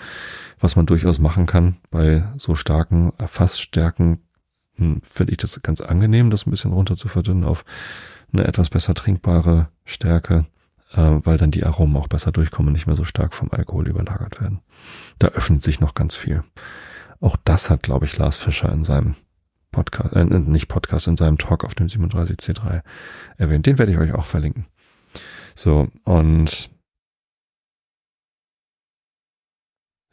was 0.59 0.75
man 0.75 0.85
durchaus 0.85 1.17
machen 1.17 1.47
kann 1.47 1.77
bei 1.89 2.23
so 2.37 2.53
starken 2.53 3.11
Fassstärken, 3.17 4.21
hm, 4.77 5.01
finde 5.03 5.31
ich 5.31 5.37
das 5.37 5.59
ganz 5.61 5.81
angenehm, 5.81 6.29
das 6.29 6.45
ein 6.45 6.51
bisschen 6.51 6.73
runter 6.73 6.95
zu 6.95 7.07
verdünnen 7.07 7.43
auf 7.43 7.65
eine 8.31 8.45
etwas 8.45 8.69
besser 8.69 8.93
trinkbare 8.93 9.69
Stärke, 9.85 10.45
äh, 10.93 10.97
weil 10.97 11.37
dann 11.37 11.51
die 11.51 11.63
Aromen 11.63 11.97
auch 11.97 12.07
besser 12.07 12.31
durchkommen 12.31 12.69
und 12.69 12.73
nicht 12.73 12.87
mehr 12.87 12.95
so 12.95 13.05
stark 13.05 13.33
vom 13.33 13.51
Alkohol 13.51 13.87
überlagert 13.87 14.41
werden. 14.41 14.61
Da 15.19 15.27
öffnet 15.27 15.63
sich 15.63 15.79
noch 15.79 15.93
ganz 15.93 16.15
viel. 16.15 16.43
Auch 17.19 17.37
das 17.43 17.69
hat, 17.69 17.83
glaube 17.83 18.05
ich, 18.05 18.17
Lars 18.17 18.37
Fischer 18.37 18.71
in 18.71 18.83
seinem 18.83 19.15
Podcast, 19.71 20.13
äh, 20.15 20.23
nicht 20.25 20.67
Podcast, 20.67 21.07
in 21.07 21.17
seinem 21.17 21.37
Talk 21.37 21.63
auf 21.63 21.75
dem 21.75 21.87
37C3 21.87 22.81
erwähnt. 23.37 23.65
Den 23.65 23.77
werde 23.77 23.91
ich 23.91 23.97
euch 23.97 24.13
auch 24.13 24.25
verlinken. 24.25 24.65
So, 25.55 25.89
und 26.03 26.71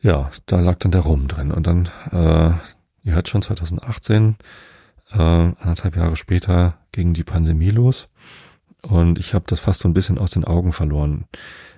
ja, 0.02 0.30
da 0.46 0.60
lag 0.60 0.78
dann 0.78 0.92
der 0.92 1.02
Rum 1.02 1.28
drin. 1.28 1.50
Und 1.50 1.66
dann, 1.66 1.88
äh, 2.10 2.52
ihr 3.10 3.16
hört 3.16 3.28
schon, 3.28 3.42
2018, 3.42 4.36
äh, 5.12 5.16
anderthalb 5.18 5.96
Jahre 5.96 6.16
später 6.16 6.78
ging 6.92 7.12
die 7.12 7.24
Pandemie 7.24 7.70
los. 7.70 8.08
Und 8.82 9.18
ich 9.18 9.34
habe 9.34 9.44
das 9.48 9.60
fast 9.60 9.80
so 9.80 9.88
ein 9.88 9.94
bisschen 9.94 10.16
aus 10.16 10.30
den 10.30 10.44
Augen 10.44 10.72
verloren. 10.72 11.24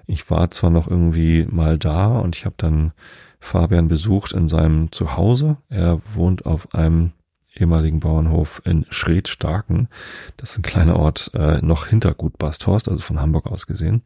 Ich 0.07 0.31
war 0.31 0.51
zwar 0.51 0.71
noch 0.71 0.89
irgendwie 0.89 1.47
mal 1.51 1.79
da 1.79 2.19
und 2.19 2.37
ich 2.37 2.45
habe 2.45 2.55
dann 2.59 2.93
Fabian 3.41 3.89
besucht 3.89 4.33
in 4.33 4.49
seinem 4.49 4.93
Zuhause. 4.93 5.57
Er 5.69 6.01
wohnt 6.15 6.47
auf 6.47 6.75
einem 6.75 7.13
ehemaligen 7.55 8.01
Bauernhof 8.01 8.63
in 8.65 8.87
Schredstarken. 8.91 9.89
Das 10.37 10.53
ist 10.53 10.59
ein 10.59 10.63
kleiner 10.63 10.97
Ort 10.97 11.31
äh, 11.35 11.61
noch 11.63 11.87
hinter 11.87 12.15
Gut 12.15 12.39
Basthorst, 12.39 12.89
also 12.89 13.03
von 13.03 13.21
Hamburg 13.21 13.47
aus 13.47 13.67
gesehen. 13.67 14.03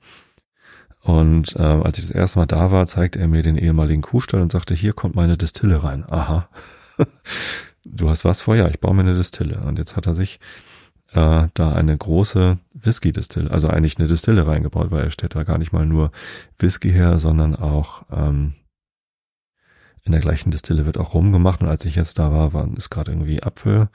Und 1.03 1.55
äh, 1.57 1.63
als 1.63 1.99
ich 1.99 2.07
das 2.07 2.15
erste 2.15 2.39
Mal 2.39 2.47
da 2.47 2.73
war, 2.73 2.87
zeigte 2.87 3.19
er 3.19 3.29
mir 3.29 3.43
den 3.43 3.57
ehemaligen 3.57 4.03
Kuhstall 4.03 4.43
und 4.43 4.53
sagte, 4.53 4.75
hier 4.75 4.93
kommt 4.93 5.15
meine 5.15 5.37
Distille 5.37 5.83
rein. 5.83 6.05
Aha. 6.09 6.49
Du 7.85 8.11
hast 8.11 8.25
was 8.25 8.41
vor? 8.41 8.57
Ja, 8.57 8.69
ich 8.69 8.81
baue 8.81 8.95
mir 8.95 9.03
eine 9.03 9.15
Distille. 9.15 9.61
Und 9.61 9.79
jetzt 9.79 9.97
hat 9.97 10.07
er 10.07 10.15
sich 10.15 10.41
äh, 11.13 11.49
da 11.55 11.73
eine 11.73 11.97
große 11.97 12.59
Whisky-Distille, 12.75 13.51
also 13.51 13.69
eigentlich 13.69 13.99
eine 13.99 14.09
Distille 14.09 14.47
reingebaut, 14.47 14.91
weil 14.91 15.05
er 15.05 15.11
stellt 15.11 15.35
da 15.35 15.45
gar 15.45 15.59
nicht 15.59 15.73
mal 15.73 15.87
nur 15.87 16.11
Whisky 16.59 16.91
her, 16.91 17.19
sondern 17.19 17.55
auch 17.55 18.05
ähm, 18.11 18.55
in 20.03 20.13
der 20.13 20.21
gleichen 20.21 20.51
Distille 20.51 20.87
wird 20.87 20.99
auch 20.99 21.15
rumgemacht 21.15 21.61
und 21.63 21.69
als 21.69 21.85
ich 21.85 21.97
jetzt 21.97 22.19
da 22.19 22.31
war, 22.31 22.53
war 22.53 22.69
ist 22.77 22.91
gerade 22.91 23.11
irgendwie 23.11 23.43
Apfel, 23.43 23.89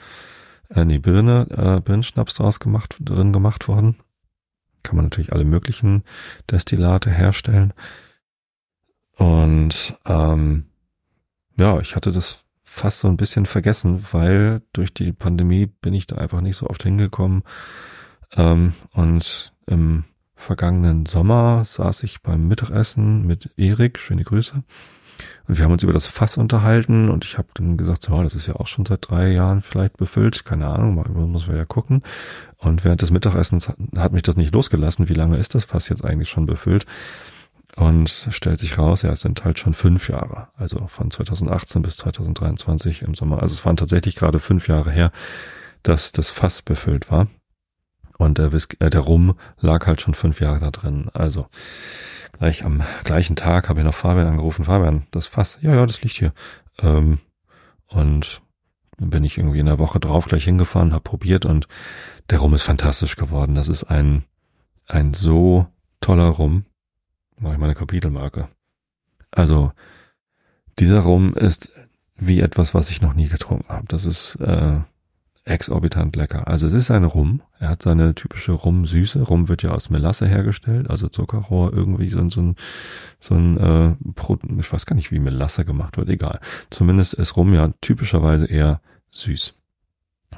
äh, 0.69 0.83
nee, 0.83 0.99
Birne, 0.99 1.47
äh, 1.49 1.81
Birnenschnaps 1.81 2.35
draus 2.35 2.59
gemacht, 2.59 2.97
drin 2.99 3.31
gemacht 3.33 3.67
worden. 3.67 3.95
Kann 4.83 4.95
man 4.95 5.05
natürlich 5.05 5.31
alle 5.31 5.45
möglichen 5.45 6.03
Destillate 6.49 7.09
herstellen. 7.09 7.73
Und 9.15 9.95
ähm, 10.05 10.65
ja, 11.57 11.79
ich 11.79 11.95
hatte 11.95 12.11
das 12.11 12.43
fast 12.73 12.99
so 13.01 13.09
ein 13.09 13.17
bisschen 13.17 13.45
vergessen, 13.45 14.05
weil 14.13 14.61
durch 14.71 14.93
die 14.93 15.11
Pandemie 15.11 15.65
bin 15.65 15.93
ich 15.93 16.07
da 16.07 16.15
einfach 16.15 16.39
nicht 16.39 16.55
so 16.55 16.67
oft 16.67 16.83
hingekommen. 16.83 17.43
Ähm, 18.37 18.73
und 18.93 19.53
im 19.67 20.05
vergangenen 20.35 21.05
Sommer 21.05 21.65
saß 21.65 22.03
ich 22.03 22.21
beim 22.21 22.47
Mittagessen 22.47 23.27
mit 23.27 23.51
Erik, 23.57 23.99
schöne 23.99 24.23
Grüße, 24.23 24.63
und 25.47 25.57
wir 25.57 25.65
haben 25.65 25.73
uns 25.73 25.83
über 25.83 25.93
das 25.93 26.07
Fass 26.07 26.37
unterhalten 26.37 27.09
und 27.09 27.25
ich 27.25 27.37
habe 27.37 27.49
dann 27.53 27.77
gesagt, 27.77 28.03
so, 28.03 28.23
das 28.23 28.35
ist 28.35 28.47
ja 28.47 28.55
auch 28.55 28.67
schon 28.67 28.85
seit 28.85 29.09
drei 29.09 29.31
Jahren 29.31 29.61
vielleicht 29.61 29.97
befüllt, 29.97 30.45
keine 30.45 30.67
Ahnung, 30.67 30.95
mal 30.95 31.09
muss 31.09 31.47
man 31.47 31.57
ja 31.57 31.65
gucken. 31.65 32.03
Und 32.57 32.85
während 32.85 33.01
des 33.01 33.11
Mittagessens 33.11 33.69
hat 33.97 34.13
mich 34.13 34.23
das 34.23 34.37
nicht 34.37 34.53
losgelassen, 34.53 35.09
wie 35.09 35.13
lange 35.13 35.37
ist 35.37 35.53
das 35.53 35.65
Fass 35.65 35.89
jetzt 35.89 36.05
eigentlich 36.05 36.29
schon 36.29 36.45
befüllt? 36.45 36.85
Und 37.77 38.27
stellt 38.31 38.59
sich 38.59 38.77
raus, 38.77 39.01
ja, 39.01 39.11
es 39.11 39.21
sind 39.21 39.45
halt 39.45 39.59
schon 39.59 39.73
fünf 39.73 40.09
Jahre, 40.09 40.49
also 40.55 40.87
von 40.87 41.09
2018 41.09 41.81
bis 41.81 41.97
2023 41.97 43.01
im 43.03 43.15
Sommer. 43.15 43.41
Also 43.41 43.53
es 43.53 43.65
waren 43.65 43.77
tatsächlich 43.77 44.15
gerade 44.15 44.39
fünf 44.39 44.67
Jahre 44.67 44.91
her, 44.91 45.11
dass 45.83 46.11
das 46.11 46.29
Fass 46.29 46.61
befüllt 46.61 47.09
war. 47.09 47.27
Und 48.17 48.37
der, 48.37 48.51
Whisky, 48.51 48.77
äh, 48.79 48.89
der 48.89 48.99
Rum 48.99 49.35
lag 49.59 49.87
halt 49.87 50.01
schon 50.01 50.13
fünf 50.13 50.41
Jahre 50.41 50.59
da 50.59 50.71
drin. 50.71 51.09
Also 51.13 51.47
gleich 52.33 52.65
am 52.65 52.83
gleichen 53.03 53.35
Tag 53.35 53.69
habe 53.69 53.79
ich 53.79 53.85
noch 53.85 53.95
Fabian 53.95 54.27
angerufen. 54.27 54.65
Fabian, 54.65 55.07
das 55.11 55.25
Fass, 55.25 55.57
ja, 55.61 55.73
ja, 55.73 55.85
das 55.85 56.03
liegt 56.03 56.17
hier. 56.17 56.33
Ähm, 56.81 57.19
und 57.87 58.41
bin 58.97 59.23
ich 59.23 59.37
irgendwie 59.37 59.59
in 59.59 59.65
der 59.65 59.79
Woche 59.79 59.99
drauf 59.99 60.25
gleich 60.25 60.43
hingefahren, 60.43 60.93
habe 60.93 61.03
probiert 61.03 61.45
und 61.45 61.67
der 62.29 62.39
Rum 62.39 62.53
ist 62.53 62.63
fantastisch 62.63 63.15
geworden. 63.15 63.55
Das 63.55 63.67
ist 63.67 63.85
ein, 63.85 64.23
ein 64.87 65.13
so 65.13 65.67
toller 65.99 66.27
Rum. 66.27 66.65
Mache 67.41 67.53
ich 67.53 67.59
meine 67.59 67.75
Kapitelmarke. 67.75 68.47
Also, 69.31 69.71
dieser 70.79 71.01
Rum 71.01 71.33
ist 71.33 71.71
wie 72.15 72.39
etwas, 72.39 72.73
was 72.73 72.91
ich 72.91 73.01
noch 73.01 73.15
nie 73.15 73.27
getrunken 73.27 73.67
habe. 73.69 73.87
Das 73.87 74.05
ist 74.05 74.35
äh, 74.35 74.79
exorbitant 75.43 76.15
lecker. 76.15 76.47
Also 76.47 76.67
es 76.67 76.73
ist 76.73 76.91
ein 76.91 77.03
Rum. 77.03 77.41
Er 77.59 77.69
hat 77.69 77.81
seine 77.81 78.13
typische 78.13 78.51
Rum-Süße. 78.51 79.23
Rum 79.23 79.49
wird 79.49 79.63
ja 79.63 79.71
aus 79.71 79.89
Melasse 79.89 80.27
hergestellt, 80.27 80.89
also 80.89 81.09
Zuckerrohr, 81.09 81.73
irgendwie 81.73 82.11
so, 82.11 82.29
so 82.29 82.41
ein, 82.41 82.55
so 83.19 83.35
ein 83.35 83.57
äh, 83.57 83.95
Brot, 83.99 84.41
ich 84.59 84.71
weiß 84.71 84.85
gar 84.85 84.95
nicht, 84.95 85.11
wie 85.11 85.19
Melasse 85.19 85.65
gemacht 85.65 85.97
wird, 85.97 86.09
egal. 86.09 86.39
Zumindest 86.69 87.15
ist 87.15 87.35
Rum 87.37 87.55
ja 87.55 87.73
typischerweise 87.81 88.45
eher 88.45 88.81
süß. 89.11 89.55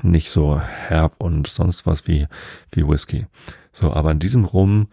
Nicht 0.04 0.30
so 0.30 0.60
herb 0.60 1.16
und 1.18 1.48
sonst 1.48 1.86
was 1.86 2.08
wie, 2.08 2.28
wie 2.72 2.88
Whisky. 2.88 3.28
So, 3.74 3.94
aber 3.94 4.12
in 4.12 4.20
diesem 4.20 4.46
Rum, 4.46 4.88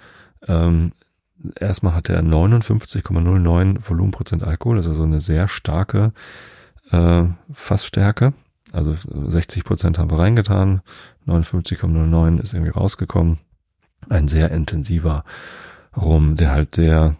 ähm, 0.48 0.92
erstmal 1.58 1.94
hat 1.94 2.08
er 2.08 2.22
59,09 2.22 3.78
Volumenprozent 3.88 4.42
Alkohol, 4.42 4.78
also 4.78 4.94
so 4.94 5.02
eine 5.02 5.20
sehr 5.20 5.48
starke 5.48 6.12
äh, 6.90 7.24
Fassstärke 7.52 8.32
also 8.72 8.94
60 8.94 9.64
Prozent 9.64 9.98
haben 9.98 10.10
wir 10.10 10.18
reingetan, 10.18 10.80
59,09 11.26 12.40
ist 12.40 12.54
irgendwie 12.54 12.72
rausgekommen. 12.72 13.38
Ein 14.08 14.28
sehr 14.28 14.50
intensiver 14.50 15.24
Rum, 15.96 16.36
der 16.36 16.52
halt 16.52 16.74
sehr 16.74 17.16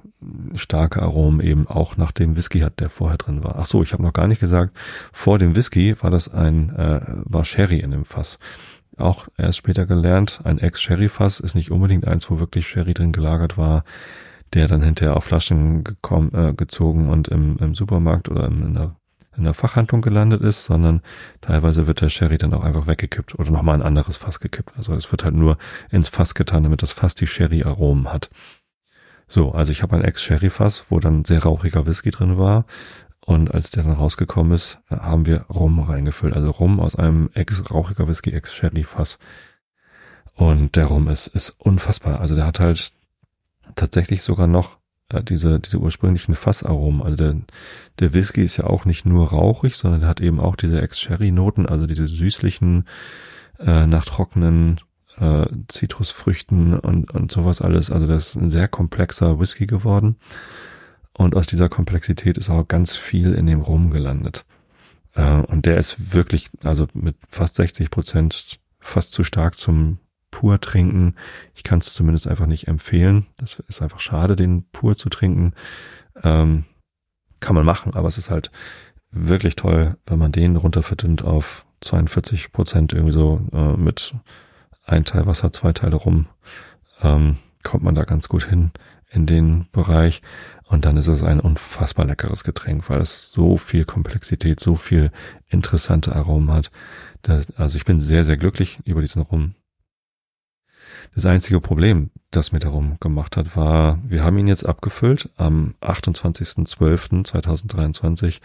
starke 0.55 1.03
Aromen 1.03 1.41
eben 1.41 1.66
auch 1.66 1.97
nach 1.97 2.12
dem 2.12 2.37
Whisky 2.37 2.61
hat, 2.61 2.81
der 2.81 2.91
vorher 2.91 3.18
drin 3.18 3.43
war. 3.43 3.57
Ach 3.59 3.66
so, 3.66 3.83
ich 3.83 3.93
habe 3.93 4.03
noch 4.03 4.12
gar 4.12 4.29
nicht 4.29 4.41
gesagt, 4.41 4.77
vor 5.12 5.39
dem 5.39 5.57
Whisky 5.57 5.97
war 6.03 6.11
das 6.11 6.33
ein 6.33 6.75
äh, 6.77 7.01
war 7.25 7.45
Sherry 7.45 7.81
in 7.81 7.91
dem 7.91 8.05
Fass. 8.05 8.39
Auch 8.97 9.28
erst 9.36 9.59
später 9.59 9.86
gelernt, 9.86 10.41
ein 10.45 10.59
Ex-Sherry-Fass 10.59 11.41
ist 11.41 11.55
nicht 11.55 11.70
unbedingt 11.70 12.07
eins, 12.07 12.30
wo 12.30 12.38
wirklich 12.38 12.68
Sherry 12.68 12.95
drin 12.95 13.12
gelagert 13.12 13.57
war, 13.57 13.84
der 14.53 14.68
dann 14.68 14.82
hinterher 14.82 15.16
auf 15.16 15.24
Flaschen 15.24 15.84
gekommen, 15.84 16.32
äh, 16.34 16.53
gezogen 16.55 17.09
und 17.09 17.28
im, 17.28 17.57
im 17.59 17.74
Supermarkt 17.74 18.28
oder 18.28 18.47
im, 18.47 18.66
in 18.66 18.74
der 18.74 18.97
in 19.36 19.45
der 19.45 19.55
Fachhandlung 19.55 20.03
gelandet 20.03 20.43
ist, 20.43 20.64
sondern 20.64 21.03
teilweise 21.41 21.86
wird 21.86 22.01
der 22.01 22.11
Sherry 22.11 22.36
dann 22.36 22.53
auch 22.53 22.64
einfach 22.64 22.86
weggekippt 22.86 23.38
oder 23.38 23.51
nochmal 23.51 23.76
ein 23.76 23.82
anderes 23.82 24.16
Fass 24.16 24.41
gekippt. 24.41 24.72
Also 24.76 24.93
es 24.95 25.11
wird 25.11 25.24
halt 25.24 25.34
nur 25.34 25.57
ins 25.91 26.09
Fass 26.09 26.34
getan, 26.34 26.64
damit 26.64 26.82
das 26.82 26.93
Fass 26.93 27.14
die 27.14 27.26
Sherry-Aromen 27.26 28.12
hat. 28.12 28.28
So, 29.28 29.53
also 29.53 29.70
ich 29.70 29.82
habe 29.82 29.97
ein 29.97 30.05
Ex-Sherry-Fass, 30.05 30.86
wo 30.91 30.99
dann 30.99 31.24
sehr 31.24 31.43
rauchiger 31.43 31.86
Whisky 31.86 32.11
drin 32.11 32.36
war. 32.36 32.66
Und 33.25 33.53
als 33.53 33.71
der 33.71 33.85
dann 33.85 33.93
rausgekommen 33.93 34.53
ist, 34.53 34.79
haben 34.89 35.27
wir 35.27 35.43
Rum 35.43 35.81
reingefüllt. 35.81 36.35
Also 36.35 36.51
Rum 36.51 36.81
aus 36.81 36.97
einem 36.97 37.31
ex-rauchiger 37.35 38.09
Whisky, 38.09 38.33
ex-Sherry-Fass. 38.33 39.18
Und 40.35 40.77
der 40.77 40.87
Rum 40.87 41.09
ist, 41.09 41.27
ist 41.29 41.51
unfassbar. 41.59 42.21
Also 42.21 42.35
der 42.35 42.47
hat 42.47 42.61
halt 42.61 42.93
tatsächlich 43.77 44.23
sogar 44.23 44.47
noch 44.47 44.79
äh, 45.11 45.23
diese, 45.23 45.61
diese 45.61 45.79
ursprünglichen 45.79 46.35
Fassaromen. 46.35 47.03
Also 47.03 47.16
der, 47.16 47.37
der 47.99 48.14
Whisky 48.14 48.43
ist 48.43 48.57
ja 48.57 48.64
auch 48.64 48.85
nicht 48.85 49.05
nur 49.05 49.29
rauchig, 49.29 49.77
sondern 49.77 50.01
der 50.01 50.09
hat 50.09 50.21
eben 50.21 50.41
auch 50.41 50.57
diese 50.57 50.81
Ex-Sherry-Noten, 50.81 51.66
also 51.66 51.87
diese 51.87 52.09
süßlichen, 52.09 52.87
äh, 53.59 53.87
nach 53.87 54.07
trockenen 54.07 54.81
äh, 55.18 55.47
Zitrusfrüchten 55.68 56.79
und, 56.79 57.11
und 57.11 57.31
sowas 57.31 57.61
alles. 57.61 57.91
Also 57.91 58.07
das 58.07 58.29
ist 58.29 58.37
ein 58.37 58.51
sehr 58.51 58.68
komplexer 58.68 59.39
Whisky 59.39 59.66
geworden. 59.66 60.16
Und 61.15 61.35
aus 61.35 61.47
dieser 61.47 61.69
Komplexität 61.69 62.39
ist 62.39 62.51
auch 62.51 62.67
ganz 62.67 62.97
viel 62.97 63.35
in 63.35 63.47
dem 63.47 63.61
Rum 63.61 63.91
gelandet. 63.91 64.45
Äh, 65.15 65.43
und 65.43 65.67
der 65.67 65.77
ist 65.77 66.15
wirklich, 66.15 66.51
also 66.63 66.87
mit 66.95 67.17
fast 67.29 67.57
60 67.57 67.91
Prozent 67.91 68.61
fast 68.79 69.13
zu 69.13 69.25
stark 69.25 69.57
zum 69.57 69.99
pur 70.31 70.61
trinken. 70.61 71.17
Ich 71.55 71.63
kann 71.63 71.81
es 71.81 71.93
zumindest 71.93 72.27
einfach 72.27 72.47
nicht 72.47 72.69
empfehlen. 72.69 73.27
Das 73.37 73.63
ist 73.69 73.83
einfach 73.83 74.01
schade, 74.01 74.37
den 74.37 74.65
pur 74.71 74.97
zu 74.97 75.09
trinken. 75.09 75.55
Ähm, 76.23 76.65
kann 77.41 77.57
man 77.57 77.65
machen, 77.65 77.95
aber 77.95 78.09
es 78.09 78.19
ist 78.19 78.31
halt 78.31 78.51
wirklich 79.11 79.57
toll, 79.57 79.97
wenn 80.07 80.19
man 80.19 80.33
den 80.33 80.57
runterverdünnt 80.57 81.23
auf 81.23 81.65
42 81.81 82.53
Prozent 82.53 82.93
irgendwie 82.93 83.13
so 83.13 83.41
äh, 83.53 83.77
mit 83.77 84.15
ein 84.85 85.05
Teil 85.05 85.27
Wasser, 85.27 85.53
zwei 85.53 85.73
Teile 85.73 85.97
rum, 85.97 86.27
ähm, 87.03 87.39
kommt 87.63 87.83
man 87.83 87.95
da 87.95 88.05
ganz 88.05 88.29
gut 88.29 88.45
hin 88.45 88.71
in 89.11 89.27
den 89.27 89.67
Bereich. 89.73 90.23
Und 90.71 90.85
dann 90.85 90.97
ist 90.97 91.09
es 91.09 91.25
ein 91.25 91.41
unfassbar 91.41 92.07
leckeres 92.07 92.45
Getränk, 92.45 92.89
weil 92.89 93.01
es 93.01 93.33
so 93.33 93.57
viel 93.57 93.85
Komplexität, 93.85 94.61
so 94.61 94.77
viel 94.77 95.11
interessante 95.49 96.14
Aromen 96.14 96.53
hat. 96.53 96.71
Das, 97.23 97.53
also 97.57 97.77
ich 97.77 97.85
bin 97.85 98.01
sehr, 98.01 98.25
sehr 98.25 98.37
glücklich 98.37 98.79
über 98.85 99.01
diesen 99.01 99.23
Rum. 99.23 99.57
Das 101.12 101.27
einzige 101.27 101.61
Problem, 101.61 102.11
das 102.31 102.53
mir 102.53 102.61
darum 102.61 103.01
gemacht 103.01 103.37
hat, 103.37 103.57
war, 103.57 103.99
wir 104.05 104.23
haben 104.23 104.39
ihn 104.39 104.47
jetzt 104.47 104.64
abgefüllt 104.64 105.29
am 105.37 105.75
28.12.2023, 105.81 108.39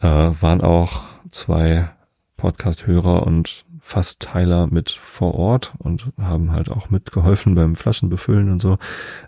äh, 0.00 0.02
waren 0.02 0.60
auch 0.60 1.04
zwei 1.30 1.88
Podcast-Hörer 2.36 3.24
und 3.24 3.64
Fassteiler 3.88 4.66
mit 4.66 4.90
vor 4.90 5.34
Ort 5.34 5.72
und 5.78 6.12
haben 6.20 6.52
halt 6.52 6.68
auch 6.68 6.90
mitgeholfen 6.90 7.54
beim 7.54 7.74
Flaschenbefüllen 7.74 8.50
und 8.52 8.60
so. 8.60 8.76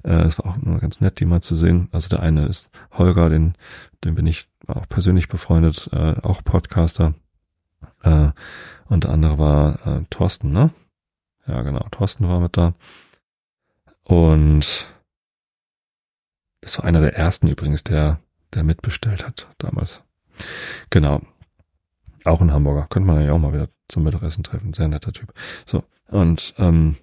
Äh, 0.02 0.20
es 0.26 0.38
war 0.38 0.52
auch 0.52 0.56
immer 0.58 0.78
ganz 0.78 1.00
nett, 1.00 1.18
die 1.18 1.24
mal 1.24 1.40
zu 1.40 1.56
sehen. 1.56 1.88
Also 1.92 2.11
der 2.11 2.20
eine 2.20 2.44
ist 2.44 2.68
Holger, 2.92 3.30
den, 3.30 3.54
den 4.04 4.16
bin 4.16 4.26
ich 4.26 4.48
auch 4.66 4.86
persönlich 4.86 5.28
befreundet, 5.28 5.88
äh, 5.94 6.14
auch 6.20 6.44
Podcaster. 6.44 7.14
Äh, 8.02 8.32
und 8.84 9.04
der 9.04 9.12
andere 9.12 9.38
war 9.38 9.86
äh, 9.86 10.04
Thorsten, 10.11 10.52
ne? 10.52 10.68
Ja, 11.46 11.62
genau. 11.62 11.86
Thorsten 11.90 12.28
war 12.28 12.40
mit 12.40 12.58
da. 12.58 12.74
Und 14.02 14.92
das 16.61 16.76
war 16.76 16.84
einer 16.84 17.00
der 17.00 17.16
ersten 17.16 17.48
übrigens, 17.48 17.82
der, 17.82 18.20
der 18.52 18.62
mitbestellt 18.62 19.26
hat 19.26 19.48
damals. 19.56 20.02
Genau. 20.90 21.22
Auch 22.24 22.42
ein 22.42 22.52
Hamburger. 22.52 22.88
Könnte 22.90 23.06
man 23.06 23.24
ja 23.24 23.32
auch 23.32 23.38
mal 23.38 23.54
wieder 23.54 23.68
zum 23.91 24.05
Mittagessen 24.05 24.45
treffen. 24.45 24.72
Sehr 24.72 24.88
netter 24.88 25.12
Typ. 25.12 25.32
So. 25.66 25.84
Und 26.09 26.55
ähm, 26.59 26.97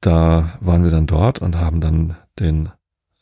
da 0.00 0.58
waren 0.60 0.84
wir 0.84 0.90
dann 0.90 1.06
dort 1.06 1.38
und 1.38 1.56
haben 1.56 1.80
dann 1.80 2.16
den 2.38 2.70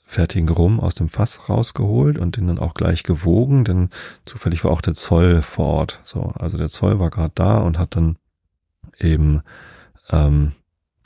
fertigen 0.04 0.48
Rum 0.48 0.78
aus 0.78 0.94
dem 0.94 1.08
Fass 1.08 1.48
rausgeholt 1.48 2.18
und 2.18 2.36
den 2.36 2.46
dann 2.46 2.58
auch 2.58 2.74
gleich 2.74 3.02
gewogen, 3.02 3.64
denn 3.64 3.88
zufällig 4.26 4.62
war 4.62 4.70
auch 4.70 4.82
der 4.82 4.94
Zoll 4.94 5.40
vor 5.40 5.66
Ort. 5.66 6.00
So, 6.04 6.32
also 6.38 6.58
der 6.58 6.68
Zoll 6.68 6.98
war 6.98 7.08
gerade 7.08 7.32
da 7.34 7.58
und 7.58 7.78
hat 7.78 7.96
dann 7.96 8.18
eben 8.98 9.42
ähm, 10.10 10.52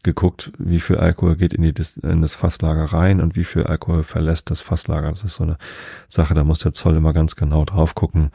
geguckt, 0.06 0.52
wie 0.56 0.80
viel 0.80 0.96
Alkohol 0.96 1.36
geht 1.36 1.52
in, 1.52 1.62
die, 1.62 1.74
in 2.02 2.22
das 2.22 2.34
Fasslager 2.34 2.84
rein 2.84 3.20
und 3.20 3.36
wie 3.36 3.44
viel 3.44 3.64
Alkohol 3.64 4.04
verlässt 4.04 4.50
das 4.50 4.62
Fasslager. 4.62 5.10
Das 5.10 5.24
ist 5.24 5.34
so 5.36 5.44
eine 5.44 5.58
Sache, 6.08 6.32
da 6.32 6.44
muss 6.44 6.60
der 6.60 6.72
Zoll 6.72 6.96
immer 6.96 7.12
ganz 7.12 7.36
genau 7.36 7.66
drauf 7.66 7.94
gucken, 7.94 8.30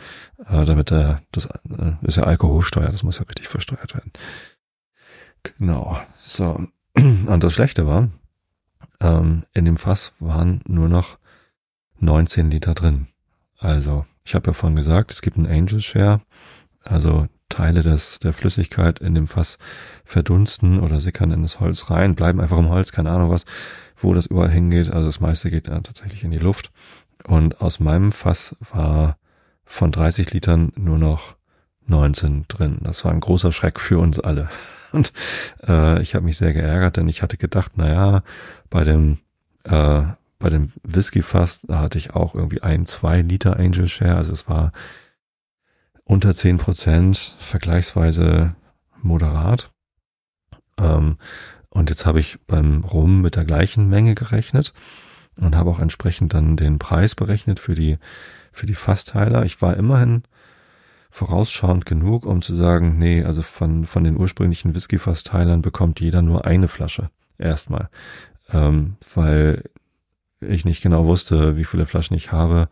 äh, 0.46 0.66
damit 0.66 0.92
der, 0.92 1.22
das 1.32 1.46
äh, 1.46 1.94
ist 2.04 2.18
ja 2.18 2.24
Alkoholsteuer, 2.24 2.90
das 2.90 3.02
muss 3.02 3.18
ja 3.18 3.24
richtig 3.24 3.48
versteuert 3.48 3.96
werden. 3.96 4.12
Genau. 5.44 5.98
So. 6.20 6.68
Und 6.96 7.44
das 7.44 7.54
Schlechte 7.54 7.88
war, 7.88 8.10
ähm, 9.00 9.44
in 9.54 9.66
dem 9.66 9.78
Fass 9.78 10.14
waren 10.20 10.62
nur 10.68 10.90
noch 10.90 11.18
19 12.00 12.52
Liter 12.52 12.74
drin. 12.76 13.08
Also, 13.58 14.06
ich 14.24 14.36
habe 14.36 14.48
ja 14.48 14.54
vorhin 14.54 14.76
gesagt, 14.76 15.12
es 15.12 15.22
gibt 15.22 15.38
einen 15.38 15.48
Angel 15.48 15.82
Share, 15.82 16.22
also 16.84 17.28
Teile 17.52 17.84
des, 17.84 18.20
der 18.20 18.34
Flüssigkeit 18.34 19.00
in 19.00 19.14
dem 19.14 19.28
Fass 19.28 19.60
verdunsten 20.06 20.80
oder 20.80 21.00
sickern 21.00 21.32
in 21.32 21.44
das 21.44 21.60
Holz 21.60 21.90
rein, 21.90 22.16
bleiben 22.16 22.42
einfach 22.42 22.58
im 22.58 22.70
Holz, 22.70 22.92
keine 22.92 23.12
Ahnung 23.12 23.30
was, 23.30 23.46
wo 23.98 24.14
das 24.14 24.26
überall 24.26 24.50
hingeht. 24.50 24.92
Also 24.92 25.08
das 25.08 25.20
meiste 25.20 25.52
geht 25.52 25.68
dann 25.68 25.84
tatsächlich 25.84 26.24
in 26.24 26.32
die 26.32 26.40
Luft. 26.40 26.72
Und 27.26 27.62
aus 27.62 27.80
meinem 27.80 28.12
Fass 28.12 28.56
war 28.74 29.18
von 29.66 29.92
30 29.92 30.34
Litern 30.34 30.74
nur 30.76 30.98
noch 30.98 31.36
19 31.86 32.46
drin. 32.48 32.80
Das 32.82 33.06
war 33.06 33.12
ein 33.12 33.20
großer 33.20 33.52
Schreck 33.52 33.80
für 33.80 34.00
uns 34.00 34.20
alle. 34.20 34.50
Und 34.92 35.14
äh, 35.68 36.02
ich 36.02 36.16
habe 36.16 36.26
mich 36.26 36.38
sehr 36.38 36.54
geärgert, 36.54 36.98
denn 36.98 37.08
ich 37.08 37.22
hatte 37.22 37.38
gedacht, 37.38 37.78
naja, 37.78 38.24
bei 38.70 38.84
dem 38.84 39.20
äh, 39.64 40.04
bei 40.42 40.50
dem 40.50 40.72
Whisky-Fass, 40.84 41.62
da 41.68 41.80
hatte 41.80 41.98
ich 41.98 42.16
auch 42.16 42.36
irgendwie 42.36 42.62
ein, 42.62 42.86
zwei 42.86 43.22
Liter 43.22 43.58
Angel 43.58 43.88
Share. 43.88 44.16
Also 44.16 44.34
es 44.34 44.50
war 44.50 44.74
unter 46.04 46.34
zehn 46.36 46.58
Prozent, 46.58 47.18
vergleichsweise 47.40 48.56
moderat. 49.02 49.72
Ähm, 50.78 51.18
und 51.70 51.90
jetzt 51.90 52.06
habe 52.06 52.20
ich 52.20 52.40
beim 52.48 52.84
Rum 52.84 53.22
mit 53.22 53.36
der 53.36 53.46
gleichen 53.46 53.90
Menge 53.90 54.16
gerechnet 54.16 54.74
und 55.38 55.56
habe 55.56 55.70
auch 55.70 55.80
entsprechend 55.80 56.34
dann 56.34 56.58
den 56.58 56.80
Preis 56.80 57.16
berechnet 57.16 57.60
für 57.60 57.76
die, 57.76 57.98
für 58.52 58.66
die 58.66 58.76
Fassteiler. 58.76 59.46
Ich 59.46 59.62
war 59.62 59.78
immerhin 59.78 60.24
vorausschauend 61.10 61.86
genug, 61.86 62.26
um 62.26 62.42
zu 62.42 62.56
sagen, 62.56 62.98
nee, 62.98 63.24
also 63.24 63.42
von, 63.42 63.86
von 63.86 64.04
den 64.04 64.18
ursprünglichen 64.18 64.76
Whisky-Fassteilern 64.76 65.62
bekommt 65.62 66.00
jeder 66.00 66.22
nur 66.22 66.46
eine 66.46 66.68
Flasche. 66.68 67.10
Erstmal. 67.38 67.90
Ähm, 68.52 68.98
weil 69.14 69.64
ich 70.40 70.66
nicht 70.66 70.82
genau 70.82 71.06
wusste, 71.06 71.58
wie 71.58 71.66
viele 71.66 71.86
Flaschen 71.86 72.16
ich 72.16 72.32
habe. 72.32 72.70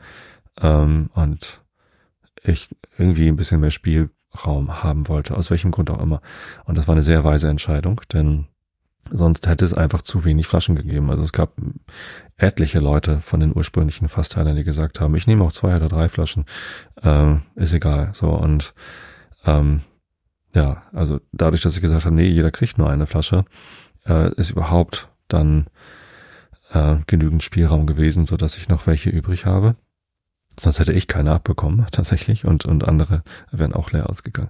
Ähm, 0.62 1.10
und 1.14 1.62
ich 2.44 2.70
irgendwie 2.98 3.28
ein 3.28 3.36
bisschen 3.36 3.62
mehr 3.62 3.72
Spielraum 3.72 4.84
haben 4.84 5.08
wollte, 5.08 5.36
aus 5.36 5.52
welchem 5.52 5.72
Grund 5.72 5.90
auch 5.90 6.02
immer. 6.02 6.22
Und 6.66 6.78
das 6.78 6.88
war 6.88 6.96
eine 6.96 7.02
sehr 7.02 7.24
weise 7.24 7.50
Entscheidung, 7.50 8.02
denn 8.14 8.48
sonst 9.12 9.48
hätte 9.48 9.66
es 9.66 9.74
einfach 9.74 10.02
zu 10.02 10.24
wenig 10.24 10.48
Flaschen 10.48 10.76
gegeben. 10.76 11.10
Also 11.10 11.24
es 11.24 11.34
gab 11.34 11.54
etliche 12.38 12.80
Leute 12.80 13.22
von 13.22 13.40
den 13.40 13.56
ursprünglichen 13.56 14.08
Fassteilern, 14.08 14.56
die 14.56 14.64
gesagt 14.64 15.00
haben, 15.02 15.16
ich 15.16 15.28
nehme 15.28 15.44
auch 15.44 15.52
zwei 15.52 15.76
oder 15.76 15.90
drei 15.90 16.10
Flaschen, 16.10 16.46
ähm, 17.04 17.42
ist 17.56 17.74
egal. 17.74 18.12
So 18.14 18.30
und 18.30 18.74
ähm, 19.46 19.82
ja, 20.56 20.84
also 20.94 21.20
dadurch, 21.32 21.62
dass 21.62 21.76
ich 21.76 21.82
gesagt 21.82 22.06
habe, 22.06 22.16
nee, 22.16 22.28
jeder 22.28 22.52
kriegt 22.52 22.78
nur 22.78 22.90
eine 22.90 23.06
Flasche, 23.06 23.46
äh, 24.06 24.34
ist 24.36 24.52
überhaupt 24.52 25.10
dann 25.28 25.68
äh, 26.72 26.98
genügend 27.08 27.44
Spielraum 27.44 27.86
gewesen, 27.86 28.26
so 28.26 28.38
dass 28.38 28.58
ich 28.58 28.70
noch 28.70 28.88
welche 28.88 29.10
übrig 29.10 29.46
habe. 29.46 29.76
Sonst 30.60 30.80
hätte 30.80 30.94
ich 30.94 31.08
keine 31.08 31.32
abbekommen, 31.32 31.86
tatsächlich, 31.92 32.46
und, 32.46 32.66
und 32.66 32.88
andere 32.88 33.24
wären 33.52 33.74
auch 33.74 33.92
leer 33.92 34.10
ausgegangen. 34.10 34.50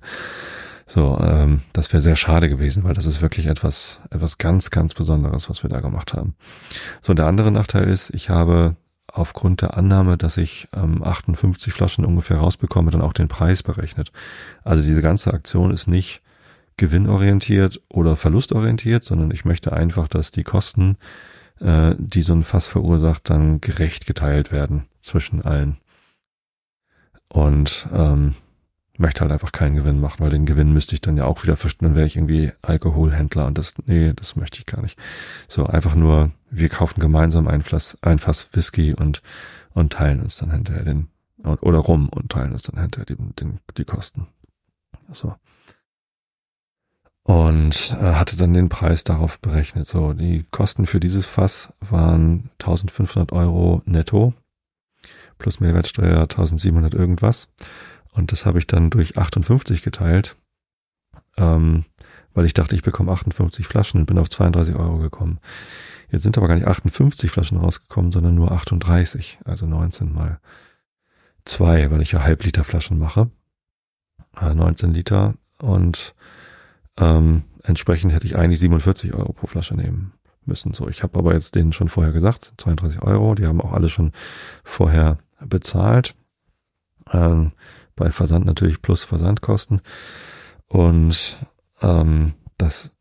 So, 0.87 1.19
ähm, 1.21 1.61
das 1.71 1.93
wäre 1.93 2.01
sehr 2.01 2.15
schade 2.15 2.49
gewesen, 2.49 2.83
weil 2.83 2.95
das 2.95 3.05
ist 3.05 3.21
wirklich 3.21 3.45
etwas, 3.45 3.99
etwas 4.09 4.39
ganz, 4.39 4.71
ganz 4.71 4.95
Besonderes, 4.95 5.47
was 5.47 5.61
wir 5.61 5.69
da 5.69 5.81
gemacht 5.81 6.13
haben. 6.13 6.33
So, 6.99 7.13
der 7.13 7.27
andere 7.27 7.51
Nachteil 7.51 7.87
ist, 7.87 8.09
ich 8.09 8.31
habe 8.31 8.75
aufgrund 9.05 9.61
der 9.61 9.77
Annahme, 9.77 10.17
dass 10.17 10.37
ich 10.37 10.67
ähm, 10.75 11.03
58 11.03 11.73
Flaschen 11.73 12.05
ungefähr 12.05 12.37
rausbekomme, 12.37 12.89
dann 12.89 13.01
auch 13.01 13.13
den 13.13 13.27
Preis 13.27 13.61
berechnet. 13.61 14.11
Also 14.63 14.83
diese 14.83 15.03
ganze 15.03 15.31
Aktion 15.31 15.71
ist 15.71 15.87
nicht 15.87 16.21
gewinnorientiert 16.77 17.81
oder 17.89 18.15
verlustorientiert, 18.15 19.03
sondern 19.03 19.29
ich 19.31 19.45
möchte 19.45 19.73
einfach, 19.73 20.07
dass 20.07 20.31
die 20.31 20.43
Kosten, 20.43 20.97
äh, 21.59 21.93
die 21.99 22.21
so 22.23 22.33
ein 22.33 22.43
Fass 22.43 22.67
verursacht, 22.67 23.29
dann 23.29 23.61
gerecht 23.61 24.07
geteilt 24.07 24.51
werden 24.51 24.85
zwischen 25.01 25.43
allen 25.43 25.77
und 27.29 27.87
ähm, 27.93 28.35
möchte 28.99 29.21
halt 29.21 29.31
einfach 29.31 29.53
keinen 29.53 29.75
Gewinn 29.75 30.01
machen, 30.01 30.19
weil 30.19 30.29
den 30.29 30.45
Gewinn 30.45 30.73
müsste 30.73 30.93
ich 30.93 31.01
dann 31.01 31.15
ja 31.15 31.25
auch 31.25 31.41
wieder 31.43 31.55
verstehen, 31.55 31.87
dann 31.87 31.95
wäre 31.95 32.05
ich 32.05 32.17
irgendwie 32.17 32.51
Alkoholhändler 32.61 33.47
und 33.47 33.57
das, 33.57 33.75
nee, 33.85 34.11
das 34.13 34.35
möchte 34.35 34.59
ich 34.59 34.65
gar 34.65 34.81
nicht. 34.81 34.99
So, 35.47 35.65
einfach 35.65 35.95
nur, 35.95 36.31
wir 36.51 36.67
kaufen 36.67 36.99
gemeinsam 36.99 37.47
ein 37.47 37.63
Fass, 37.63 37.97
ein 38.01 38.19
Fass 38.19 38.49
Whisky 38.51 38.93
und, 38.93 39.21
und 39.73 39.93
teilen 39.93 40.21
uns 40.21 40.35
dann 40.35 40.51
hinterher 40.51 40.83
den, 40.83 41.07
oder 41.43 41.77
rum 41.77 42.09
und 42.09 42.29
teilen 42.29 42.51
uns 42.51 42.63
dann 42.63 42.79
hinterher 42.79 43.05
die, 43.05 43.15
den, 43.15 43.59
die 43.77 43.85
Kosten. 43.85 44.27
So. 45.11 45.33
Und 47.23 47.95
äh, 48.01 48.15
hatte 48.15 48.35
dann 48.35 48.53
den 48.53 48.67
Preis 48.67 49.05
darauf 49.05 49.39
berechnet. 49.39 49.87
So, 49.87 50.11
die 50.11 50.45
Kosten 50.51 50.85
für 50.85 50.99
dieses 50.99 51.25
Fass 51.25 51.71
waren 51.79 52.49
1500 52.59 53.31
Euro 53.31 53.81
netto 53.85 54.33
plus 55.39 55.59
Mehrwertsteuer 55.59 56.21
1700 56.21 56.93
irgendwas. 56.93 57.51
Und 58.11 58.31
das 58.31 58.45
habe 58.45 58.59
ich 58.59 58.67
dann 58.67 58.91
durch 58.91 59.17
58 59.17 59.81
geteilt, 59.81 60.35
ähm, 61.37 61.85
weil 62.33 62.45
ich 62.45 62.53
dachte, 62.53 62.75
ich 62.75 62.83
bekomme 62.83 63.11
58 63.11 63.65
Flaschen 63.65 64.01
und 64.01 64.05
bin 64.05 64.19
auf 64.19 64.29
32 64.29 64.75
Euro 64.75 64.97
gekommen. 64.97 65.39
Jetzt 66.11 66.23
sind 66.23 66.37
aber 66.37 66.47
gar 66.47 66.55
nicht 66.55 66.67
58 66.67 67.31
Flaschen 67.31 67.57
rausgekommen, 67.57 68.11
sondern 68.11 68.35
nur 68.35 68.51
38, 68.51 69.39
also 69.45 69.65
19 69.65 70.13
mal 70.13 70.39
zwei, 71.45 71.89
weil 71.89 72.01
ich 72.01 72.11
ja 72.11 72.23
Halbliter 72.23 72.63
Flaschen 72.63 72.99
mache. 72.99 73.29
Äh, 74.39 74.53
19 74.53 74.93
Liter 74.93 75.35
und 75.61 76.13
ähm, 76.97 77.43
entsprechend 77.63 78.13
hätte 78.13 78.27
ich 78.27 78.35
eigentlich 78.35 78.59
47 78.59 79.13
Euro 79.13 79.33
pro 79.33 79.47
Flasche 79.47 79.75
nehmen 79.75 80.13
müssen. 80.45 80.73
So, 80.73 80.87
ich 80.89 81.03
habe 81.03 81.17
aber 81.17 81.33
jetzt 81.33 81.55
denen 81.55 81.73
schon 81.73 81.89
vorher 81.89 82.11
gesagt, 82.11 82.53
32 82.57 83.01
Euro, 83.01 83.35
die 83.35 83.47
haben 83.47 83.61
auch 83.61 83.73
alle 83.73 83.89
schon 83.89 84.11
vorher 84.63 85.17
bezahlt. 85.45 86.15
Ähm, 87.11 87.51
bei 87.95 88.11
Versand 88.11 88.45
natürlich 88.45 88.81
plus 88.81 89.03
Versandkosten. 89.03 89.81
Und 90.67 91.37
ähm, 91.81 92.33
das 92.57 92.91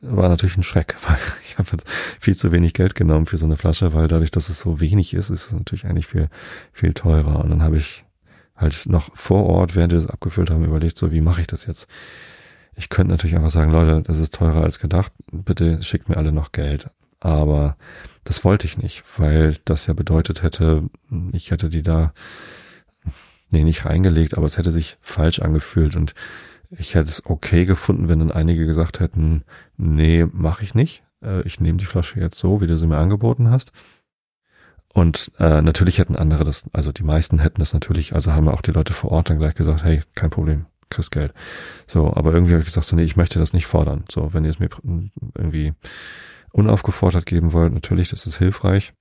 war 0.00 0.28
natürlich 0.28 0.56
ein 0.56 0.62
Schreck, 0.62 0.96
weil 1.08 1.18
ich 1.46 1.58
habe 1.58 1.68
jetzt 1.72 1.88
viel 2.20 2.34
zu 2.34 2.52
wenig 2.52 2.74
Geld 2.74 2.94
genommen 2.94 3.26
für 3.26 3.38
so 3.38 3.46
eine 3.46 3.56
Flasche, 3.56 3.92
weil 3.94 4.08
dadurch, 4.08 4.30
dass 4.30 4.48
es 4.48 4.60
so 4.60 4.80
wenig 4.80 5.14
ist, 5.14 5.30
ist 5.30 5.46
es 5.46 5.52
natürlich 5.52 5.86
eigentlich 5.86 6.06
viel, 6.06 6.28
viel 6.72 6.92
teurer. 6.92 7.40
Und 7.40 7.50
dann 7.50 7.62
habe 7.62 7.78
ich 7.78 8.04
halt 8.56 8.86
noch 8.86 9.16
vor 9.16 9.44
Ort, 9.46 9.74
während 9.74 9.92
wir 9.92 10.00
das 10.00 10.10
abgefüllt 10.10 10.50
haben, 10.50 10.64
überlegt, 10.64 10.98
so 10.98 11.10
wie 11.10 11.20
mache 11.20 11.40
ich 11.40 11.46
das 11.46 11.66
jetzt? 11.66 11.88
Ich 12.76 12.88
könnte 12.88 13.12
natürlich 13.12 13.36
einfach 13.36 13.50
sagen, 13.50 13.70
Leute, 13.70 14.02
das 14.02 14.18
ist 14.18 14.34
teurer 14.34 14.62
als 14.62 14.80
gedacht, 14.80 15.12
bitte 15.30 15.82
schickt 15.82 16.08
mir 16.08 16.16
alle 16.16 16.32
noch 16.32 16.52
Geld. 16.52 16.90
Aber 17.20 17.76
das 18.24 18.44
wollte 18.44 18.66
ich 18.66 18.78
nicht, 18.78 19.04
weil 19.18 19.56
das 19.64 19.86
ja 19.86 19.94
bedeutet 19.94 20.42
hätte, 20.42 20.84
ich 21.32 21.50
hätte 21.50 21.68
die 21.68 21.82
da, 21.82 22.12
nee, 23.50 23.64
nicht 23.64 23.84
reingelegt, 23.84 24.36
aber 24.36 24.46
es 24.46 24.58
hätte 24.58 24.72
sich 24.72 24.98
falsch 25.00 25.40
angefühlt 25.40 25.94
und 25.94 26.14
ich 26.70 26.94
hätte 26.94 27.08
es 27.08 27.24
okay 27.26 27.66
gefunden, 27.66 28.08
wenn 28.08 28.18
dann 28.18 28.32
einige 28.32 28.66
gesagt 28.66 29.00
hätten, 29.00 29.44
nee, 29.76 30.26
mache 30.32 30.64
ich 30.64 30.74
nicht. 30.74 31.04
Äh, 31.22 31.42
ich 31.42 31.60
nehme 31.60 31.78
die 31.78 31.84
Flasche 31.84 32.18
jetzt 32.18 32.38
so, 32.38 32.60
wie 32.60 32.66
du 32.66 32.78
sie 32.78 32.86
mir 32.86 32.98
angeboten 32.98 33.50
hast. 33.50 33.72
Und 34.92 35.32
äh, 35.38 35.60
natürlich 35.60 35.98
hätten 35.98 36.16
andere 36.16 36.44
das, 36.44 36.64
also 36.72 36.92
die 36.92 37.02
meisten 37.02 37.40
hätten 37.40 37.60
das 37.60 37.74
natürlich, 37.74 38.14
also 38.14 38.32
haben 38.32 38.48
auch 38.48 38.62
die 38.62 38.70
Leute 38.70 38.92
vor 38.92 39.10
Ort 39.10 39.28
dann 39.28 39.38
gleich 39.38 39.56
gesagt, 39.56 39.82
hey, 39.82 40.02
kein 40.14 40.30
Problem, 40.30 40.66
kriegst 40.88 41.10
Geld. 41.10 41.34
So, 41.86 42.14
aber 42.14 42.32
irgendwie 42.32 42.52
habe 42.52 42.60
ich 42.60 42.68
gesagt, 42.68 42.86
so, 42.86 42.94
nee, 42.94 43.04
ich 43.04 43.16
möchte 43.16 43.40
das 43.40 43.52
nicht 43.52 43.66
fordern. 43.66 44.04
So, 44.10 44.32
wenn 44.32 44.44
ihr 44.44 44.50
es 44.50 44.60
mir 44.60 44.68
irgendwie 45.34 45.74
unaufgefordert 46.54 47.26
geben 47.26 47.52
wollt, 47.52 47.74
natürlich, 47.74 48.10
das 48.10 48.26
ist 48.26 48.38
hilfreich. 48.38 48.92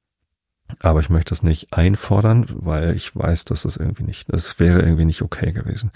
Aber 0.79 0.99
ich 1.01 1.09
möchte 1.09 1.29
das 1.29 1.43
nicht 1.43 1.73
einfordern, 1.73 2.47
weil 2.49 2.95
ich 2.95 3.15
weiß, 3.15 3.45
dass 3.45 3.63
das 3.63 3.77
irgendwie 3.77 4.03
nicht, 4.03 4.31
das 4.33 4.59
wäre 4.59 4.81
irgendwie 4.81 5.05
nicht 5.05 5.21
okay 5.21 5.51
gewesen. 5.51 5.91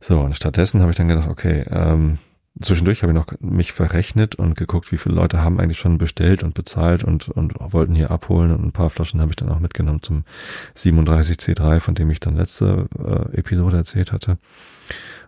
So, 0.00 0.20
und 0.20 0.34
stattdessen 0.34 0.80
habe 0.80 0.90
ich 0.90 0.96
dann 0.96 1.08
gedacht, 1.08 1.28
okay, 1.28 1.66
ähm, 1.68 2.18
zwischendurch 2.62 3.02
habe 3.02 3.12
ich 3.12 3.18
noch 3.18 3.26
mich 3.40 3.72
verrechnet 3.72 4.36
und 4.36 4.56
geguckt, 4.56 4.90
wie 4.90 4.96
viele 4.96 5.16
Leute 5.16 5.42
haben 5.42 5.60
eigentlich 5.60 5.78
schon 5.78 5.98
bestellt 5.98 6.42
und 6.42 6.54
bezahlt 6.54 7.04
und, 7.04 7.28
und 7.28 7.54
wollten 7.58 7.94
hier 7.94 8.10
abholen. 8.10 8.52
Und 8.52 8.64
ein 8.64 8.72
paar 8.72 8.90
Flaschen 8.90 9.20
habe 9.20 9.32
ich 9.32 9.36
dann 9.36 9.50
auch 9.50 9.60
mitgenommen 9.60 10.02
zum 10.02 10.24
37C3, 10.76 11.80
von 11.80 11.94
dem 11.94 12.08
ich 12.10 12.20
dann 12.20 12.36
letzte 12.36 12.88
äh, 12.98 13.36
Episode 13.36 13.76
erzählt 13.76 14.12
hatte. 14.12 14.38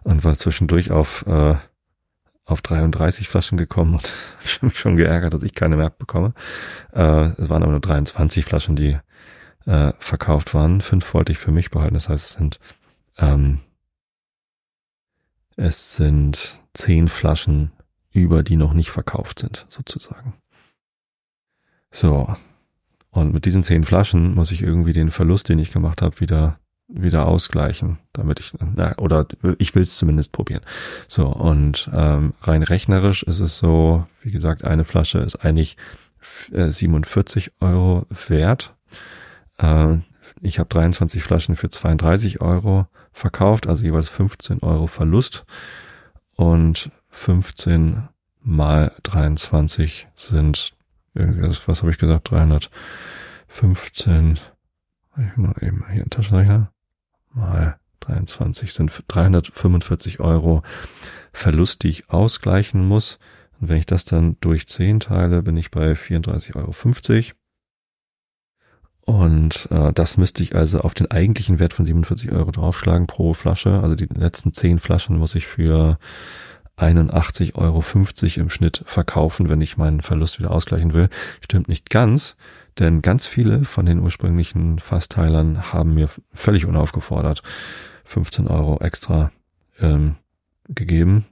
Und 0.02 0.24
war 0.24 0.34
zwischendurch 0.34 0.92
auf, 0.92 1.26
äh, 1.26 1.56
auf 2.50 2.62
33 2.62 3.28
Flaschen 3.28 3.58
gekommen 3.58 3.94
und 3.94 4.12
habe 4.56 4.66
mich 4.66 4.78
schon 4.78 4.96
geärgert, 4.96 5.34
dass 5.34 5.42
ich 5.42 5.54
keine 5.54 5.76
mehr 5.76 5.90
bekomme. 5.90 6.34
Äh, 6.92 7.30
es 7.38 7.48
waren 7.48 7.62
aber 7.62 7.72
nur 7.72 7.80
23 7.80 8.44
Flaschen, 8.44 8.76
die 8.76 8.98
äh, 9.66 9.92
verkauft 9.98 10.54
waren. 10.54 10.80
Fünf 10.80 11.12
wollte 11.14 11.32
ich 11.32 11.38
für 11.38 11.52
mich 11.52 11.70
behalten. 11.70 11.94
Das 11.94 12.08
heißt, 12.08 12.30
es 12.30 12.32
sind 12.34 12.60
ähm, 13.18 13.60
es 15.56 15.94
sind 15.94 16.62
zehn 16.72 17.08
Flaschen 17.08 17.72
über, 18.12 18.42
die 18.42 18.56
noch 18.56 18.72
nicht 18.72 18.90
verkauft 18.90 19.40
sind, 19.40 19.66
sozusagen. 19.68 20.34
So. 21.90 22.34
Und 23.10 23.34
mit 23.34 23.44
diesen 23.44 23.62
zehn 23.62 23.84
Flaschen 23.84 24.34
muss 24.34 24.52
ich 24.52 24.62
irgendwie 24.62 24.94
den 24.94 25.10
Verlust, 25.10 25.48
den 25.50 25.58
ich 25.58 25.70
gemacht 25.70 26.00
habe, 26.00 26.18
wieder 26.20 26.58
wieder 26.92 27.26
ausgleichen, 27.26 27.98
damit 28.12 28.40
ich 28.40 28.52
na, 28.58 28.96
oder 28.98 29.26
ich 29.58 29.74
will 29.74 29.82
es 29.82 29.96
zumindest 29.96 30.32
probieren. 30.32 30.62
So 31.08 31.28
und 31.28 31.90
ähm, 31.92 32.34
rein 32.42 32.62
rechnerisch 32.62 33.22
ist 33.22 33.40
es 33.40 33.58
so, 33.58 34.06
wie 34.22 34.30
gesagt, 34.30 34.64
eine 34.64 34.84
Flasche 34.84 35.18
ist 35.18 35.36
eigentlich 35.36 35.76
47 36.52 37.48
äh, 37.48 37.64
Euro 37.64 38.06
wert. 38.28 38.74
Äh, 39.58 39.98
ich 40.40 40.58
habe 40.58 40.68
23 40.68 41.22
Flaschen 41.22 41.56
für 41.56 41.70
32 41.70 42.40
Euro 42.40 42.86
verkauft, 43.12 43.66
also 43.66 43.84
jeweils 43.84 44.08
15 44.08 44.62
Euro 44.62 44.86
Verlust. 44.86 45.44
Und 46.36 46.90
15 47.10 48.08
mal 48.42 48.92
23 49.02 50.08
sind, 50.14 50.72
was 51.14 51.82
habe 51.82 51.90
ich 51.90 51.98
gesagt, 51.98 52.30
315, 52.30 54.38
ich 55.18 55.36
mal 55.36 55.54
eben 55.60 55.84
hier 55.90 56.02
einen 56.02 56.10
Taschenrechner, 56.10 56.70
mal 57.34 57.78
23 58.00 58.72
sind 58.72 58.92
345 59.08 60.20
Euro 60.20 60.62
Verlust, 61.32 61.82
die 61.82 61.88
ich 61.88 62.10
ausgleichen 62.10 62.86
muss. 62.86 63.18
Und 63.60 63.68
wenn 63.68 63.78
ich 63.78 63.86
das 63.86 64.04
dann 64.04 64.36
durch 64.40 64.66
10 64.66 65.00
teile, 65.00 65.42
bin 65.42 65.56
ich 65.56 65.70
bei 65.70 65.92
34,50 65.92 66.56
Euro. 66.56 66.74
Und 69.06 69.68
äh, 69.70 69.92
das 69.92 70.16
müsste 70.16 70.42
ich 70.42 70.54
also 70.54 70.80
auf 70.80 70.94
den 70.94 71.10
eigentlichen 71.10 71.58
Wert 71.58 71.72
von 71.72 71.84
47 71.84 72.32
Euro 72.32 72.50
draufschlagen 72.50 73.06
pro 73.06 73.34
Flasche. 73.34 73.80
Also 73.80 73.94
die 73.94 74.06
letzten 74.06 74.52
10 74.52 74.78
Flaschen 74.78 75.18
muss 75.18 75.34
ich 75.34 75.46
für 75.46 75.98
81,50 76.76 77.56
Euro 77.56 77.82
im 78.40 78.50
Schnitt 78.50 78.82
verkaufen, 78.86 79.48
wenn 79.48 79.60
ich 79.60 79.76
meinen 79.76 80.00
Verlust 80.00 80.38
wieder 80.38 80.50
ausgleichen 80.50 80.94
will. 80.94 81.08
Stimmt 81.40 81.68
nicht 81.68 81.90
ganz, 81.90 82.36
denn 82.78 83.02
ganz 83.02 83.26
viele 83.26 83.64
von 83.64 83.86
den 83.86 84.00
ursprünglichen 84.00 84.78
Fassteilern 84.78 85.72
haben 85.72 85.94
mir 85.94 86.08
völlig 86.32 86.66
unaufgefordert 86.66 87.42
15 88.04 88.48
Euro 88.48 88.78
extra 88.80 89.30
ähm, 89.80 90.16
gegeben 90.68 91.26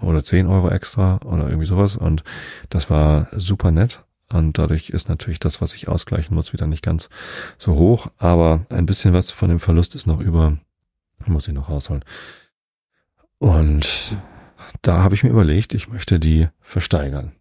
oder 0.00 0.22
10 0.22 0.46
Euro 0.46 0.70
extra 0.70 1.20
oder 1.24 1.46
irgendwie 1.46 1.66
sowas. 1.66 1.96
Und 1.96 2.24
das 2.70 2.90
war 2.90 3.28
super 3.32 3.70
nett. 3.70 4.04
Und 4.30 4.58
dadurch 4.58 4.90
ist 4.90 5.08
natürlich 5.08 5.40
das, 5.40 5.60
was 5.60 5.74
ich 5.74 5.88
ausgleichen 5.88 6.34
muss, 6.34 6.52
wieder 6.52 6.66
nicht 6.66 6.84
ganz 6.84 7.08
so 7.56 7.74
hoch. 7.74 8.08
Aber 8.18 8.66
ein 8.68 8.86
bisschen 8.86 9.14
was 9.14 9.30
von 9.30 9.48
dem 9.48 9.60
Verlust 9.60 9.94
ist 9.94 10.06
noch 10.06 10.20
über, 10.20 10.58
muss 11.26 11.48
ich 11.48 11.54
noch 11.54 11.70
rausholen. 11.70 12.04
Und 13.38 14.16
da 14.82 15.02
habe 15.02 15.14
ich 15.14 15.22
mir 15.22 15.30
überlegt, 15.30 15.72
ich 15.72 15.88
möchte 15.88 16.18
die 16.18 16.48
versteigern. 16.60 17.32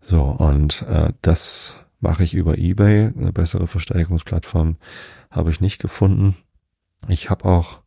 So, 0.00 0.22
und 0.22 0.82
äh, 0.82 1.12
das 1.22 1.76
mache 2.00 2.24
ich 2.24 2.34
über 2.34 2.58
eBay. 2.58 3.12
Eine 3.16 3.32
bessere 3.32 3.66
Versteigerungsplattform 3.66 4.76
habe 5.30 5.50
ich 5.50 5.60
nicht 5.60 5.80
gefunden. 5.80 6.36
Ich 7.08 7.30
habe 7.30 7.44
auch 7.44 7.80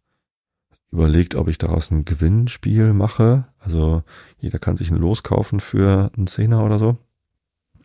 überlegt, 0.91 1.35
ob 1.35 1.47
ich 1.47 1.57
daraus 1.57 1.91
ein 1.91 2.05
Gewinnspiel 2.05 2.93
mache. 2.93 3.45
Also 3.59 4.03
jeder 4.37 4.59
kann 4.59 4.77
sich 4.77 4.91
ein 4.91 4.97
Los 4.97 5.23
kaufen 5.23 5.59
für 5.59 6.11
einen 6.15 6.27
Zehner 6.27 6.63
oder 6.63 6.77
so 6.77 6.97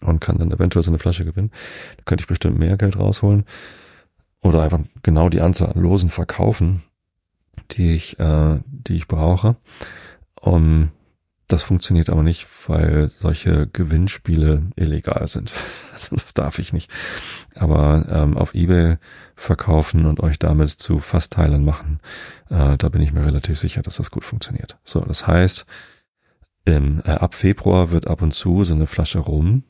und 0.00 0.20
kann 0.20 0.38
dann 0.38 0.52
eventuell 0.52 0.82
so 0.82 0.90
eine 0.90 0.98
Flasche 0.98 1.24
gewinnen. 1.24 1.50
Da 1.96 2.02
könnte 2.04 2.22
ich 2.22 2.28
bestimmt 2.28 2.58
mehr 2.58 2.76
Geld 2.76 2.98
rausholen. 2.98 3.44
Oder 4.40 4.62
einfach 4.62 4.80
genau 5.02 5.28
die 5.28 5.40
Anzahl 5.40 5.72
an 5.72 5.82
Losen 5.82 6.10
verkaufen, 6.10 6.82
die 7.72 7.94
ich, 7.94 8.18
äh, 8.20 8.60
die 8.66 8.94
ich 8.94 9.08
brauche. 9.08 9.56
Um, 10.40 10.90
das 11.48 11.62
funktioniert 11.62 12.10
aber 12.10 12.22
nicht, 12.22 12.46
weil 12.66 13.10
solche 13.20 13.66
Gewinnspiele 13.66 14.70
illegal 14.76 15.26
sind. 15.26 15.52
Also 15.98 16.14
das 16.14 16.32
darf 16.32 16.60
ich 16.60 16.72
nicht. 16.72 16.88
Aber 17.56 18.06
ähm, 18.08 18.36
auf 18.36 18.54
eBay 18.54 18.98
verkaufen 19.34 20.06
und 20.06 20.20
euch 20.20 20.38
damit 20.38 20.70
zu 20.70 21.00
Fassteilern 21.00 21.64
machen, 21.64 21.98
äh, 22.50 22.76
da 22.76 22.88
bin 22.88 23.02
ich 23.02 23.12
mir 23.12 23.26
relativ 23.26 23.58
sicher, 23.58 23.82
dass 23.82 23.96
das 23.96 24.12
gut 24.12 24.24
funktioniert. 24.24 24.78
So, 24.84 25.00
das 25.00 25.26
heißt, 25.26 25.66
im, 26.66 27.02
äh, 27.04 27.10
ab 27.10 27.34
Februar 27.34 27.90
wird 27.90 28.06
ab 28.06 28.22
und 28.22 28.32
zu 28.32 28.62
so 28.62 28.74
eine 28.74 28.86
Flasche 28.86 29.18
rum 29.18 29.64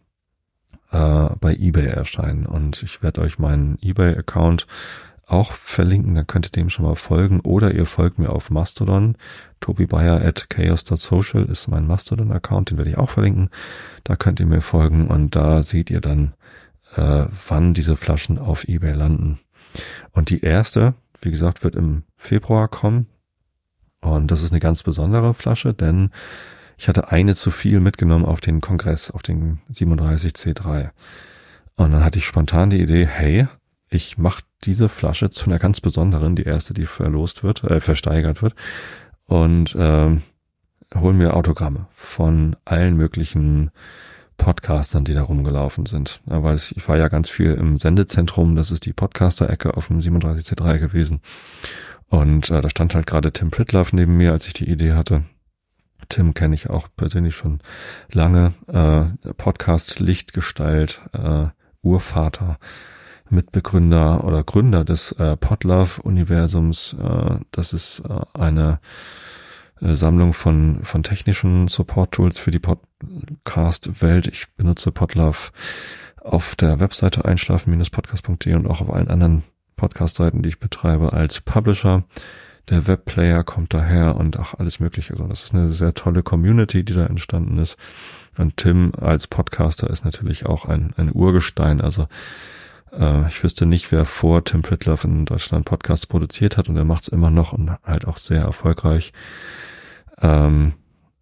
äh, 0.90 1.28
bei 1.40 1.54
eBay 1.54 1.86
erscheinen. 1.86 2.44
Und 2.44 2.82
ich 2.82 3.02
werde 3.02 3.22
euch 3.22 3.38
meinen 3.38 3.78
eBay-Account 3.80 4.66
auch 5.28 5.52
verlinken, 5.52 6.14
dann 6.14 6.26
könnt 6.26 6.46
ihr 6.46 6.50
dem 6.50 6.70
schon 6.70 6.86
mal 6.86 6.96
folgen. 6.96 7.40
Oder 7.40 7.74
ihr 7.74 7.86
folgt 7.86 8.18
mir 8.18 8.30
auf 8.30 8.50
Mastodon. 8.50 9.16
Tobi 9.60 9.86
Bayer 9.86 10.24
at 10.24 10.48
chaos.social 10.48 11.44
ist 11.44 11.68
mein 11.68 11.86
Mastodon-Account, 11.86 12.70
den 12.70 12.78
werde 12.78 12.90
ich 12.90 12.98
auch 12.98 13.10
verlinken. 13.10 13.50
Da 14.04 14.16
könnt 14.16 14.40
ihr 14.40 14.46
mir 14.46 14.62
folgen 14.62 15.08
und 15.08 15.36
da 15.36 15.62
seht 15.62 15.90
ihr 15.90 16.00
dann, 16.00 16.34
äh, 16.96 17.26
wann 17.48 17.74
diese 17.74 17.96
Flaschen 17.96 18.38
auf 18.38 18.66
eBay 18.66 18.94
landen. 18.94 19.38
Und 20.12 20.30
die 20.30 20.40
erste, 20.40 20.94
wie 21.20 21.30
gesagt, 21.30 21.62
wird 21.62 21.74
im 21.74 22.04
Februar 22.16 22.68
kommen. 22.68 23.06
Und 24.00 24.30
das 24.30 24.42
ist 24.42 24.52
eine 24.52 24.60
ganz 24.60 24.82
besondere 24.82 25.34
Flasche, 25.34 25.74
denn 25.74 26.10
ich 26.78 26.88
hatte 26.88 27.10
eine 27.10 27.34
zu 27.34 27.50
viel 27.50 27.80
mitgenommen 27.80 28.24
auf 28.24 28.40
den 28.40 28.60
Kongress, 28.60 29.10
auf 29.10 29.22
den 29.22 29.58
37C3. 29.72 30.90
Und 31.74 31.92
dann 31.92 32.04
hatte 32.04 32.18
ich 32.18 32.24
spontan 32.24 32.70
die 32.70 32.80
Idee, 32.80 33.04
hey, 33.04 33.48
ich 33.90 34.18
mache 34.18 34.42
diese 34.64 34.88
Flasche 34.88 35.30
zu 35.30 35.46
einer 35.46 35.58
ganz 35.58 35.80
besonderen, 35.80 36.36
die 36.36 36.44
erste, 36.44 36.74
die 36.74 36.86
verlost 36.86 37.42
wird, 37.42 37.64
äh, 37.64 37.80
versteigert 37.80 38.42
wird, 38.42 38.54
und 39.26 39.74
äh, 39.74 40.16
hol 40.94 41.12
mir 41.12 41.34
Autogramme 41.34 41.86
von 41.94 42.56
allen 42.64 42.96
möglichen 42.96 43.70
Podcastern, 44.38 45.04
die 45.04 45.14
da 45.14 45.22
rumgelaufen 45.22 45.84
sind. 45.86 46.20
Ja, 46.30 46.42
weil 46.42 46.56
ich 46.56 46.88
war 46.88 46.96
ja 46.96 47.08
ganz 47.08 47.28
viel 47.28 47.54
im 47.54 47.76
Sendezentrum, 47.78 48.56
das 48.56 48.70
ist 48.70 48.86
die 48.86 48.92
Podcaster-Ecke 48.92 49.76
auf 49.76 49.88
dem 49.88 49.98
37C3 49.98 50.78
gewesen. 50.78 51.20
Und 52.06 52.50
äh, 52.50 52.60
da 52.60 52.70
stand 52.70 52.94
halt 52.94 53.06
gerade 53.06 53.32
Tim 53.32 53.50
Pritloff 53.50 53.92
neben 53.92 54.16
mir, 54.16 54.32
als 54.32 54.46
ich 54.46 54.54
die 54.54 54.70
Idee 54.70 54.92
hatte. 54.92 55.24
Tim 56.08 56.32
kenne 56.32 56.54
ich 56.54 56.70
auch 56.70 56.88
persönlich 56.96 57.36
schon 57.36 57.60
lange. 58.10 58.54
Äh, 58.68 59.32
Podcast 59.34 59.98
Lichtgestalt, 59.98 61.02
äh, 61.12 61.48
Urvater. 61.82 62.58
Mitbegründer 63.30 64.24
oder 64.24 64.42
Gründer 64.44 64.84
des 64.84 65.12
äh, 65.12 65.36
Podlove-Universums. 65.36 66.96
Äh, 67.00 67.40
das 67.50 67.72
ist 67.72 68.02
äh, 68.08 68.20
eine 68.38 68.80
äh, 69.80 69.94
Sammlung 69.94 70.34
von, 70.34 70.80
von 70.82 71.02
technischen 71.02 71.68
Support-Tools 71.68 72.38
für 72.38 72.50
die 72.50 72.60
Podcast-Welt. 72.60 74.26
Ich 74.26 74.48
benutze 74.56 74.92
Podlove 74.92 75.50
auf 76.22 76.56
der 76.56 76.80
Webseite 76.80 77.24
einschlafen-podcast.de 77.24 78.54
und 78.54 78.66
auch 78.66 78.80
auf 78.80 78.92
allen 78.92 79.08
anderen 79.08 79.44
Podcast-Seiten, 79.76 80.42
die 80.42 80.50
ich 80.50 80.58
betreibe, 80.58 81.12
als 81.12 81.40
Publisher. 81.40 82.04
Der 82.68 82.86
Webplayer 82.86 83.44
kommt 83.44 83.72
daher 83.72 84.16
und 84.16 84.38
auch 84.38 84.54
alles 84.54 84.78
Mögliche. 84.78 85.14
Also 85.14 85.26
das 85.26 85.44
ist 85.44 85.54
eine 85.54 85.72
sehr 85.72 85.94
tolle 85.94 86.22
Community, 86.22 86.84
die 86.84 86.92
da 86.92 87.06
entstanden 87.06 87.58
ist. 87.58 87.78
Und 88.36 88.58
Tim 88.58 88.92
als 89.00 89.26
Podcaster 89.26 89.88
ist 89.88 90.04
natürlich 90.04 90.44
auch 90.44 90.66
ein, 90.66 90.92
ein 90.98 91.10
Urgestein. 91.14 91.80
Also 91.80 92.08
äh, 92.92 93.28
ich 93.28 93.42
wüsste 93.42 93.66
nicht, 93.66 93.90
wer 93.92 94.04
vor 94.04 94.44
Tim 94.44 94.62
Pritloff 94.62 95.04
in 95.04 95.24
Deutschland 95.24 95.64
Podcasts 95.64 96.06
produziert 96.06 96.56
hat 96.56 96.68
und 96.68 96.76
er 96.76 96.84
macht 96.84 97.04
es 97.04 97.08
immer 97.08 97.30
noch 97.30 97.52
und 97.52 97.70
halt 97.84 98.06
auch 98.06 98.16
sehr 98.16 98.42
erfolgreich. 98.42 99.12
Ähm, 100.20 100.74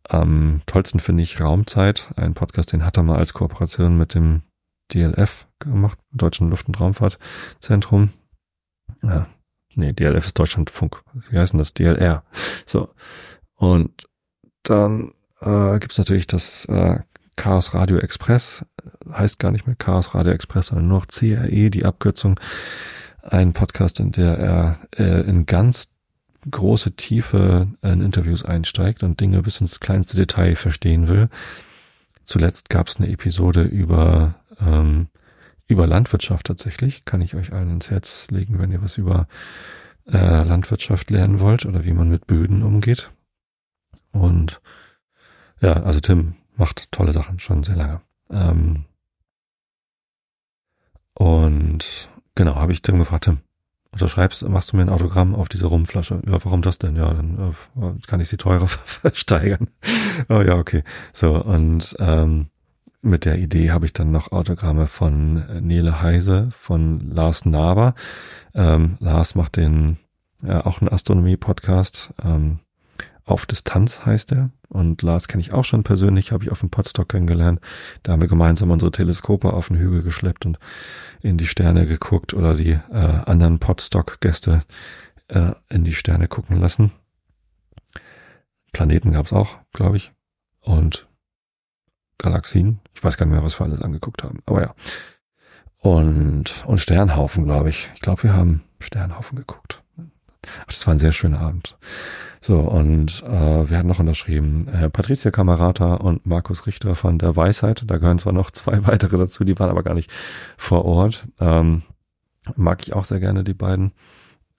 am 0.09 0.63
tollsten 0.67 1.01
finde 1.01 1.23
ich 1.23 1.41
Raumzeit, 1.41 2.13
ein 2.17 2.35
Podcast, 2.35 2.73
den 2.73 2.85
hat 2.85 2.97
er 2.97 3.03
mal 3.03 3.19
als 3.19 3.33
Kooperation 3.33 3.99
mit 3.99 4.15
dem 4.15 4.43
DLF 4.93 5.47
gemacht, 5.59 5.99
Deutschen 6.13 6.51
Luft- 6.51 6.69
und 6.69 6.81
Raumfahrtzentrum. 6.81 8.11
Ja, 9.03 9.27
nee, 9.75 9.93
DLF 9.93 10.27
ist 10.27 10.39
Deutschlandfunk. 10.39 11.03
Wie 11.31 11.39
heißt 11.39 11.53
denn 11.53 11.59
das? 11.59 11.75
DLR. 11.75 12.25
So. 12.67 12.91
Und 13.55 14.07
dann 14.63 15.13
äh, 15.41 15.79
gibt 15.79 15.97
natürlich 15.99 16.27
das 16.27 16.67
äh, 16.67 17.01
Chaos 17.37 17.75
Radio 17.75 17.99
Express, 17.99 18.65
heißt 19.11 19.39
gar 19.39 19.51
nicht 19.51 19.67
mehr 19.67 19.77
Chaos 19.77 20.15
Radio 20.15 20.33
Express, 20.33 20.69
sondern 20.69 20.89
nur 20.89 20.99
noch 20.99 21.07
CRE, 21.07 21.71
die 21.71 21.85
Abkürzung. 21.85 22.41
Ein 23.23 23.53
Podcast, 23.53 24.01
in 24.01 24.13
der 24.13 24.39
er 24.39 24.81
äh, 24.97 25.29
in 25.29 25.47
ganz 25.47 25.89
große 26.51 26.93
Tiefe 26.93 27.69
in 27.83 28.01
Interviews 28.01 28.45
einsteigt 28.45 29.03
und 29.03 29.21
Dinge 29.21 29.43
bis 29.43 29.61
ins 29.61 29.81
kleinste 29.81 30.17
Detail 30.17 30.55
verstehen 30.55 31.09
will. 31.09 31.29
Zuletzt 32.25 32.71
gab 32.71 32.89
es 32.89 32.97
eine 32.97 33.09
Episode 33.09 33.63
über 33.63 34.37
ähm, 34.61 35.09
über 35.69 35.87
Landwirtschaft 35.87 36.47
tatsächlich. 36.47 37.05
Kann 37.05 37.21
ich 37.21 37.35
euch 37.35 37.53
allen 37.53 37.71
ins 37.71 37.91
Herz 37.91 38.29
legen, 38.31 38.59
wenn 38.59 38.71
ihr 38.71 38.83
was 38.83 38.97
über 38.97 39.27
äh, 40.07 40.45
Landwirtschaft 40.45 41.11
lernen 41.11 41.41
wollt 41.41 41.67
oder 41.67 41.85
wie 41.85 41.93
man 41.93 42.09
mit 42.09 42.27
Böden 42.27 42.63
umgeht. 42.63 43.11
Und 44.13 44.61
ja, 45.61 45.83
also 45.83 46.01
Tim 46.01 46.35
macht 46.57 46.91
tolle 46.93 47.13
Sachen 47.13 47.39
schon 47.39 47.63
sehr 47.63 47.77
lange. 47.77 48.01
Ähm, 48.31 48.85
und 51.15 52.09
genau, 52.35 52.57
habe 52.57 52.73
ich 52.73 52.83
Tim 52.83 52.99
gefragt, 52.99 53.25
Tim, 53.25 53.39
unterschreibst, 53.93 54.47
machst 54.49 54.73
du 54.73 54.77
mir 54.77 54.83
ein 54.83 54.91
Autogramm 54.91 55.35
auf 55.35 55.49
diese 55.49 55.67
Rumflasche? 55.67 56.21
Ja, 56.27 56.45
warum 56.45 56.63
das 56.63 56.79
denn? 56.79 56.97
Ja, 56.97 57.13
dann 57.13 57.55
äh, 57.77 58.07
kann 58.07 58.21
ich 58.21 58.29
sie 58.29 58.37
teurer 58.37 58.69
versteigern. 58.69 59.69
oh 60.29 60.43
ja, 60.43 60.57
okay. 60.57 60.83
So, 61.13 61.43
und 61.43 61.97
ähm, 61.99 62.49
mit 63.01 63.25
der 63.25 63.39
Idee 63.39 63.71
habe 63.71 63.87
ich 63.87 63.93
dann 63.93 64.11
noch 64.11 64.33
Autogramme 64.33 64.87
von 64.87 65.65
Nele 65.67 66.03
Heise, 66.03 66.49
von 66.51 67.11
Lars 67.11 67.47
Naber. 67.47 67.95
Ähm, 68.55 68.97
Lars 69.01 69.35
macht 69.35 69.57
den 69.57 69.97
äh, 70.43 70.57
auch 70.57 70.81
einen 70.81 70.91
Astronomie-Podcast. 70.91 72.13
Ähm, 72.23 72.59
auf 73.27 73.45
Distanz 73.45 74.07
heißt 74.07 74.33
er. 74.33 74.51
Und 74.69 75.03
Lars 75.03 75.29
kenne 75.29 75.41
ich 75.41 75.53
auch 75.53 75.65
schon 75.65 75.83
persönlich, 75.83 76.33
habe 76.33 76.45
ich 76.45 76.51
auf 76.51 76.61
dem 76.61 76.71
Podstock 76.71 77.09
kennengelernt. 77.09 77.61
Da 78.03 78.13
haben 78.13 78.23
wir 78.23 78.29
gemeinsam 78.29 78.71
unsere 78.71 78.93
Teleskope 78.93 79.53
auf 79.53 79.69
den 79.69 79.77
Hügel 79.77 80.03
geschleppt 80.03 80.47
und 80.47 80.59
in 81.21 81.37
die 81.37 81.47
Sterne 81.47 81.87
geguckt 81.87 82.35
oder 82.35 82.55
die 82.55 82.71
äh, 82.71 83.21
anderen 83.27 83.59
Podstock-Gäste 83.59 84.63
äh, 85.29 85.53
in 85.69 85.85
die 85.85 85.95
Sterne 85.95 86.29
gucken 86.29 86.61
lassen. 86.61 86.93
Planeten 88.73 89.13
gab 89.13 89.27
es 89.27 89.33
auch, 89.33 89.59
glaube 89.73 89.97
ich. 89.97 90.13
Und 90.61 91.09
Galaxien. 92.19 92.81
Ich 92.95 93.03
weiß 93.03 93.17
gar 93.17 93.27
nicht 93.27 93.35
mehr, 93.35 93.45
was 93.45 93.59
wir 93.61 93.65
alles 93.65 93.83
angeguckt 93.83 94.23
haben. 94.23 94.41
Aber 94.47 94.63
ja. 94.63 94.75
Und, 95.79 96.65
und 96.67 96.79
Sternhaufen, 96.79 97.45
glaube 97.45 97.71
ich. 97.71 97.91
Ich 97.95 98.01
glaube, 98.01 98.25
wir 98.25 98.35
haben 98.35 98.63
Sternhaufen 98.79 99.37
geguckt. 99.37 99.83
Ach, 100.63 100.73
das 100.73 100.87
war 100.87 100.95
ein 100.95 100.99
sehr 100.99 101.13
schöner 101.13 101.41
Abend. 101.41 101.77
So, 102.41 102.61
und 102.61 103.23
äh, 103.25 103.71
wir 103.71 103.77
hatten 103.77 103.89
noch 103.89 103.99
unterschrieben, 103.99 104.69
äh, 104.69 104.89
Patricia 104.89 105.31
Kamerata 105.31 105.95
und 105.95 106.27
Markus 106.27 106.67
Richter 106.67 106.95
von 106.95 107.19
der 107.19 107.35
Weisheit. 107.35 107.85
Da 107.87 107.99
gehören 107.99 108.19
zwar 108.19 108.33
noch 108.33 108.51
zwei 108.51 108.87
weitere 108.87 109.19
dazu, 109.19 109.45
die 109.45 109.59
waren 109.59 109.71
aber 109.71 109.83
gar 109.83 109.95
nicht 109.95 110.11
vor 110.57 110.85
Ort. 110.85 111.27
Ähm, 111.41 111.83
mag 112.55 112.83
ich 112.83 112.95
auch 112.95 113.05
sehr 113.05 113.21
gerne, 113.21 113.43
die 113.43 113.55
beiden. 113.55 113.93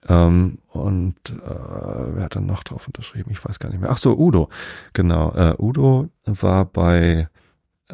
Ähm, 0.06 0.58
und 0.68 1.16
äh, 1.30 2.14
wer 2.14 2.24
hat 2.24 2.36
dann 2.36 2.46
noch 2.46 2.62
drauf 2.62 2.86
unterschrieben? 2.86 3.30
Ich 3.30 3.44
weiß 3.44 3.58
gar 3.58 3.70
nicht 3.70 3.80
mehr. 3.80 3.90
Ach 3.90 3.98
so, 3.98 4.16
Udo. 4.18 4.48
Genau. 4.92 5.32
Äh, 5.32 5.54
Udo 5.58 6.08
war 6.24 6.66
bei 6.66 7.28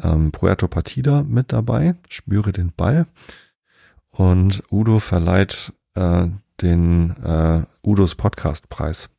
ähm, 0.03 0.31
Puerto 0.31 0.67
Partida 0.67 1.23
mit 1.23 1.53
dabei, 1.53 1.95
spüre 2.09 2.51
den 2.51 2.71
Ball. 2.75 3.07
Und 4.11 4.63
Udo 4.71 4.99
verleiht 4.99 5.73
äh, 5.95 6.27
den 6.61 7.15
äh, 7.23 7.63
Udos 7.83 8.15
Podcastpreis. 8.15 9.09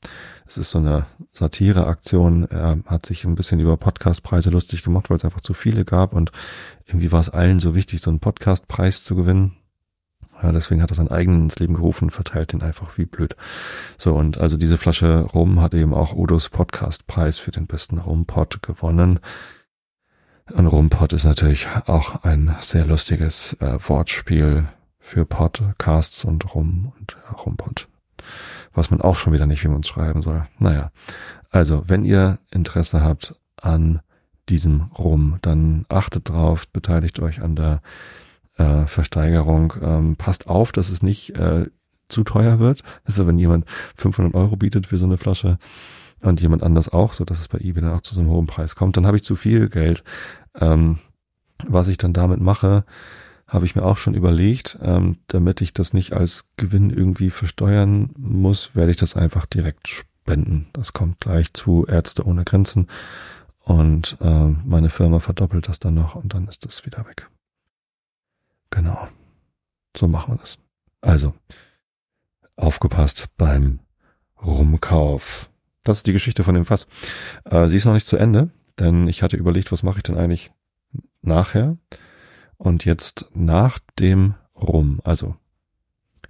Es 0.47 0.59
ist 0.59 0.71
so 0.71 0.79
eine 0.79 1.07
Satireaktion. 1.33 2.45
Er 2.51 2.79
hat 2.87 3.07
sich 3.07 3.25
ein 3.25 3.35
bisschen 3.35 3.61
über 3.61 3.77
Podcastpreise 3.77 4.51
lustig 4.51 4.83
gemacht, 4.83 5.11
weil 5.11 5.17
es 5.17 5.25
einfach 5.25 5.41
zu 5.41 5.55
viele 5.55 5.85
gab 5.85 6.13
und 6.13 6.33
irgendwie 6.87 7.13
war 7.13 7.21
es 7.21 7.31
allen 7.31 7.59
so 7.59 7.75
wichtig, 7.75 8.01
so 8.01 8.11
einen 8.11 8.21
Podcastpreis 8.21 9.05
zu 9.05 9.17
gewinnen. 9.17 9.57
Ja, 10.43 10.53
deswegen 10.53 10.83
hat 10.83 10.91
er 10.91 10.97
seinen 10.97 11.11
eigenen 11.11 11.45
ins 11.45 11.59
Leben 11.59 11.75
gerufen 11.75 12.11
verteilt 12.11 12.53
den 12.53 12.63
einfach 12.63 12.99
wie 12.99 13.07
blöd. 13.07 13.37
So, 13.97 14.15
und 14.15 14.39
also 14.39 14.57
diese 14.57 14.77
Flasche 14.77 15.21
Rum 15.21 15.61
hat 15.63 15.73
eben 15.75 15.95
auch 15.95 16.15
Udos 16.15 16.51
Podcastpreis 16.51 17.39
für 17.39 17.53
den 17.53 17.67
besten 17.67 17.99
Rumpod 17.99 18.63
gewonnen. 18.63 19.21
Und 20.53 20.67
Rumpod 20.67 21.13
ist 21.13 21.25
natürlich 21.25 21.67
auch 21.87 22.23
ein 22.23 22.55
sehr 22.61 22.87
lustiges 22.87 23.55
äh, 23.61 23.79
Wortspiel 23.89 24.69
für 25.07 25.25
Podcasts 25.25 26.25
und 26.25 26.53
Rum 26.53 26.93
und 26.99 27.17
Rumpod. 27.47 27.87
Was 28.75 28.91
man 28.91 29.01
auch 29.01 29.15
schon 29.15 29.33
wieder 29.33 29.47
nicht, 29.47 29.63
wie 29.63 29.69
man 29.69 29.81
es 29.81 29.89
schreiben 29.89 30.21
soll. 30.21 30.49
Naja. 30.59 30.91
Also, 31.51 31.85
wenn 31.87 32.05
ihr 32.05 32.41
Interesse 32.51 33.03
habt 33.03 33.37
an 33.57 34.01
diesem 34.49 34.91
Rum, 34.99 35.39
dann 35.43 35.87
achtet 35.89 36.29
drauf, 36.29 36.67
beteiligt 36.69 37.21
euch 37.21 37.41
an 37.41 37.55
der 37.55 37.83
äh, 38.59 38.87
Versteigerung. 38.87 39.75
Ähm, 39.81 40.17
passt 40.17 40.49
auf, 40.49 40.73
dass 40.73 40.91
es 40.91 41.03
nicht 41.03 41.37
äh, 41.37 41.67
zu 42.09 42.25
teuer 42.25 42.59
wird. 42.59 42.83
Also 43.05 43.29
wenn 43.29 43.39
jemand 43.39 43.65
500 43.95 44.35
Euro 44.35 44.57
bietet 44.57 44.89
für 44.89 44.99
so 44.99 45.07
eine 45.07 45.19
Flasche, 45.19 45.59
und 46.23 46.41
jemand 46.41 46.63
anders 46.63 46.89
auch, 46.89 47.13
so 47.13 47.25
dass 47.25 47.39
es 47.39 47.47
bei 47.47 47.59
eBay 47.59 47.83
dann 47.83 47.93
auch 47.93 48.01
zu 48.01 48.15
so 48.15 48.23
einem 48.23 48.31
hohen 48.31 48.47
Preis 48.47 48.75
kommt, 48.75 48.97
dann 48.97 49.07
habe 49.07 49.19
ich 49.19 49.23
zu 49.23 49.37
viel 49.37 49.69
Geld. 49.69 50.03
Ähm, 50.59 50.99
was 51.65 51.89
ich 51.89 51.99
dann 51.99 52.15
damit 52.15 52.41
mache, 52.41 52.85
habe 53.47 53.65
ich 53.65 53.77
mir 53.77 53.85
auch 53.85 53.97
schon 53.97 54.15
überlegt, 54.15 54.79
ähm, 54.83 55.19
damit 55.29 55.61
ich 55.61 55.73
das 55.73 55.93
nicht 55.93 56.13
als 56.13 56.45
Gewinn 56.57 56.91
irgendwie 56.91 57.31
versteuern 57.31 58.11
muss, 58.17 58.75
werde 58.75 58.91
ich 58.91 58.97
das 58.97 59.17
einfach 59.17 59.47
direkt 59.47 59.89
spenden. 59.89 60.69
Das 60.73 60.93
kommt 60.93 61.21
gleich 61.21 61.53
zu 61.53 61.87
Ärzte 61.87 62.25
ohne 62.25 62.45
Grenzen 62.45 62.89
und 63.61 64.17
ähm, 64.21 64.63
meine 64.65 64.89
Firma 64.89 65.21
verdoppelt 65.21 65.69
das 65.69 65.79
dann 65.79 65.95
noch 65.95 66.17
und 66.17 66.35
dann 66.35 66.49
ist 66.49 66.65
das 66.65 66.85
wieder 66.87 67.07
weg. 67.07 67.29
Genau. 68.71 69.09
So 69.97 70.09
machen 70.09 70.35
wir 70.35 70.39
das. 70.39 70.59
Also, 71.01 71.35
aufgepasst 72.57 73.29
beim 73.37 73.81
Rumkauf. 74.45 75.51
Das 75.85 75.99
ist 75.99 76.07
die 76.07 76.13
Geschichte 76.13 76.43
von 76.43 76.55
dem 76.55 76.65
Fass. 76.65 76.87
Äh, 77.45 77.69
sie 77.69 77.77
ist 77.77 77.85
noch 77.85 77.95
nicht 77.95 78.07
zu 78.07 78.17
Ende, 78.17 78.51
denn 78.79 79.07
ich 79.09 79.23
hatte 79.23 79.37
überlegt, 79.37 79.73
was 79.73 79.83
mache 79.83 79.99
ich 79.99 80.03
denn 80.03 80.19
eigentlich 80.19 80.51
nachher? 81.23 81.77
Und 82.57 82.85
jetzt 82.85 83.31
nach 83.35 83.79
dem 83.99 84.35
Rum, 84.55 85.01
also 85.05 85.37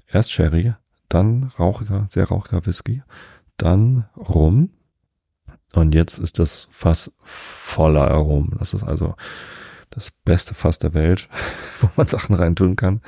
erst 0.07 0.33
Sherry, 0.33 0.75
dann 1.09 1.45
rauchiger, 1.59 2.07
sehr 2.11 2.25
rauchiger 2.25 2.67
Whisky, 2.67 3.03
dann 3.57 4.07
Rum. 4.17 4.71
Und 5.73 5.95
jetzt 5.95 6.19
ist 6.19 6.39
das 6.39 6.69
Fass 6.71 7.13
voller 7.23 8.09
Rum. 8.15 8.55
Das 8.59 8.75
ist 8.75 8.83
also 8.83 9.15
das 9.91 10.11
beste 10.11 10.55
Fass 10.55 10.79
der 10.79 10.95
Welt, 10.95 11.29
wo 11.81 11.89
man 11.97 12.07
Sachen 12.07 12.35
reintun 12.35 12.77
kann. 12.77 13.01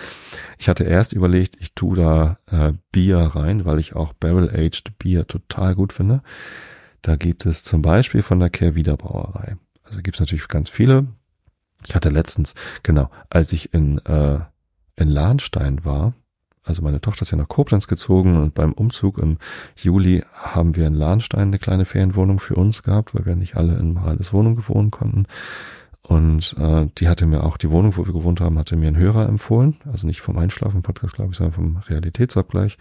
Ich 0.59 0.69
hatte 0.69 0.85
erst 0.85 1.12
überlegt, 1.12 1.57
ich 1.61 1.75
tue 1.75 1.97
da 1.97 2.39
äh, 2.47 2.73
Bier 2.93 3.19
rein, 3.19 3.64
weil 3.64 3.79
ich 3.79 3.95
auch 3.95 4.12
Barrel-Aged 4.12 4.99
Bier 4.99 5.27
total 5.27 5.75
gut 5.75 5.93
finde. 5.93 6.23
Da 7.03 7.16
gibt 7.16 7.47
es 7.47 7.62
zum 7.62 7.83
Beispiel 7.83 8.23
von 8.23 8.41
der 8.41 8.51
Kehrwieder 8.51 8.97
Brauerei. 8.97 9.57
Also 9.85 10.03
gibt 10.03 10.16
es 10.16 10.21
natürlich 10.21 10.49
ganz 10.49 10.69
viele. 10.69 11.07
Ich 11.87 11.95
hatte 11.95 12.09
letztens, 12.09 12.55
genau, 12.83 13.11
als 13.31 13.53
ich 13.53 13.72
in, 13.72 13.99
äh, 13.99 14.41
in 14.97 15.09
Lahnstein 15.09 15.85
war, 15.85 16.14
also 16.68 16.83
meine 16.83 17.01
Tochter 17.01 17.22
ist 17.22 17.31
ja 17.31 17.39
nach 17.39 17.49
Koblenz 17.49 17.89
gezogen 17.89 18.37
und 18.37 18.53
beim 18.53 18.72
Umzug 18.72 19.18
im 19.18 19.39
Juli 19.74 20.22
haben 20.35 20.76
wir 20.76 20.87
in 20.87 20.95
Lahnstein 20.95 21.49
eine 21.49 21.59
kleine 21.59 21.87
Ferienwohnung 21.87 22.41
für 22.41 22.57
uns 22.57 22.83
gehabt, 22.83 23.14
weil 23.14 23.24
wir 23.24 23.37
nicht 23.37 23.57
alle 23.57 23.76
in 23.79 23.95
Morales 23.95 24.35
Wohnung 24.35 24.55
gewohnt 24.55 24.93
konnten. 24.93 25.24
Und 26.03 26.57
äh, 26.59 26.87
die 26.99 27.09
hatte 27.09 27.26
mir 27.26 27.45
auch, 27.45 27.57
die 27.57 27.70
Wohnung, 27.70 27.97
wo 27.97 28.07
wir 28.07 28.12
gewohnt 28.12 28.41
haben, 28.41 28.59
hatte 28.59 28.76
mir 28.76 28.89
ein 28.89 28.97
Hörer 28.97 29.29
empfohlen. 29.29 29.76
Also 29.91 30.07
nicht 30.07 30.20
vom 30.20 30.39
Einschlafen-Podcast, 30.39 31.14
glaube 31.14 31.33
ich, 31.33 31.39
sondern 31.39 31.55
vom 31.55 31.76
Realitätsabgleich. 31.76 32.79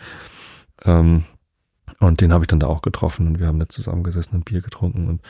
Ähm, 0.86 1.24
und 2.00 2.22
den 2.22 2.32
habe 2.32 2.44
ich 2.44 2.48
dann 2.48 2.60
da 2.60 2.68
auch 2.68 2.82
getroffen 2.82 3.28
und 3.28 3.40
wir 3.40 3.48
haben 3.48 3.60
da 3.60 3.68
zusammengesessen 3.68 4.36
und 4.36 4.46
Bier 4.46 4.62
getrunken 4.62 5.08
und 5.08 5.22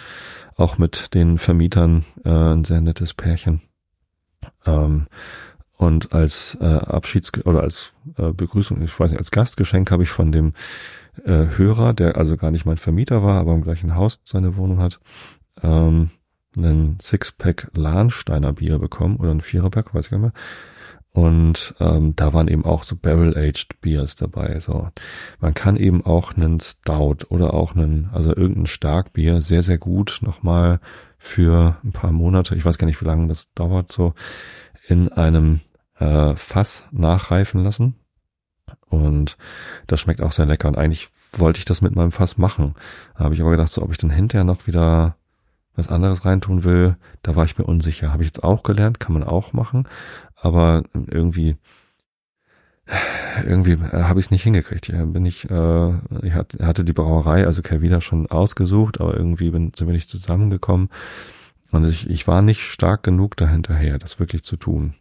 auch 0.56 0.78
mit 0.78 1.14
den 1.14 1.38
Vermietern 1.38 2.04
äh, 2.26 2.30
ein 2.30 2.66
sehr 2.66 2.82
nettes 2.82 3.14
Pärchen. 3.14 3.62
Ähm, 4.66 5.08
und 5.78 6.14
als 6.14 6.58
äh, 6.60 6.66
Abschieds- 6.66 7.46
oder 7.46 7.62
als 7.62 7.94
äh, 8.18 8.32
Begrüßung, 8.32 8.82
ich 8.82 9.00
weiß 9.00 9.12
nicht, 9.12 9.20
als 9.20 9.32
Gastgeschenk 9.32 9.92
habe 9.92 10.04
ich 10.04 10.10
von 10.10 10.32
dem 10.32 10.54
äh, 11.24 11.46
Hörer, 11.56 11.94
der 11.94 12.18
also 12.18 12.36
gar 12.36 12.52
nicht 12.52 12.66
mein 12.66 12.78
Vermieter 12.78 13.24
war, 13.24 13.40
aber 13.40 13.54
im 13.54 13.62
gleichen 13.62 13.96
Haus 13.96 14.20
seine 14.24 14.58
Wohnung 14.58 14.80
hat, 14.80 15.00
ähm, 15.62 16.10
einen 16.56 17.00
Sixpack 17.00 17.70
Lahnsteiner 17.76 18.54
Bier 18.54 18.80
bekommen 18.80 19.18
oder 19.18 19.32
ein 19.32 19.42
Viererpack, 19.42 19.94
weiß 19.94 20.06
ich 20.06 20.12
gar 20.12 20.18
nicht 20.18 20.34
mehr. 20.34 20.44
Und 21.18 21.74
ähm, 21.80 22.16
da 22.16 22.32
waren 22.34 22.48
eben 22.48 22.64
auch 22.64 22.84
so 22.84 22.96
Barrel-Aged 22.96 23.82
Beers 23.82 24.18
dabei. 24.18 24.60
So, 24.60 24.90
man 25.40 25.56
kann 25.56 25.76
eben 25.76 26.06
auch 26.06 26.36
einen 26.36 26.60
Stout 26.60 27.26
oder 27.30 27.56
auch 27.56 27.76
einen, 27.76 28.12
also 28.14 28.36
irgendein 28.36 28.68
Starkbier 28.68 29.42
sehr, 29.42 29.64
sehr 29.64 29.80
gut 29.80 30.20
nochmal 30.22 30.80
für 31.18 31.78
ein 31.84 31.92
paar 31.92 32.12
Monate, 32.12 32.54
ich 32.54 32.64
weiß 32.64 32.78
gar 32.78 32.86
nicht, 32.86 33.02
wie 33.02 33.06
lange 33.06 33.28
das 33.30 33.52
dauert, 33.56 33.92
so 33.92 34.14
in 34.88 35.12
einem 35.12 35.62
äh, 35.98 36.36
Fass 36.36 36.86
nachreifen 36.92 37.64
lassen. 37.64 37.96
Und 38.86 39.40
das 39.88 40.00
schmeckt 40.02 40.22
auch 40.22 40.32
sehr 40.32 40.46
lecker. 40.46 40.68
Und 40.68 40.78
eigentlich 40.78 41.10
wollte 41.32 41.58
ich 41.58 41.66
das 41.66 41.82
mit 41.82 41.96
meinem 41.96 42.12
Fass 42.12 42.38
machen. 42.38 42.76
Da 43.18 43.24
habe 43.24 43.34
ich 43.34 43.42
aber 43.42 43.50
gedacht, 43.50 43.74
so 43.74 43.82
ob 43.82 43.90
ich 43.90 43.98
dann 43.98 44.12
hinterher 44.12 44.44
noch 44.44 44.68
wieder 44.68 45.16
was 45.76 45.90
anderes 45.90 46.26
reintun 46.26 46.64
will, 46.64 46.96
da 47.22 47.36
war 47.36 47.46
ich 47.46 47.58
mir 47.58 47.66
unsicher. 47.66 48.12
Habe 48.12 48.24
ich 48.24 48.30
jetzt 48.30 48.44
auch 48.44 48.64
gelernt, 48.64 49.00
kann 49.00 49.14
man 49.14 49.24
auch 49.24 49.54
machen 49.54 49.88
aber 50.40 50.84
irgendwie 50.94 51.58
irgendwie 53.46 53.74
äh, 53.74 54.04
habe 54.04 54.20
ich 54.20 54.28
es 54.28 54.32
nicht 54.32 54.44
hingekriegt. 54.44 54.88
Hier 54.88 55.06
bin 55.06 55.26
ich, 55.26 55.50
äh, 55.50 55.94
ich 56.24 56.34
hatte 56.34 56.84
die 56.84 56.94
Brauerei, 56.94 57.46
also 57.46 57.62
Kervida 57.62 58.02
schon 58.02 58.28
ausgesucht, 58.28 59.00
aber 59.00 59.16
irgendwie 59.16 59.50
bin, 59.50 59.72
sind 59.76 59.88
wir 59.88 59.94
nicht 59.94 60.10
zusammengekommen. 60.10 60.90
Und 61.72 61.86
ich, 61.86 62.10
ich 62.10 62.28
war 62.28 62.42
nicht 62.42 62.72
stark 62.72 63.04
genug 63.04 63.36
dahinterher, 63.36 63.98
das 63.98 64.20
wirklich 64.20 64.44
zu 64.44 64.58
tun. 64.58 64.94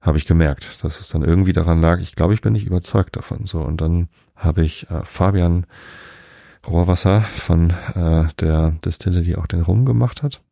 Habe 0.00 0.18
ich 0.18 0.26
gemerkt, 0.26 0.84
dass 0.84 1.00
es 1.00 1.08
dann 1.08 1.22
irgendwie 1.22 1.52
daran 1.52 1.80
lag. 1.80 2.00
Ich 2.00 2.14
glaube, 2.14 2.32
ich 2.32 2.40
bin 2.40 2.52
nicht 2.52 2.66
überzeugt 2.66 3.16
davon. 3.16 3.46
So 3.46 3.60
und 3.60 3.80
dann 3.80 4.08
habe 4.36 4.62
ich 4.62 4.88
äh, 4.90 5.02
Fabian 5.04 5.66
Rohrwasser 6.66 7.22
von 7.22 7.70
äh, 7.94 8.26
der 8.40 8.72
Distille, 8.84 9.22
die 9.22 9.36
auch 9.36 9.46
den 9.46 9.62
Rum 9.62 9.84
gemacht 9.84 10.22
hat, 10.22 10.42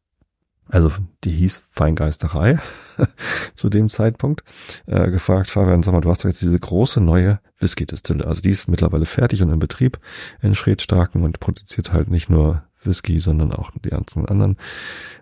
also 0.68 0.90
die 1.24 1.30
hieß 1.30 1.62
Feingeisterei 1.70 2.58
zu 3.54 3.68
dem 3.68 3.88
Zeitpunkt, 3.88 4.42
äh, 4.86 5.10
gefragt, 5.10 5.48
Fabian, 5.48 5.82
sag 5.82 5.92
mal, 5.92 6.00
du 6.00 6.10
hast 6.10 6.24
doch 6.24 6.28
jetzt 6.28 6.42
diese 6.42 6.58
große 6.58 7.00
neue 7.00 7.40
Whisky-Distille. 7.58 8.26
Also 8.26 8.42
die 8.42 8.50
ist 8.50 8.68
mittlerweile 8.68 9.06
fertig 9.06 9.42
und 9.42 9.50
in 9.50 9.58
Betrieb 9.58 9.98
in 10.42 10.54
Schredstarken 10.54 11.22
und 11.22 11.40
produziert 11.40 11.92
halt 11.92 12.10
nicht 12.10 12.28
nur 12.28 12.64
Whisky, 12.82 13.20
sondern 13.20 13.52
auch 13.52 13.70
die 13.84 13.90
ganzen 13.90 14.26
anderen 14.26 14.56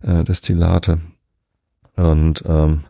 äh, 0.03 0.25
Destillate. 0.25 1.01
Und 1.97 2.43
ähm, 2.47 2.85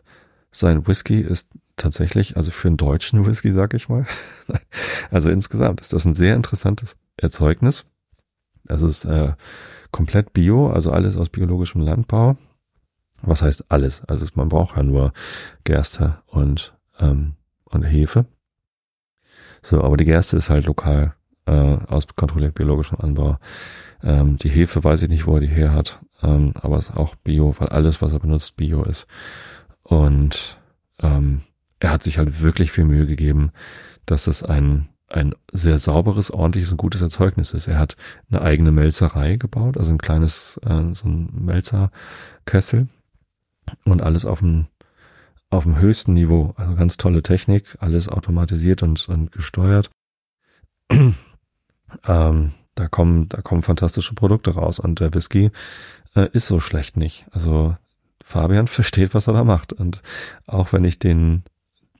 sein 0.51 0.87
Whisky 0.87 1.19
ist 1.19 1.49
tatsächlich, 1.75 2.37
also 2.37 2.51
für 2.51 2.69
einen 2.69 2.77
deutschen 2.77 3.25
Whisky, 3.25 3.51
sag 3.51 3.73
ich 3.73 3.89
mal, 3.89 4.05
also 5.11 5.29
insgesamt 5.29 5.81
ist 5.81 5.93
das 5.93 6.05
ein 6.05 6.13
sehr 6.13 6.35
interessantes 6.35 6.95
Erzeugnis. 7.17 7.85
Das 8.63 8.81
ist 8.81 9.05
äh, 9.05 9.33
komplett 9.91 10.33
bio, 10.33 10.69
also 10.69 10.91
alles 10.91 11.17
aus 11.17 11.29
biologischem 11.29 11.81
Landbau. 11.81 12.37
Was 13.25 13.41
heißt 13.41 13.65
alles? 13.69 14.03
Also 14.05 14.25
man 14.35 14.49
braucht 14.49 14.77
ja 14.77 14.83
nur 14.83 15.13
Gerste 15.63 16.17
und, 16.27 16.75
ähm, 16.99 17.33
und 17.65 17.83
Hefe. 17.83 18.25
So, 19.61 19.83
aber 19.83 19.97
die 19.97 20.05
Gerste 20.05 20.37
ist 20.37 20.49
halt 20.49 20.65
lokal 20.65 21.15
äh, 21.45 21.51
aus 21.87 22.07
kontrolliert 22.15 22.55
biologischem 22.55 22.99
Anbau. 22.99 23.37
Ähm, 24.03 24.37
die 24.37 24.49
Hefe 24.49 24.83
weiß 24.83 25.01
ich 25.03 25.09
nicht, 25.09 25.25
wo 25.25 25.35
er 25.35 25.41
die 25.41 25.47
her 25.47 25.73
hat, 25.73 25.99
ähm, 26.21 26.53
aber 26.55 26.77
ist 26.77 26.95
auch 26.95 27.15
Bio, 27.15 27.55
weil 27.57 27.69
alles, 27.69 28.01
was 28.01 28.13
er 28.13 28.19
benutzt, 28.19 28.55
Bio 28.57 28.83
ist. 28.83 29.07
Und 29.83 30.59
ähm, 31.01 31.41
er 31.79 31.91
hat 31.91 32.03
sich 32.03 32.17
halt 32.17 32.41
wirklich 32.41 32.71
viel 32.71 32.85
Mühe 32.85 33.05
gegeben, 33.05 33.51
dass 34.05 34.27
es 34.27 34.43
ein 34.43 34.89
ein 35.07 35.35
sehr 35.53 35.77
sauberes, 35.77 36.31
ordentliches 36.31 36.71
und 36.71 36.77
gutes 36.77 37.01
Erzeugnis 37.01 37.53
ist. 37.53 37.67
Er 37.67 37.77
hat 37.77 37.95
eine 38.29 38.41
eigene 38.41 38.71
Melzerei 38.71 39.35
gebaut, 39.35 39.77
also 39.77 39.91
ein 39.91 39.99
kleines, 39.99 40.59
äh, 40.65 40.93
so 40.93 41.07
ein 41.07 41.29
Melzerkessel 41.31 42.87
und 43.83 44.01
alles 44.01 44.25
auf 44.25 44.39
dem, 44.39 44.67
auf 45.49 45.63
dem 45.63 45.79
höchsten 45.79 46.13
Niveau. 46.13 46.53
Also 46.57 46.75
ganz 46.75 46.97
tolle 46.97 47.21
Technik, 47.21 47.77
alles 47.79 48.09
automatisiert 48.09 48.83
und, 48.83 49.07
und 49.09 49.31
gesteuert. 49.31 49.89
ähm, 50.91 52.51
da 52.75 52.87
kommen, 52.89 53.29
da 53.29 53.41
kommen 53.41 53.61
fantastische 53.61 54.13
Produkte 54.13 54.51
raus 54.51 54.79
und 54.79 54.99
der 54.99 55.13
Whisky 55.13 55.51
äh, 56.15 56.27
ist 56.33 56.47
so 56.47 56.59
schlecht 56.59 56.97
nicht. 56.97 57.25
Also 57.31 57.75
Fabian 58.23 58.67
versteht, 58.67 59.13
was 59.13 59.27
er 59.27 59.33
da 59.33 59.43
macht. 59.43 59.73
Und 59.73 60.01
auch 60.45 60.73
wenn 60.73 60.83
ich 60.83 60.99
den 60.99 61.43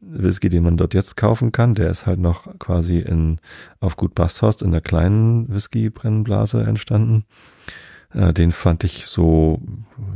Whisky, 0.02 0.50
den 0.50 0.64
man 0.64 0.78
dort 0.78 0.94
jetzt 0.94 1.18
kaufen 1.18 1.52
kann, 1.52 1.76
der 1.76 1.90
ist 1.90 2.06
halt 2.06 2.20
noch 2.20 2.48
quasi 2.60 3.00
in, 3.00 3.40
auf 3.80 3.96
Gut 3.96 4.14
Basthorst 4.14 4.62
in 4.62 4.72
der 4.72 4.82
kleinen 4.82 5.54
Whisky-Brennblase 5.54 6.64
entstanden. 6.64 7.26
Äh, 8.14 8.34
den 8.34 8.52
fand 8.52 8.84
ich 8.84 9.08
so, 9.08 9.62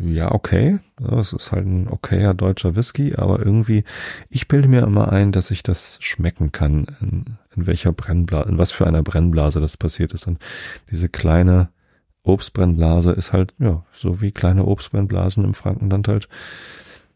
ja, 0.01 0.31
okay. 0.31 0.79
Es 1.19 1.33
ist 1.33 1.51
halt 1.51 1.65
ein 1.65 1.87
okayer 1.87 2.33
deutscher 2.33 2.75
Whisky, 2.75 3.15
aber 3.15 3.39
irgendwie, 3.39 3.83
ich 4.29 4.47
bilde 4.47 4.67
mir 4.67 4.83
immer 4.83 5.11
ein, 5.11 5.31
dass 5.31 5.51
ich 5.51 5.63
das 5.63 5.97
schmecken 6.01 6.51
kann, 6.51 6.87
in, 7.01 7.37
in 7.55 7.67
welcher 7.67 7.91
Brennblase, 7.91 8.49
in 8.49 8.57
was 8.57 8.71
für 8.71 8.87
einer 8.87 9.03
Brennblase 9.03 9.61
das 9.61 9.77
passiert 9.77 10.13
ist. 10.13 10.27
Und 10.27 10.39
diese 10.91 11.09
kleine 11.09 11.69
Obstbrennblase 12.23 13.11
ist 13.11 13.33
halt, 13.33 13.53
ja, 13.59 13.83
so 13.93 14.21
wie 14.21 14.31
kleine 14.31 14.65
Obstbrennblasen 14.65 15.43
im 15.43 15.53
Frankenland 15.53 16.07
halt 16.07 16.27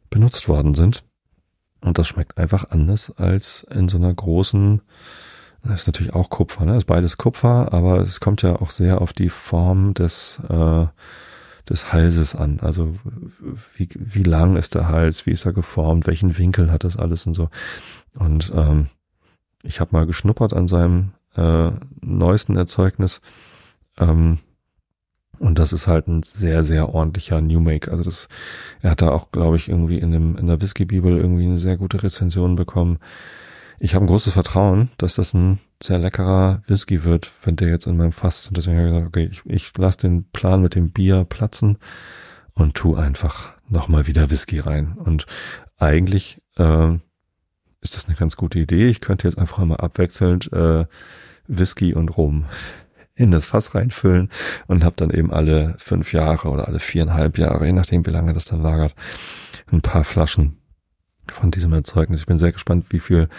benutzt 0.09 0.47
worden 0.47 0.75
sind. 0.75 1.03
Und 1.81 1.97
das 1.97 2.07
schmeckt 2.07 2.37
einfach 2.37 2.69
anders 2.69 3.11
als 3.17 3.65
in 3.69 3.89
so 3.89 3.97
einer 3.97 4.13
großen, 4.13 4.81
das 5.63 5.81
ist 5.81 5.87
natürlich 5.87 6.13
auch 6.13 6.29
Kupfer, 6.29 6.65
ne? 6.65 6.73
Das 6.73 6.79
ist 6.79 6.87
beides 6.87 7.17
Kupfer, 7.17 7.71
aber 7.73 7.99
es 7.99 8.19
kommt 8.19 8.41
ja 8.41 8.57
auch 8.57 8.69
sehr 8.69 9.01
auf 9.01 9.13
die 9.13 9.29
Form 9.29 9.93
des, 9.93 10.39
äh, 10.49 10.85
des 11.69 11.93
Halses 11.93 12.35
an. 12.35 12.59
Also 12.61 12.95
wie, 13.75 13.87
wie 13.95 14.23
lang 14.23 14.57
ist 14.57 14.75
der 14.75 14.89
Hals, 14.89 15.25
wie 15.25 15.31
ist 15.31 15.45
er 15.45 15.53
geformt, 15.53 16.05
welchen 16.05 16.37
Winkel 16.37 16.71
hat 16.71 16.83
das 16.83 16.97
alles 16.97 17.25
und 17.25 17.33
so. 17.33 17.49
Und 18.15 18.51
ähm, 18.53 18.87
ich 19.63 19.79
habe 19.79 19.91
mal 19.93 20.05
geschnuppert 20.05 20.53
an 20.53 20.67
seinem 20.67 21.13
äh, 21.37 21.71
neuesten 22.01 22.57
Erzeugnis. 22.57 23.21
Ähm, 23.97 24.39
und 25.39 25.59
das 25.59 25.73
ist 25.73 25.87
halt 25.87 26.07
ein 26.07 26.23
sehr, 26.23 26.63
sehr 26.63 26.93
ordentlicher 26.93 27.41
New 27.41 27.59
Make. 27.59 27.89
Also 27.89 28.03
das, 28.03 28.27
er 28.81 28.91
hat 28.91 29.01
da 29.01 29.09
auch, 29.09 29.31
glaube 29.31 29.55
ich, 29.55 29.69
irgendwie 29.69 29.97
in 29.97 30.11
dem, 30.11 30.37
in 30.37 30.47
der 30.47 30.61
Whisky-Bibel 30.61 31.17
irgendwie 31.17 31.45
eine 31.45 31.59
sehr 31.59 31.77
gute 31.77 32.03
Rezension 32.03 32.55
bekommen. 32.55 32.99
Ich 33.79 33.95
habe 33.95 34.05
ein 34.05 34.07
großes 34.07 34.33
Vertrauen, 34.33 34.89
dass 34.97 35.15
das 35.15 35.33
ein 35.33 35.59
sehr 35.81 35.99
leckerer 35.99 36.61
Whisky 36.67 37.03
wird, 37.03 37.31
wenn 37.43 37.55
der 37.55 37.69
jetzt 37.69 37.87
in 37.87 37.97
meinem 37.97 38.11
Fass 38.11 38.39
ist. 38.39 38.47
Und 38.47 38.57
deswegen 38.57 38.77
habe 38.77 38.87
ich 38.87 38.93
gesagt, 38.93 39.07
okay, 39.07 39.29
ich, 39.31 39.41
ich 39.45 39.77
lasse 39.77 39.99
den 39.99 40.29
Plan 40.31 40.61
mit 40.61 40.75
dem 40.75 40.91
Bier 40.91 41.25
platzen 41.25 41.77
und 42.53 42.75
tu 42.75 42.95
einfach 42.95 43.53
nochmal 43.67 44.07
wieder 44.07 44.31
Whisky 44.31 44.59
rein. 44.59 44.93
Und 44.93 45.25
eigentlich 45.77 46.41
äh, 46.57 46.93
ist 47.81 47.95
das 47.95 48.05
eine 48.07 48.15
ganz 48.15 48.37
gute 48.37 48.59
Idee. 48.59 48.87
Ich 48.87 49.01
könnte 49.01 49.27
jetzt 49.27 49.37
einfach 49.37 49.59
mal 49.65 49.77
abwechselnd 49.77 50.51
äh, 50.53 50.85
Whisky 51.47 51.93
und 51.93 52.09
Rum 52.09 52.45
in 53.15 53.31
das 53.31 53.45
Fass 53.45 53.75
reinfüllen 53.75 54.29
und 54.67 54.83
habe 54.83 54.95
dann 54.95 55.11
eben 55.11 55.31
alle 55.31 55.75
fünf 55.77 56.13
Jahre 56.13 56.49
oder 56.49 56.67
alle 56.67 56.79
viereinhalb 56.79 57.37
Jahre, 57.37 57.65
je 57.65 57.73
nachdem 57.73 58.05
wie 58.05 58.11
lange 58.11 58.33
das 58.33 58.45
dann 58.45 58.63
lagert, 58.63 58.95
ein 59.71 59.81
paar 59.81 60.03
Flaschen 60.03 60.57
von 61.31 61.51
diesem 61.51 61.73
Erzeugnis. 61.73 62.21
Ich 62.21 62.25
bin 62.25 62.39
sehr 62.39 62.51
gespannt, 62.51 62.87
wie 62.89 62.99
viel 62.99 63.29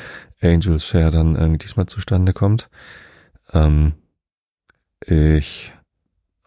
Angels 0.41 0.85
Share 0.85 1.11
dann 1.11 1.37
irgendwie 1.37 1.59
diesmal 1.59 1.87
zustande 1.87 2.32
kommt. 2.32 2.68
Ähm, 3.53 3.93
ich 5.07 5.72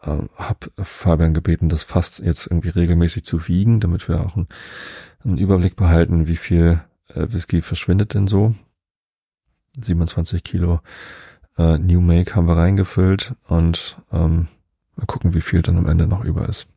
äh, 0.01 0.17
habe 0.35 0.71
Fabian 0.77 1.33
gebeten, 1.33 1.69
das 1.69 1.83
Fass 1.83 2.19
jetzt 2.23 2.47
irgendwie 2.47 2.69
regelmäßig 2.69 3.23
zu 3.23 3.47
wiegen, 3.47 3.79
damit 3.79 4.07
wir 4.07 4.21
auch 4.21 4.35
einen, 4.35 4.47
einen 5.23 5.37
Überblick 5.37 5.75
behalten, 5.75 6.27
wie 6.27 6.37
viel 6.37 6.81
äh, 7.09 7.27
Whisky 7.31 7.61
verschwindet 7.61 8.13
denn 8.13 8.27
so. 8.27 8.55
27 9.79 10.43
Kilo 10.43 10.81
äh, 11.57 11.77
New 11.77 12.01
Make 12.01 12.35
haben 12.35 12.47
wir 12.47 12.57
reingefüllt 12.57 13.35
und 13.47 13.97
ähm, 14.11 14.47
mal 14.95 15.05
gucken, 15.05 15.33
wie 15.33 15.41
viel 15.41 15.61
dann 15.61 15.77
am 15.77 15.87
Ende 15.87 16.07
noch 16.07 16.23
über 16.23 16.47
ist. 16.47 16.67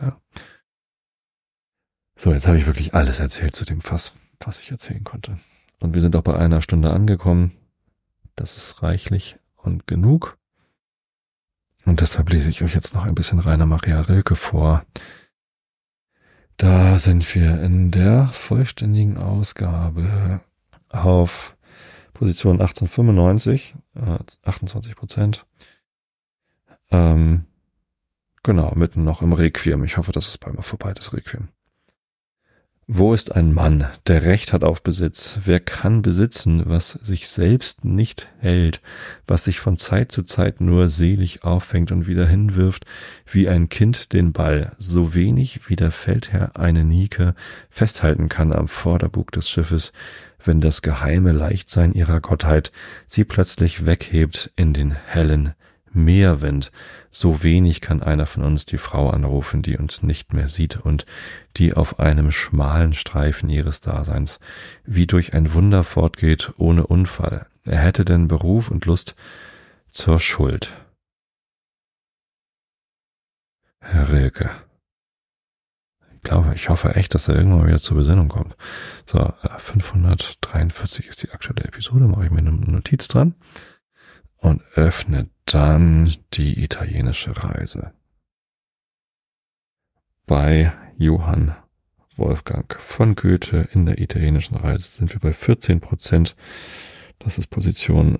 Ja. 0.00 0.20
So, 2.20 2.32
jetzt 2.32 2.48
habe 2.48 2.58
ich 2.58 2.66
wirklich 2.66 2.94
alles 2.94 3.20
erzählt 3.20 3.54
zu 3.54 3.64
dem 3.64 3.80
Fass, 3.80 4.12
was 4.40 4.58
ich 4.58 4.72
erzählen 4.72 5.04
konnte. 5.04 5.38
Und 5.78 5.94
wir 5.94 6.00
sind 6.00 6.16
auch 6.16 6.22
bei 6.22 6.36
einer 6.36 6.60
Stunde 6.62 6.90
angekommen. 6.90 7.52
Das 8.34 8.56
ist 8.56 8.82
reichlich 8.82 9.36
und 9.54 9.86
genug. 9.86 10.36
Und 11.84 12.00
deshalb 12.00 12.28
lese 12.30 12.50
ich 12.50 12.60
euch 12.64 12.74
jetzt 12.74 12.92
noch 12.92 13.04
ein 13.04 13.14
bisschen 13.14 13.38
Rainer 13.38 13.66
Maria 13.66 14.00
Rilke 14.00 14.34
vor. 14.34 14.84
Da 16.56 16.98
sind 16.98 17.36
wir 17.36 17.62
in 17.62 17.92
der 17.92 18.26
vollständigen 18.26 19.16
Ausgabe 19.16 20.40
auf 20.88 21.56
Position 22.14 22.60
1895, 22.60 23.76
äh, 23.94 24.18
28 24.42 24.96
Prozent. 24.96 25.46
Ähm, 26.90 27.44
genau, 28.42 28.74
mitten 28.74 29.04
noch 29.04 29.22
im 29.22 29.32
Requiem. 29.32 29.84
Ich 29.84 29.98
hoffe, 29.98 30.10
dass 30.10 30.26
es 30.26 30.36
bald 30.36 30.56
mal 30.56 30.62
vorbei, 30.62 30.92
das 30.92 31.12
Requiem. 31.12 31.50
Wo 32.90 33.12
ist 33.12 33.36
ein 33.36 33.52
Mann, 33.52 33.86
der 34.06 34.24
Recht 34.24 34.54
hat 34.54 34.64
auf 34.64 34.82
Besitz? 34.82 35.40
Wer 35.44 35.60
kann 35.60 36.00
besitzen, 36.00 36.62
was 36.64 36.92
sich 36.92 37.28
selbst 37.28 37.84
nicht 37.84 38.30
hält, 38.38 38.80
was 39.26 39.44
sich 39.44 39.60
von 39.60 39.76
Zeit 39.76 40.10
zu 40.10 40.22
Zeit 40.22 40.62
nur 40.62 40.88
selig 40.88 41.44
auffängt 41.44 41.92
und 41.92 42.06
wieder 42.06 42.26
hinwirft, 42.26 42.86
wie 43.30 43.46
ein 43.46 43.68
Kind 43.68 44.14
den 44.14 44.32
Ball, 44.32 44.72
so 44.78 45.12
wenig 45.14 45.68
wie 45.68 45.76
der 45.76 45.92
Feldherr 45.92 46.52
eine 46.54 46.82
Nike 46.82 47.34
festhalten 47.68 48.30
kann 48.30 48.54
am 48.54 48.68
Vorderbug 48.68 49.32
des 49.32 49.50
Schiffes, 49.50 49.92
wenn 50.42 50.62
das 50.62 50.80
geheime 50.80 51.32
Leichtsein 51.32 51.92
ihrer 51.92 52.22
Gottheit 52.22 52.72
sie 53.06 53.24
plötzlich 53.24 53.84
weghebt 53.84 54.50
in 54.56 54.72
den 54.72 54.92
hellen 54.92 55.52
Meerwind. 56.04 56.72
So 57.10 57.42
wenig 57.42 57.80
kann 57.80 58.02
einer 58.02 58.26
von 58.26 58.44
uns 58.44 58.64
die 58.64 58.78
Frau 58.78 59.10
anrufen, 59.10 59.62
die 59.62 59.76
uns 59.76 60.02
nicht 60.02 60.32
mehr 60.32 60.48
sieht 60.48 60.76
und 60.76 61.04
die 61.56 61.74
auf 61.74 62.00
einem 62.00 62.30
schmalen 62.30 62.94
Streifen 62.94 63.50
ihres 63.50 63.80
Daseins 63.80 64.40
wie 64.84 65.06
durch 65.06 65.34
ein 65.34 65.52
Wunder 65.52 65.84
fortgeht 65.84 66.52
ohne 66.56 66.86
Unfall. 66.86 67.46
Er 67.64 67.80
hätte 67.80 68.04
denn 68.04 68.28
Beruf 68.28 68.70
und 68.70 68.86
Lust 68.86 69.14
zur 69.90 70.20
Schuld. 70.20 70.72
Herr 73.80 74.12
Rilke. 74.12 74.50
Ich 76.14 76.22
glaube, 76.22 76.52
ich 76.54 76.68
hoffe 76.68 76.94
echt, 76.96 77.14
dass 77.14 77.28
er 77.28 77.36
irgendwann 77.36 77.66
wieder 77.66 77.78
zur 77.78 77.96
Besinnung 77.96 78.28
kommt. 78.28 78.56
So, 79.06 79.32
543 79.58 81.04
äh, 81.04 81.08
ist 81.08 81.22
die 81.22 81.30
aktuelle 81.30 81.64
Episode, 81.64 82.06
mache 82.06 82.24
ich 82.24 82.30
mir 82.30 82.38
eine 82.38 82.50
Notiz 82.50 83.08
dran 83.08 83.34
und 84.36 84.62
öffne 84.74 85.28
dann 85.54 86.14
die 86.34 86.62
italienische 86.62 87.42
Reise. 87.42 87.92
Bei 90.26 90.72
Johann 90.98 91.54
Wolfgang 92.16 92.74
von 92.80 93.14
Goethe 93.14 93.68
in 93.72 93.86
der 93.86 93.98
italienischen 93.98 94.56
Reise 94.56 94.90
sind 94.90 95.12
wir 95.12 95.20
bei 95.20 95.32
14 95.32 95.80
Prozent. 95.80 96.36
Das 97.18 97.38
ist 97.38 97.48
Position 97.48 98.18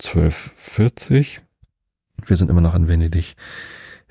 1240. 0.00 1.40
Wir 2.26 2.36
sind 2.36 2.50
immer 2.50 2.60
noch 2.60 2.74
in 2.74 2.86
Venedig. 2.86 3.34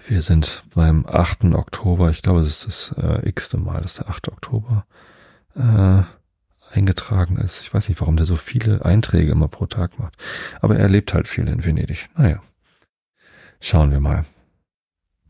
Wir 0.06 0.22
sind 0.22 0.64
beim 0.74 1.06
8. 1.06 1.46
Oktober. 1.54 2.10
Ich 2.10 2.22
glaube, 2.22 2.40
es 2.40 2.48
ist 2.48 2.66
das 2.66 2.96
äh, 2.98 3.28
x-te 3.30 3.58
Mal, 3.58 3.82
dass 3.82 3.96
der 3.96 4.10
8. 4.10 4.30
Oktober 4.30 4.86
äh, 5.56 6.04
eingetragen 6.72 7.38
ist. 7.38 7.62
Ich 7.62 7.74
weiß 7.74 7.90
nicht, 7.90 8.02
warum 8.02 8.18
der 8.18 8.26
so 8.26 8.36
viele 8.36 8.84
Einträge 8.86 9.32
immer 9.32 9.48
pro 9.48 9.66
Tag 9.66 10.00
macht. 10.00 10.18
Aber 10.62 10.78
er 10.78 10.90
lebt 10.90 11.14
halt 11.14 11.28
viel 11.28 11.48
in 11.48 11.64
Venedig. 11.64 12.10
Naja. 12.16 12.42
Schauen 13.60 13.92
wir 13.92 14.00
mal. 14.00 14.26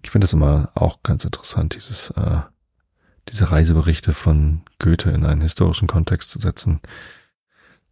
Ich 0.03 0.11
finde 0.11 0.25
es 0.25 0.33
immer 0.33 0.71
auch 0.75 1.03
ganz 1.03 1.25
interessant, 1.25 1.75
dieses, 1.75 2.11
äh, 2.11 2.41
diese 3.27 3.51
Reiseberichte 3.51 4.13
von 4.13 4.61
Goethe 4.79 5.11
in 5.11 5.25
einen 5.25 5.41
historischen 5.41 5.87
Kontext 5.87 6.29
zu 6.29 6.39
setzen. 6.39 6.79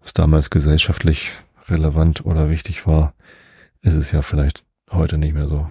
Was 0.01 0.13
damals 0.13 0.49
gesellschaftlich 0.49 1.31
relevant 1.67 2.25
oder 2.25 2.49
wichtig 2.49 2.88
war, 2.88 3.13
ist 3.81 3.95
es 3.95 4.11
ja 4.11 4.21
vielleicht 4.21 4.63
heute 4.91 5.17
nicht 5.17 5.33
mehr 5.33 5.47
so. 5.47 5.69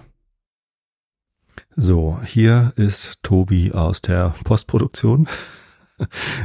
So, 1.75 2.19
hier 2.23 2.73
ist 2.75 3.23
Tobi 3.23 3.71
aus 3.71 4.01
der 4.01 4.35
Postproduktion. 4.43 5.27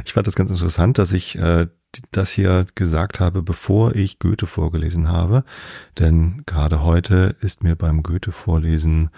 Ich 0.03 0.13
fand 0.13 0.25
das 0.25 0.35
ganz 0.35 0.49
interessant, 0.49 0.97
dass 0.97 1.13
ich 1.13 1.37
äh, 1.37 1.67
das 2.11 2.31
hier 2.31 2.65
gesagt 2.75 3.19
habe, 3.19 3.41
bevor 3.41 3.95
ich 3.95 4.19
Goethe 4.19 4.47
vorgelesen 4.47 5.07
habe. 5.07 5.43
Denn 5.99 6.43
gerade 6.45 6.83
heute 6.83 7.35
ist 7.41 7.63
mir 7.63 7.75
beim 7.75 8.03
Goethe-Vorlesen 8.03 9.09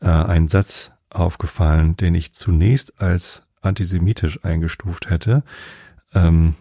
äh, 0.00 0.08
ein 0.08 0.48
Satz 0.48 0.92
aufgefallen, 1.10 1.96
den 1.96 2.14
ich 2.14 2.32
zunächst 2.32 3.00
als 3.00 3.42
antisemitisch 3.62 4.44
eingestuft 4.44 5.10
hätte. 5.10 5.42
Ähm, 6.14 6.54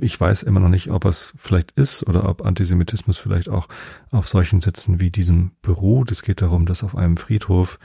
ich 0.00 0.20
weiß 0.20 0.42
immer 0.42 0.60
noch 0.60 0.68
nicht, 0.68 0.90
ob 0.90 1.04
es 1.06 1.32
vielleicht 1.36 1.70
ist 1.72 2.06
oder 2.06 2.28
ob 2.28 2.44
Antisemitismus 2.44 3.18
vielleicht 3.18 3.48
auch 3.48 3.68
auf 4.10 4.28
solchen 4.28 4.60
Sätzen 4.60 5.00
wie 5.00 5.10
diesem 5.10 5.52
beruht. 5.62 6.10
Es 6.10 6.22
geht 6.22 6.42
darum, 6.42 6.66
dass 6.66 6.84
auf 6.84 6.94
einem 6.94 7.16
Friedhof 7.16 7.78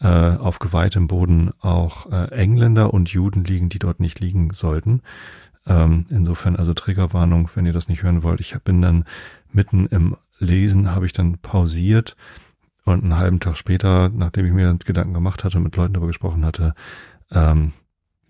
äh, 0.00 0.06
auf 0.06 0.58
geweihtem 0.58 1.06
Boden 1.06 1.52
auch 1.60 2.10
äh, 2.10 2.30
Engländer 2.30 2.92
und 2.92 3.10
Juden 3.10 3.44
liegen, 3.44 3.68
die 3.68 3.78
dort 3.78 4.00
nicht 4.00 4.20
liegen 4.20 4.52
sollten. 4.52 5.02
Ähm, 5.66 6.06
insofern 6.10 6.56
also 6.56 6.74
Triggerwarnung, 6.74 7.50
wenn 7.54 7.66
ihr 7.66 7.72
das 7.72 7.88
nicht 7.88 8.02
hören 8.02 8.22
wollt. 8.22 8.40
Ich 8.40 8.56
bin 8.60 8.82
dann 8.82 9.04
mitten 9.52 9.86
im 9.86 10.16
Lesen, 10.38 10.94
habe 10.94 11.06
ich 11.06 11.12
dann 11.12 11.38
pausiert 11.38 12.16
und 12.84 13.02
einen 13.02 13.16
halben 13.16 13.40
Tag 13.40 13.56
später, 13.56 14.10
nachdem 14.10 14.46
ich 14.46 14.52
mir 14.52 14.76
Gedanken 14.84 15.14
gemacht 15.14 15.44
hatte 15.44 15.58
und 15.58 15.64
mit 15.64 15.76
Leuten 15.76 15.94
darüber 15.94 16.08
gesprochen 16.08 16.44
hatte, 16.44 16.74
ähm, 17.32 17.72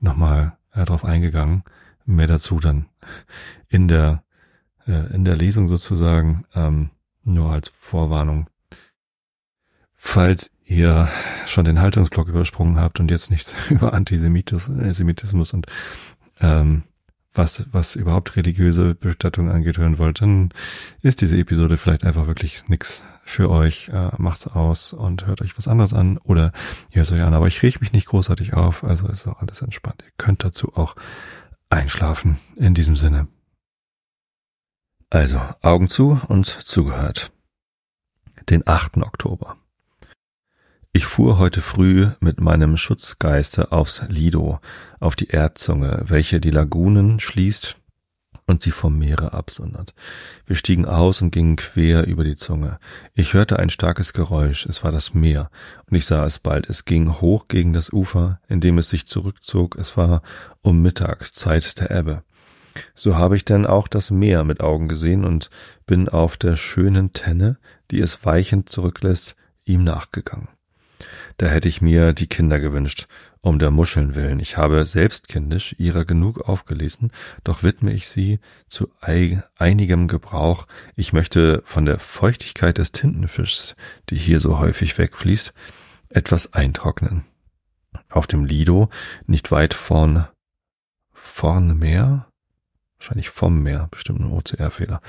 nochmal 0.01 0.57
äh, 0.73 0.85
darauf 0.85 1.05
eingegangen. 1.05 1.63
Mehr 2.07 2.29
dazu 2.29 2.61
dann 2.61 2.87
in 3.69 3.89
der 3.89 4.23
äh, 4.87 5.13
in 5.15 5.25
der 5.25 5.37
Lesung 5.37 5.69
sozusagen, 5.69 6.45
ähm, 6.55 6.91
nur 7.25 7.51
als 7.51 7.69
Vorwarnung. 7.69 8.49
Falls 9.95 10.51
ihr 10.65 11.09
schon 11.47 11.65
den 11.65 11.81
Haltungsblock 11.81 12.29
übersprungen 12.29 12.79
habt 12.79 13.01
und 13.01 13.11
jetzt 13.11 13.31
nichts 13.31 13.55
über 13.71 13.93
Antisemitismus 13.93 15.53
und 15.53 15.67
ähm, 16.41 16.85
was, 17.37 17.67
was 17.73 17.97
überhaupt 17.97 18.37
religiöse 18.37 18.95
Bestattung 18.95 19.51
angeht, 19.51 19.79
hören 19.79 19.99
wollt, 19.99 20.21
dann 20.21 20.51
ist 21.03 21.21
diese 21.21 21.39
Episode 21.39 21.77
vielleicht 21.77 22.05
einfach 22.05 22.27
wirklich 22.27 22.69
nix 22.69 23.03
für 23.25 23.51
euch. 23.51 23.89
Äh, 23.89 24.11
macht's 24.19 24.47
aus 24.47 24.93
und 24.93 25.27
hört 25.27 25.43
euch 25.43 25.57
was 25.57 25.69
anderes 25.69 25.93
an 25.93 26.19
oder 26.19 26.53
ihr 26.91 26.97
hört 26.97 27.13
euch 27.13 27.23
an. 27.23 27.35
Aber 27.35 27.47
ich 27.47 27.63
reg 27.63 27.81
mich 27.81 27.93
nicht 27.93 28.09
großartig 28.09 28.55
auf, 28.55 28.85
also 28.85 29.09
ist 29.09 29.27
auch 29.27 29.41
alles 29.41 29.63
entspannt. 29.63 30.03
Ihr 30.05 30.13
könnt 30.19 30.45
dazu 30.45 30.75
auch 30.75 30.97
einschlafen. 31.71 32.39
In 32.57 32.75
diesem 32.75 32.97
Sinne. 32.97 33.29
Also, 35.11 35.41
Augen 35.63 35.89
zu 35.89 36.21
und 36.29 36.47
zugehört. 36.47 37.33
Den 38.51 38.67
8. 38.67 38.99
Oktober. 38.99 39.57
Ich 40.97 41.05
fuhr 41.05 41.37
heute 41.37 41.61
früh 41.61 42.09
mit 42.21 42.41
meinem 42.41 42.79
Schutzgeiste 42.79 43.71
aufs 43.71 44.01
Lido, 44.09 44.61
auf 44.99 45.15
die 45.15 45.29
Erdzunge, 45.29 46.03
welche 46.07 46.41
die 46.41 46.51
Lagunen 46.51 47.21
schließt 47.21 47.77
und 48.47 48.63
sie 48.63 48.71
vom 48.71 48.97
Meere 48.99 49.35
absondert. 49.35 49.93
Wir 50.47 50.57
stiegen 50.57 50.87
aus 50.87 51.21
und 51.21 51.33
gingen 51.33 51.57
quer 51.57 52.07
über 52.07 52.25
die 52.25 52.37
Zunge. 52.37 52.79
Ich 53.13 53.35
hörte 53.35 53.59
ein 53.59 53.69
starkes 53.69 54.15
Geräusch, 54.15 54.65
es 54.65 54.85
war 54.85 54.91
das 54.91 55.13
Meer, 55.13 55.51
und 55.85 55.99
ich 55.99 56.07
sah 56.07 56.25
es 56.25 56.39
bald. 56.39 56.71
Es 56.71 56.87
ging 56.87 57.21
hoch 57.21 57.47
gegen 57.49 57.75
das 57.75 57.93
Ufer, 57.93 58.41
indem 58.49 58.79
es 58.79 58.89
sich 58.89 59.07
zurückzog. 59.07 59.77
Es 59.77 59.99
war 59.99 60.23
um 60.63 60.81
Mittag, 60.81 61.27
Zeit 61.35 61.79
der 61.79 61.91
Ebbe. 61.91 62.23
So 62.95 63.17
habe 63.17 63.37
ich 63.37 63.45
denn 63.45 63.67
auch 63.67 63.89
das 63.89 64.11
Meer 64.11 64.45
mit 64.45 64.63
Augen 64.63 64.89
gesehen 64.89 65.27
und 65.27 65.51
bin 65.85 66.09
auf 66.09 66.39
der 66.39 66.57
schönen 66.57 67.13
Tenne, 67.13 67.59
die 67.91 68.01
es 68.01 68.25
weichend 68.25 68.71
zurücklässt, 68.71 69.37
ihm 69.67 69.85
nachgegangen. 69.85 70.56
Da 71.39 71.47
hätte 71.47 71.69
ich 71.69 71.83
mir 71.83 72.15
die 72.15 72.29
Kinder 72.29 72.61
gewünscht, 72.61 73.09
um 73.43 73.59
der 73.59 73.71
Muscheln 73.71 74.15
willen. 74.15 74.41
Ich 74.41 74.57
habe 74.57 74.87
selbst 74.87 75.29
kindisch 75.29 75.75
ihrer 75.79 76.05
genug 76.05 76.49
aufgelesen, 76.49 77.13
doch 77.45 77.63
widme 77.63 77.93
ich 77.93 78.09
sie 78.09 78.41
zu 78.69 78.91
einigem 79.01 80.09
Gebrauch. 80.09 80.67
Ich 80.95 81.13
möchte 81.13 81.63
von 81.65 81.85
der 81.85 81.99
Feuchtigkeit 81.99 82.79
des 82.79 82.93
Tintenfischs, 82.93 83.77
die 84.09 84.17
hier 84.17 84.41
so 84.41 84.59
häufig 84.59 84.97
wegfließt, 84.97 85.53
etwas 86.09 86.55
eintrocknen. 86.55 87.25
Auf 88.09 88.27
dem 88.27 88.45
Lido, 88.45 88.89
nicht 89.27 89.51
weit 89.51 89.75
vorn, 89.75 90.27
vorn 91.13 91.79
Meer, 91.79 92.27
wahrscheinlich 92.99 93.29
vom 93.29 93.63
Meer, 93.63 93.89
bestimmt 93.91 94.21
ein 94.21 94.33
OCR-Fehler. 94.33 95.03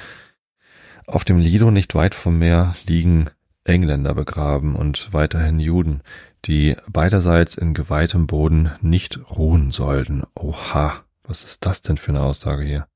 Auf 1.05 1.23
dem 1.23 1.39
Lido, 1.39 1.71
nicht 1.71 1.95
weit 1.95 2.15
vom 2.15 2.37
Meer, 2.37 2.75
liegen 2.85 3.29
Engländer 3.67 4.13
begraben 4.13 4.75
und 4.75 5.13
weiterhin 5.13 5.59
Juden, 5.59 6.01
die 6.45 6.75
beiderseits 6.89 7.55
in 7.55 7.73
geweihtem 7.73 8.27
Boden 8.27 8.71
nicht 8.81 9.19
ruhen 9.29 9.71
sollten. 9.71 10.23
Oha, 10.35 11.03
was 11.23 11.43
ist 11.43 11.65
das 11.65 11.81
denn 11.81 11.97
für 11.97 12.11
eine 12.11 12.21
Aussage 12.21 12.63
hier? 12.63 12.87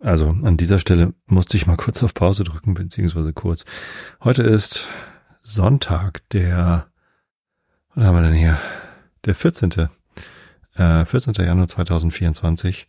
Also 0.00 0.30
an 0.30 0.56
dieser 0.56 0.80
Stelle 0.80 1.14
musste 1.26 1.56
ich 1.56 1.66
mal 1.66 1.76
kurz 1.76 2.02
auf 2.02 2.12
Pause 2.12 2.42
drücken, 2.42 2.74
beziehungsweise 2.74 3.32
kurz. 3.32 3.64
Heute 4.22 4.42
ist 4.42 4.88
Sonntag, 5.42 6.28
der, 6.30 6.88
was 7.94 8.04
haben 8.04 8.16
wir 8.16 8.22
denn 8.22 8.34
hier? 8.34 8.58
Der 9.24 9.36
14. 9.36 9.88
Äh, 10.74 11.04
14. 11.04 11.34
Januar 11.34 11.68
2024. 11.68 12.88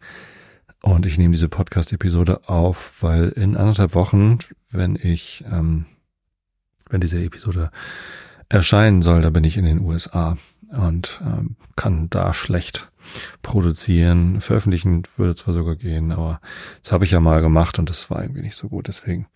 Und 0.82 1.06
ich 1.06 1.18
nehme 1.18 1.34
diese 1.34 1.50
Podcast-Episode 1.50 2.50
auf, 2.50 3.02
weil 3.02 3.30
in 3.30 3.56
anderthalb 3.56 3.94
Wochen, 3.94 4.40
wenn 4.72 4.96
ich 4.96 5.46
ähm, 5.50 5.86
wenn 6.94 7.02
diese 7.02 7.22
Episode 7.22 7.72
erscheinen 8.50 9.02
soll, 9.02 9.24
da 9.24 9.32
bin 9.32 9.44
ich 9.44 9.58
in 9.58 9.66
den 9.66 9.82
USA. 9.82 10.38
und 10.70 11.22
ähm, 11.24 11.56
kann 11.76 12.10
da 12.10 12.34
schlecht 12.34 12.92
produzieren. 13.42 14.42
Veröffentlichen 14.42 15.04
würde 15.18 15.36
zwar 15.36 15.54
sogar 15.54 15.76
gehen, 15.76 16.12
aber 16.12 16.40
das 16.82 16.92
habe 16.92 17.06
ich 17.06 17.12
ja 17.12 17.20
mal 17.20 17.42
gemacht 17.42 17.78
und 17.80 17.90
das 17.90 18.10
war 18.10 18.22
irgendwie 18.22 18.42
nicht 18.42 18.56
so 18.56 18.70
gut. 18.70 18.88
Deswegen 18.88 19.28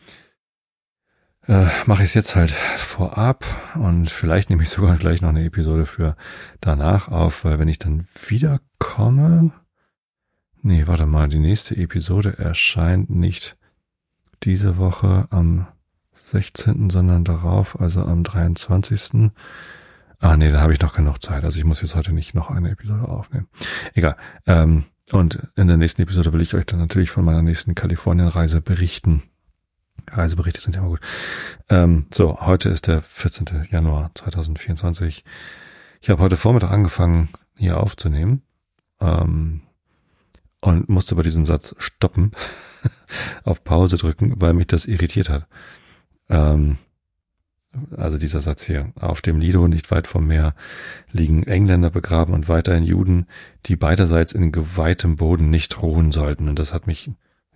äh, 1.48 1.68
mache 1.86 2.04
ich 2.04 2.10
es 2.10 2.14
jetzt 2.14 2.36
halt 2.36 2.52
vorab 2.52 3.46
und 3.76 4.10
vielleicht 4.10 4.50
nehme 4.50 4.64
ich 4.64 4.70
sogar 4.70 4.98
gleich 4.98 5.22
noch 5.22 5.30
eine 5.30 5.46
Episode 5.46 5.86
für 5.86 6.16
danach 6.62 7.08
auf, 7.08 7.46
weil 7.46 7.60
wenn 7.60 7.68
ich 7.68 7.80
dann 7.80 8.08
wiederkomme, 8.28 9.52
nee, 10.62 10.88
warte 10.88 11.06
mal, 11.06 11.28
die 11.28 11.40
nächste 11.40 11.76
Episode 11.76 12.38
erscheint 12.38 13.10
nicht 13.10 13.58
diese 14.44 14.78
Woche 14.78 15.28
am 15.30 15.68
16., 16.26 16.90
sondern 16.90 17.24
darauf, 17.24 17.80
also 17.80 18.02
am 18.02 18.24
23. 18.24 19.32
Ah, 20.20 20.36
nee, 20.36 20.52
da 20.52 20.62
habe 20.62 20.74
ich 20.74 20.82
noch 20.82 20.96
genug 20.96 21.22
Zeit. 21.22 21.44
Also 21.44 21.60
ich 21.60 21.66
muss 21.66 21.82
jetzt 21.82 21.96
heute 21.96 22.12
nicht 22.12 22.34
noch 22.34 22.50
eine 22.50 22.72
Episode 22.72 23.08
aufnehmen. 23.08 23.48
Egal. 23.94 24.18
Ähm, 24.46 24.86
und 25.12 25.48
in 25.56 25.68
der 25.68 25.78
nächsten 25.78 26.02
Episode 26.02 26.34
will 26.34 26.42
ich 26.42 26.54
euch 26.54 26.66
dann 26.66 26.80
natürlich 26.80 27.12
von 27.12 27.24
meiner 27.24 27.42
nächsten 27.42 27.76
Kalifornien-Reise 27.76 28.62
berichten. 28.62 29.24
Reiseberichte 30.12 30.62
sind 30.62 30.76
ja 30.76 30.82
immer 30.82 30.90
gut. 30.90 31.02
Ähm, 31.70 32.08
so, 32.14 32.40
heute 32.42 32.70
ist 32.70 32.88
der 32.88 33.02
14. 33.02 33.68
Januar 33.72 34.12
2024. 34.16 35.24
Ich 36.02 36.10
habe 36.10 36.22
heute 36.22 36.38
Vormittag 36.38 36.72
angefangen, 36.72 37.30
hier 37.56 37.80
aufzunehmen. 37.80 38.42
Ähm, 39.00 39.62
und 40.60 40.90
musste 40.90 41.16
bei 41.16 41.22
diesem 41.22 41.46
Satz 41.46 41.76
stoppen, 41.78 42.32
auf 43.44 43.64
Pause 43.64 43.98
drücken, 43.98 44.34
weil 44.42 44.54
mich 44.54 44.68
das 44.68 44.86
irritiert 44.86 45.30
hat. 45.30 45.48
Ähm, 46.30 46.78
also 47.96 48.18
dieser 48.18 48.42
Satz 48.42 48.64
hier, 48.64 48.92
auf 48.96 49.22
dem 49.22 49.40
Lido, 49.40 49.68
nicht 49.68 49.92
weit 49.92 50.08
vom 50.08 50.28
Meer, 50.28 50.56
liegen 51.12 51.44
Engländer 51.44 51.90
begraben 51.90 52.34
und 52.34 52.50
weiterhin 52.50 52.84
Juden, 52.84 53.28
die 53.66 53.76
beiderseits 53.76 54.32
in 54.32 54.52
geweihtem 54.52 55.18
Boden 55.18 55.50
nicht 55.50 55.82
ruhen 55.82 56.12
sollten. 56.12 56.50
Und 56.50 56.60
das 56.60 56.74
hat 56.74 56.88
mich 56.88 57.12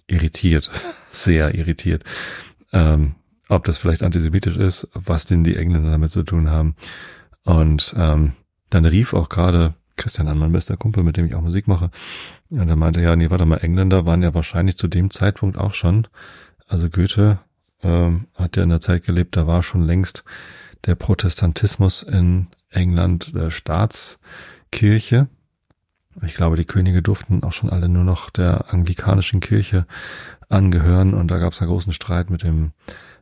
irritiert, 0.07 0.69
sehr 1.09 1.55
irritiert. 1.55 2.03
Ähm, 2.72 3.15
ob 3.49 3.65
das 3.65 3.78
vielleicht 3.78 4.03
antisemitisch 4.03 4.57
ist, 4.57 4.88
was 4.93 5.26
denn 5.26 5.43
die 5.43 5.57
Engländer 5.57 5.91
damit 5.91 6.11
zu 6.11 6.24
tun 6.24 6.49
haben. 6.49 6.76
Und 7.43 7.93
ähm, 7.97 8.34
dann 8.69 8.86
rief 8.86 9.13
auch 9.13 9.28
gerade 9.28 9.74
Christian 9.97 10.28
an, 10.28 10.38
mein 10.38 10.53
bester 10.53 10.78
Kumpel, 10.78 11.03
mit 11.03 11.17
dem 11.17 11.26
ich 11.26 11.36
auch 11.36 11.41
Musik 11.41 11.67
mache. 11.67 11.91
Und 12.49 12.69
er 12.69 12.76
meinte, 12.76 13.01
ja, 13.01 13.15
nee, 13.15 13.30
warte 13.30 13.45
mal, 13.45 13.57
Engländer 13.57 14.05
waren 14.05 14.24
ja 14.24 14.34
wahrscheinlich 14.34 14.78
zu 14.78 14.88
dem 14.88 15.09
Zeitpunkt 15.09 15.57
auch 15.57 15.74
schon. 15.74 16.07
Also 16.67 16.89
Goethe 16.89 17.39
ähm, 17.84 18.27
hat 18.36 18.57
ja 18.57 18.63
in 18.63 18.69
der 18.69 18.79
Zeit 18.79 19.05
gelebt, 19.05 19.36
da 19.36 19.47
war 19.47 19.63
schon 19.63 19.84
längst 19.84 20.23
der 20.86 20.95
Protestantismus 20.95 22.03
in 22.03 22.47
England 22.69 23.36
der 23.36 23.51
Staatskirche. 23.51 25.27
Ich 26.23 26.36
glaube, 26.36 26.57
die 26.57 26.65
Könige 26.65 27.01
durften 27.01 27.43
auch 27.43 27.53
schon 27.53 27.69
alle 27.69 27.88
nur 27.88 28.03
noch 28.03 28.29
der 28.29 28.73
anglikanischen 28.73 29.39
Kirche 29.39 29.86
angehören 30.49 31.13
und 31.13 31.29
da 31.29 31.38
gab 31.38 31.53
es 31.53 31.61
einen 31.61 31.69
großen 31.69 31.93
Streit 31.93 32.29
mit 32.29 32.43
dem 32.43 32.71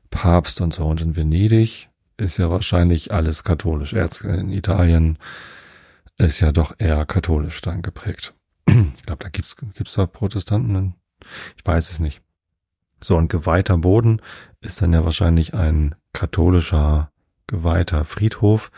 Papst 0.09 0.61
und 0.61 0.73
so. 0.73 0.85
Und 0.87 1.01
in 1.01 1.15
Venedig 1.15 1.89
ist 2.17 2.37
ja 2.37 2.49
wahrscheinlich 2.49 3.13
alles 3.13 3.43
katholisch. 3.43 3.93
In 3.93 4.51
Italien 4.51 5.17
ist 6.17 6.39
ja 6.39 6.51
doch 6.51 6.75
eher 6.77 7.05
katholisch 7.05 7.61
dann 7.61 7.81
geprägt. 7.81 8.33
Ich 8.69 9.03
glaube, 9.05 9.23
da 9.23 9.29
gibt's 9.29 9.55
gibt's 9.75 9.93
da 9.93 10.05
Protestanten. 10.05 10.95
Ich 11.57 11.65
weiß 11.65 11.91
es 11.91 11.99
nicht. 11.99 12.21
So, 13.01 13.17
ein 13.17 13.27
geweihter 13.27 13.77
Boden 13.77 14.21
ist 14.61 14.81
dann 14.81 14.93
ja 14.93 15.05
wahrscheinlich 15.05 15.53
ein 15.53 15.95
katholischer 16.13 17.11
geweihter 17.47 18.05
Friedhof. 18.05 18.71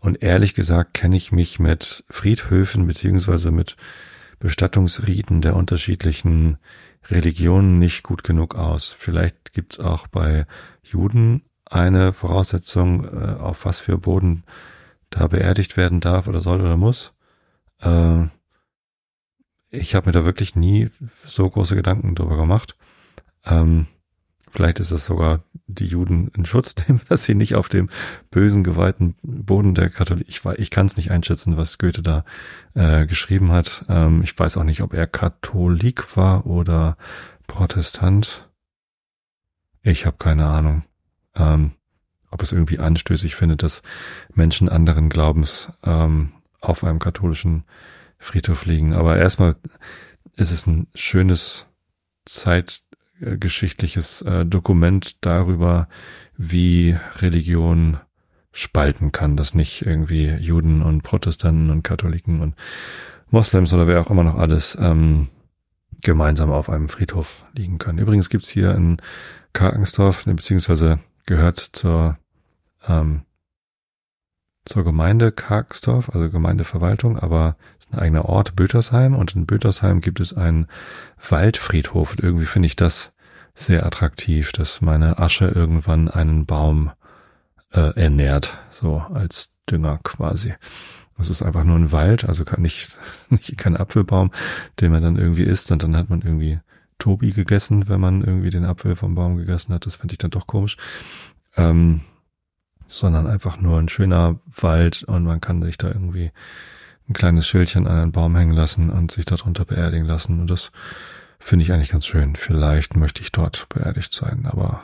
Und 0.00 0.22
ehrlich 0.22 0.54
gesagt 0.54 0.94
kenne 0.94 1.16
ich 1.16 1.32
mich 1.32 1.58
mit 1.58 2.04
Friedhöfen 2.08 2.86
beziehungsweise 2.86 3.50
mit 3.50 3.76
Bestattungsriten 4.38 5.40
der 5.40 5.54
unterschiedlichen 5.54 6.58
Religionen 7.08 7.78
nicht 7.78 8.02
gut 8.02 8.24
genug 8.24 8.54
aus. 8.54 8.94
Vielleicht 8.96 9.52
gibt's 9.52 9.78
auch 9.78 10.06
bei 10.06 10.46
Juden 10.82 11.42
eine 11.64 12.12
Voraussetzung, 12.12 13.04
äh, 13.04 13.34
auf 13.40 13.64
was 13.64 13.80
für 13.80 13.98
Boden 13.98 14.44
da 15.10 15.26
beerdigt 15.26 15.76
werden 15.76 16.00
darf 16.00 16.26
oder 16.28 16.40
soll 16.40 16.60
oder 16.60 16.76
muss. 16.76 17.12
Äh, 17.80 18.26
ich 19.70 19.94
habe 19.94 20.06
mir 20.06 20.12
da 20.12 20.24
wirklich 20.24 20.54
nie 20.54 20.90
so 21.24 21.48
große 21.48 21.74
Gedanken 21.74 22.14
drüber 22.14 22.36
gemacht. 22.36 22.76
Ähm, 23.44 23.86
vielleicht 24.50 24.80
ist 24.80 24.90
es 24.90 25.06
sogar 25.06 25.42
die 25.66 25.86
Juden 25.86 26.28
in 26.36 26.44
Schutz 26.44 26.74
dass 27.08 27.24
sie 27.24 27.34
nicht 27.34 27.54
auf 27.54 27.68
dem 27.68 27.88
bösen, 28.30 28.64
geweihten 28.64 29.16
Boden 29.22 29.74
der 29.74 29.90
Katholik, 29.90 30.28
ich, 30.28 30.44
ich 30.44 30.70
kann 30.70 30.86
es 30.86 30.96
nicht 30.96 31.10
einschätzen, 31.10 31.56
was 31.56 31.78
Goethe 31.78 32.02
da 32.02 32.24
äh, 32.74 33.06
geschrieben 33.06 33.52
hat. 33.52 33.84
Ähm, 33.88 34.22
ich 34.22 34.38
weiß 34.38 34.56
auch 34.56 34.64
nicht, 34.64 34.82
ob 34.82 34.94
er 34.94 35.06
Katholik 35.06 36.16
war 36.16 36.46
oder 36.46 36.96
Protestant. 37.46 38.48
Ich 39.82 40.06
habe 40.06 40.16
keine 40.18 40.46
Ahnung. 40.46 40.84
Ähm, 41.34 41.72
ob 42.30 42.42
es 42.42 42.52
irgendwie 42.52 42.78
anstößig 42.78 43.36
findet, 43.36 43.62
dass 43.62 43.82
Menschen 44.34 44.68
anderen 44.68 45.10
Glaubens 45.10 45.70
ähm, 45.84 46.32
auf 46.60 46.82
einem 46.82 46.98
katholischen 46.98 47.64
Friedhof 48.18 48.64
liegen. 48.64 48.94
Aber 48.94 49.18
erstmal 49.18 49.56
ist 50.36 50.50
es 50.50 50.66
ein 50.66 50.86
schönes 50.94 51.66
Zeit, 52.24 52.82
äh, 53.22 53.36
geschichtliches 53.36 54.22
äh, 54.22 54.44
Dokument 54.44 55.16
darüber, 55.24 55.88
wie 56.36 56.96
Religion 57.16 57.98
spalten 58.52 59.12
kann, 59.12 59.36
dass 59.36 59.54
nicht 59.54 59.86
irgendwie 59.86 60.28
Juden 60.28 60.82
und 60.82 61.02
Protestanten 61.02 61.70
und 61.70 61.82
Katholiken 61.82 62.40
und 62.40 62.54
Moslems 63.30 63.72
oder 63.72 63.86
wer 63.86 64.00
auch 64.00 64.10
immer 64.10 64.24
noch 64.24 64.36
alles 64.36 64.76
ähm, 64.78 65.28
gemeinsam 66.02 66.50
auf 66.50 66.68
einem 66.68 66.88
Friedhof 66.88 67.46
liegen 67.56 67.78
können. 67.78 67.98
Übrigens 67.98 68.28
gibt's 68.28 68.50
hier 68.50 68.74
in 68.74 68.98
Karkensdorf, 69.54 70.24
beziehungsweise 70.24 70.98
gehört 71.24 71.58
zur 71.58 72.18
ähm, 72.86 73.22
zur 74.64 74.84
Gemeinde 74.84 75.32
Karksdorf, 75.32 76.10
also 76.10 76.30
Gemeindeverwaltung, 76.30 77.18
aber 77.18 77.56
ist 77.78 77.92
ein 77.92 77.98
eigener 77.98 78.26
Ort, 78.26 78.54
Bötersheim, 78.54 79.14
und 79.14 79.34
in 79.34 79.46
Bötersheim 79.46 80.00
gibt 80.00 80.20
es 80.20 80.32
einen 80.32 80.68
Waldfriedhof 81.28 82.12
und 82.12 82.20
irgendwie 82.20 82.44
finde 82.44 82.66
ich 82.66 82.76
das 82.76 83.11
sehr 83.54 83.84
attraktiv, 83.84 84.52
dass 84.52 84.80
meine 84.80 85.18
Asche 85.18 85.46
irgendwann 85.46 86.08
einen 86.08 86.46
Baum 86.46 86.90
äh, 87.70 87.94
ernährt, 88.00 88.58
so 88.70 88.98
als 89.12 89.56
Dünger 89.70 89.98
quasi. 90.02 90.54
Das 91.18 91.30
ist 91.30 91.42
einfach 91.42 91.64
nur 91.64 91.76
ein 91.76 91.92
Wald, 91.92 92.24
also 92.24 92.44
kann 92.44 92.62
nicht, 92.62 92.98
nicht 93.30 93.56
kein 93.56 93.76
Apfelbaum, 93.76 94.30
den 94.80 94.92
man 94.92 95.02
dann 95.02 95.16
irgendwie 95.16 95.44
isst 95.44 95.70
und 95.70 95.82
dann 95.82 95.96
hat 95.96 96.10
man 96.10 96.22
irgendwie 96.22 96.60
Tobi 96.98 97.32
gegessen, 97.32 97.88
wenn 97.88 98.00
man 98.00 98.22
irgendwie 98.22 98.50
den 98.50 98.64
Apfel 98.64 98.94
vom 98.96 99.14
Baum 99.14 99.36
gegessen 99.36 99.74
hat. 99.74 99.86
Das 99.86 99.96
finde 99.96 100.14
ich 100.14 100.18
dann 100.18 100.30
doch 100.30 100.46
komisch. 100.46 100.76
Ähm, 101.56 102.02
sondern 102.86 103.26
einfach 103.26 103.58
nur 103.60 103.78
ein 103.78 103.88
schöner 103.88 104.38
Wald 104.46 105.02
und 105.04 105.24
man 105.24 105.40
kann 105.40 105.62
sich 105.62 105.78
da 105.78 105.88
irgendwie 105.88 106.30
ein 107.08 107.14
kleines 107.14 107.46
Schildchen 107.46 107.86
an 107.86 107.98
einen 107.98 108.12
Baum 108.12 108.36
hängen 108.36 108.52
lassen 108.52 108.90
und 108.90 109.10
sich 109.10 109.24
darunter 109.24 109.64
beerdigen 109.64 110.06
lassen. 110.06 110.40
Und 110.40 110.50
das 110.50 110.72
finde 111.42 111.64
ich 111.64 111.72
eigentlich 111.72 111.90
ganz 111.90 112.06
schön. 112.06 112.36
Vielleicht 112.36 112.96
möchte 112.96 113.20
ich 113.20 113.32
dort 113.32 113.68
beerdigt 113.68 114.14
sein, 114.14 114.46
aber 114.46 114.82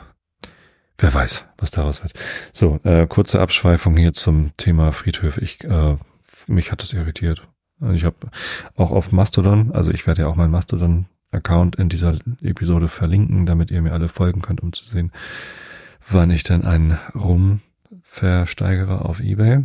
wer 0.97 1.13
weiß, 1.13 1.45
was 1.57 1.71
daraus 1.71 2.03
wird. 2.03 2.13
So, 2.51 2.79
äh, 2.83 3.07
kurze 3.07 3.39
Abschweifung 3.39 3.95
hier 3.95 4.13
zum 4.13 4.51
Thema 4.57 4.91
Friedhöfe. 4.91 5.41
Ich, 5.41 5.63
äh, 5.63 5.97
mich 6.47 6.71
hat 6.71 6.81
das 6.81 6.93
irritiert. 6.93 7.47
Und 7.79 7.95
ich 7.95 8.03
habe 8.03 8.17
auch 8.75 8.91
auf 8.91 9.13
Mastodon, 9.13 9.71
also 9.71 9.91
ich 9.91 10.05
werde 10.05 10.23
ja 10.23 10.27
auch 10.27 10.35
meinen 10.35 10.51
Mastodon-Account 10.51 11.77
in 11.77 11.87
dieser 11.87 12.19
Episode 12.41 12.89
verlinken, 12.89 13.45
damit 13.45 13.71
ihr 13.71 13.81
mir 13.81 13.93
alle 13.93 14.09
folgen 14.09 14.41
könnt, 14.41 14.61
um 14.61 14.73
zu 14.73 14.83
sehen, 14.83 15.13
wann 16.09 16.29
ich 16.29 16.43
denn 16.43 16.65
einen 16.65 16.99
Rum 17.15 17.61
versteigere 18.01 19.05
auf 19.05 19.21
eBay. 19.21 19.63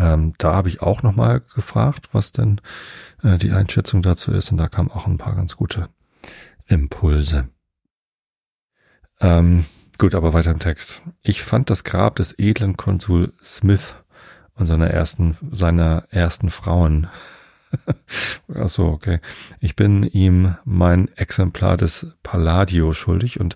Ähm, 0.00 0.32
da 0.38 0.54
habe 0.54 0.70
ich 0.70 0.80
auch 0.80 1.02
nochmal 1.02 1.42
gefragt, 1.54 2.08
was 2.12 2.32
denn 2.32 2.62
äh, 3.22 3.36
die 3.36 3.52
Einschätzung 3.52 4.00
dazu 4.00 4.32
ist 4.32 4.50
und 4.50 4.56
da 4.56 4.66
kamen 4.66 4.90
auch 4.90 5.06
ein 5.06 5.18
paar 5.18 5.36
ganz 5.36 5.56
gute 5.56 5.90
Impulse. 6.66 7.50
Ähm, 9.20 9.66
gut, 9.98 10.14
aber 10.14 10.32
weiter 10.32 10.52
im 10.52 10.58
Text. 10.58 11.02
Ich 11.20 11.42
fand 11.42 11.68
das 11.68 11.84
Grab 11.84 12.16
des 12.16 12.38
edlen 12.38 12.78
Konsul 12.78 13.34
Smith 13.44 13.94
und 14.54 14.64
seiner 14.64 14.88
ersten, 14.88 15.36
seiner 15.50 16.06
ersten 16.08 16.48
Frauen. 16.48 17.08
Ach 18.54 18.68
so, 18.70 18.86
okay. 18.86 19.20
Ich 19.58 19.76
bin 19.76 20.04
ihm 20.04 20.56
mein 20.64 21.14
Exemplar 21.14 21.76
des 21.76 22.16
Palladio 22.22 22.94
schuldig 22.94 23.38
und 23.38 23.54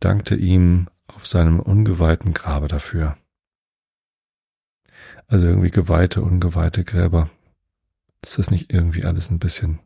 dankte 0.00 0.36
ihm 0.36 0.88
auf 1.06 1.26
seinem 1.26 1.60
ungeweihten 1.60 2.32
Grabe 2.32 2.68
dafür. 2.68 3.18
Also 5.32 5.46
irgendwie 5.46 5.70
geweihte, 5.70 6.20
ungeweihte 6.20 6.84
Gräber. 6.84 7.30
Ist 8.22 8.38
das 8.38 8.50
nicht 8.50 8.70
irgendwie 8.70 9.06
alles 9.06 9.30
ein 9.30 9.38
bisschen 9.38 9.78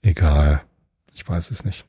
egal? 0.00 0.62
Ich 1.12 1.28
weiß 1.28 1.50
es 1.50 1.66
nicht. 1.66 1.84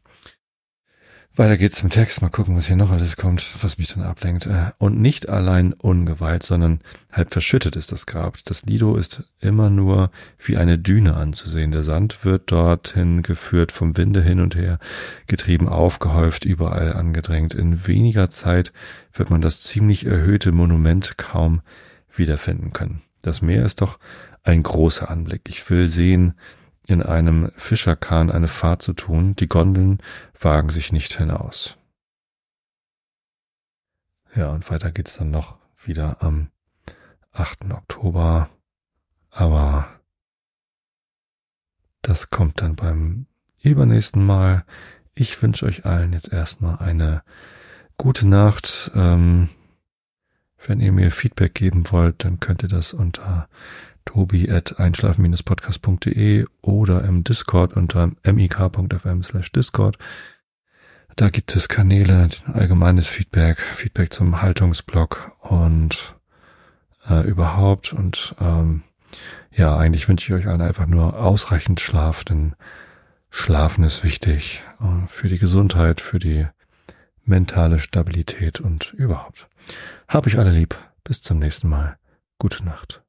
Weiter 1.37 1.55
geht's 1.55 1.81
im 1.81 1.89
Text. 1.89 2.21
Mal 2.21 2.27
gucken, 2.27 2.57
was 2.57 2.67
hier 2.67 2.75
noch 2.75 2.91
alles 2.91 3.15
kommt, 3.15 3.49
was 3.63 3.77
mich 3.77 3.93
dann 3.93 4.03
ablenkt. 4.03 4.45
Äh, 4.45 4.71
und 4.77 4.99
nicht 4.99 5.29
allein 5.29 5.71
ungeweiht, 5.71 6.43
sondern 6.43 6.81
halb 7.13 7.31
verschüttet 7.31 7.77
ist 7.77 7.93
das 7.93 8.07
Grab. 8.07 8.37
Das 8.43 8.63
Lido 8.63 8.97
ist 8.97 9.23
immer 9.39 9.69
nur 9.69 10.11
wie 10.37 10.57
eine 10.57 10.77
Düne 10.77 11.15
anzusehen. 11.15 11.71
Der 11.71 11.83
Sand 11.83 12.25
wird 12.25 12.51
dorthin 12.51 13.21
geführt, 13.21 13.71
vom 13.71 13.95
Winde 13.95 14.21
hin 14.21 14.41
und 14.41 14.57
her 14.57 14.79
getrieben, 15.27 15.69
aufgehäuft, 15.69 16.43
überall 16.43 16.91
angedrängt. 16.91 17.53
In 17.53 17.87
weniger 17.87 18.29
Zeit 18.29 18.73
wird 19.13 19.29
man 19.29 19.39
das 19.39 19.63
ziemlich 19.63 20.05
erhöhte 20.05 20.51
Monument 20.51 21.17
kaum 21.17 21.61
wiederfinden 22.15 22.73
können. 22.73 23.01
Das 23.21 23.41
Meer 23.41 23.65
ist 23.65 23.81
doch 23.81 23.99
ein 24.43 24.63
großer 24.63 25.09
Anblick. 25.09 25.43
Ich 25.47 25.69
will 25.69 25.87
sehen, 25.87 26.33
in 26.85 27.01
einem 27.01 27.51
Fischerkahn 27.55 28.29
eine 28.29 28.47
Fahrt 28.47 28.81
zu 28.81 28.93
tun, 28.93 29.35
die 29.35 29.47
Gondeln 29.47 29.99
wagen 30.39 30.69
sich 30.69 30.91
nicht 30.91 31.17
hinaus. 31.17 31.77
Ja, 34.35 34.49
und 34.49 34.69
weiter 34.69 34.91
geht's 34.91 35.17
dann 35.17 35.31
noch 35.31 35.57
wieder 35.85 36.17
am 36.21 36.49
8. 37.31 37.71
Oktober, 37.71 38.49
aber 39.29 39.87
das 42.01 42.29
kommt 42.29 42.61
dann 42.61 42.75
beim 42.75 43.27
übernächsten 43.61 44.25
Mal. 44.25 44.65
Ich 45.15 45.41
wünsche 45.41 45.65
euch 45.65 45.85
allen 45.85 46.13
jetzt 46.13 46.33
erstmal 46.33 46.79
eine 46.79 47.23
gute 47.97 48.27
Nacht. 48.27 48.91
Ähm, 48.93 49.49
wenn 50.67 50.79
ihr 50.79 50.91
mir 50.91 51.11
Feedback 51.11 51.53
geben 51.53 51.83
wollt, 51.91 52.23
dann 52.23 52.39
könnt 52.39 52.63
ihr 52.63 52.69
das 52.69 52.93
unter 52.93 53.47
tobi 54.05 54.49
at 54.49 54.79
einschlafen-podcast.de 54.79 56.45
oder 56.61 57.03
im 57.03 57.23
Discord 57.23 57.75
unter 57.75 58.11
mik.fm 58.23 59.23
slash 59.23 59.51
Discord. 59.51 59.97
Da 61.15 61.29
gibt 61.29 61.55
es 61.55 61.69
Kanäle, 61.69 62.27
allgemeines 62.51 63.07
Feedback, 63.07 63.59
Feedback 63.59 64.11
zum 64.11 64.41
Haltungsblog 64.41 65.31
und 65.41 66.15
äh, 67.07 67.21
überhaupt. 67.27 67.93
Und 67.93 68.35
ähm, 68.39 68.83
ja, 69.51 69.77
eigentlich 69.77 70.09
wünsche 70.09 70.33
ich 70.33 70.41
euch 70.41 70.49
allen 70.49 70.61
einfach 70.61 70.87
nur 70.87 71.17
ausreichend 71.19 71.79
Schlaf, 71.81 72.23
denn 72.23 72.55
Schlafen 73.29 73.83
ist 73.83 74.03
wichtig 74.03 74.63
äh, 74.79 75.07
für 75.07 75.27
die 75.27 75.37
Gesundheit, 75.37 76.01
für 76.01 76.19
die 76.19 76.47
mentale 77.25 77.79
Stabilität 77.79 78.59
und 78.59 78.93
überhaupt. 78.93 79.47
Hab 80.13 80.27
ich 80.27 80.37
alle 80.37 80.51
lieb. 80.51 80.75
Bis 81.03 81.23
zum 81.23 81.39
nächsten 81.39 81.67
Mal. 81.67 81.97
Gute 82.37 82.63
Nacht. 82.63 83.02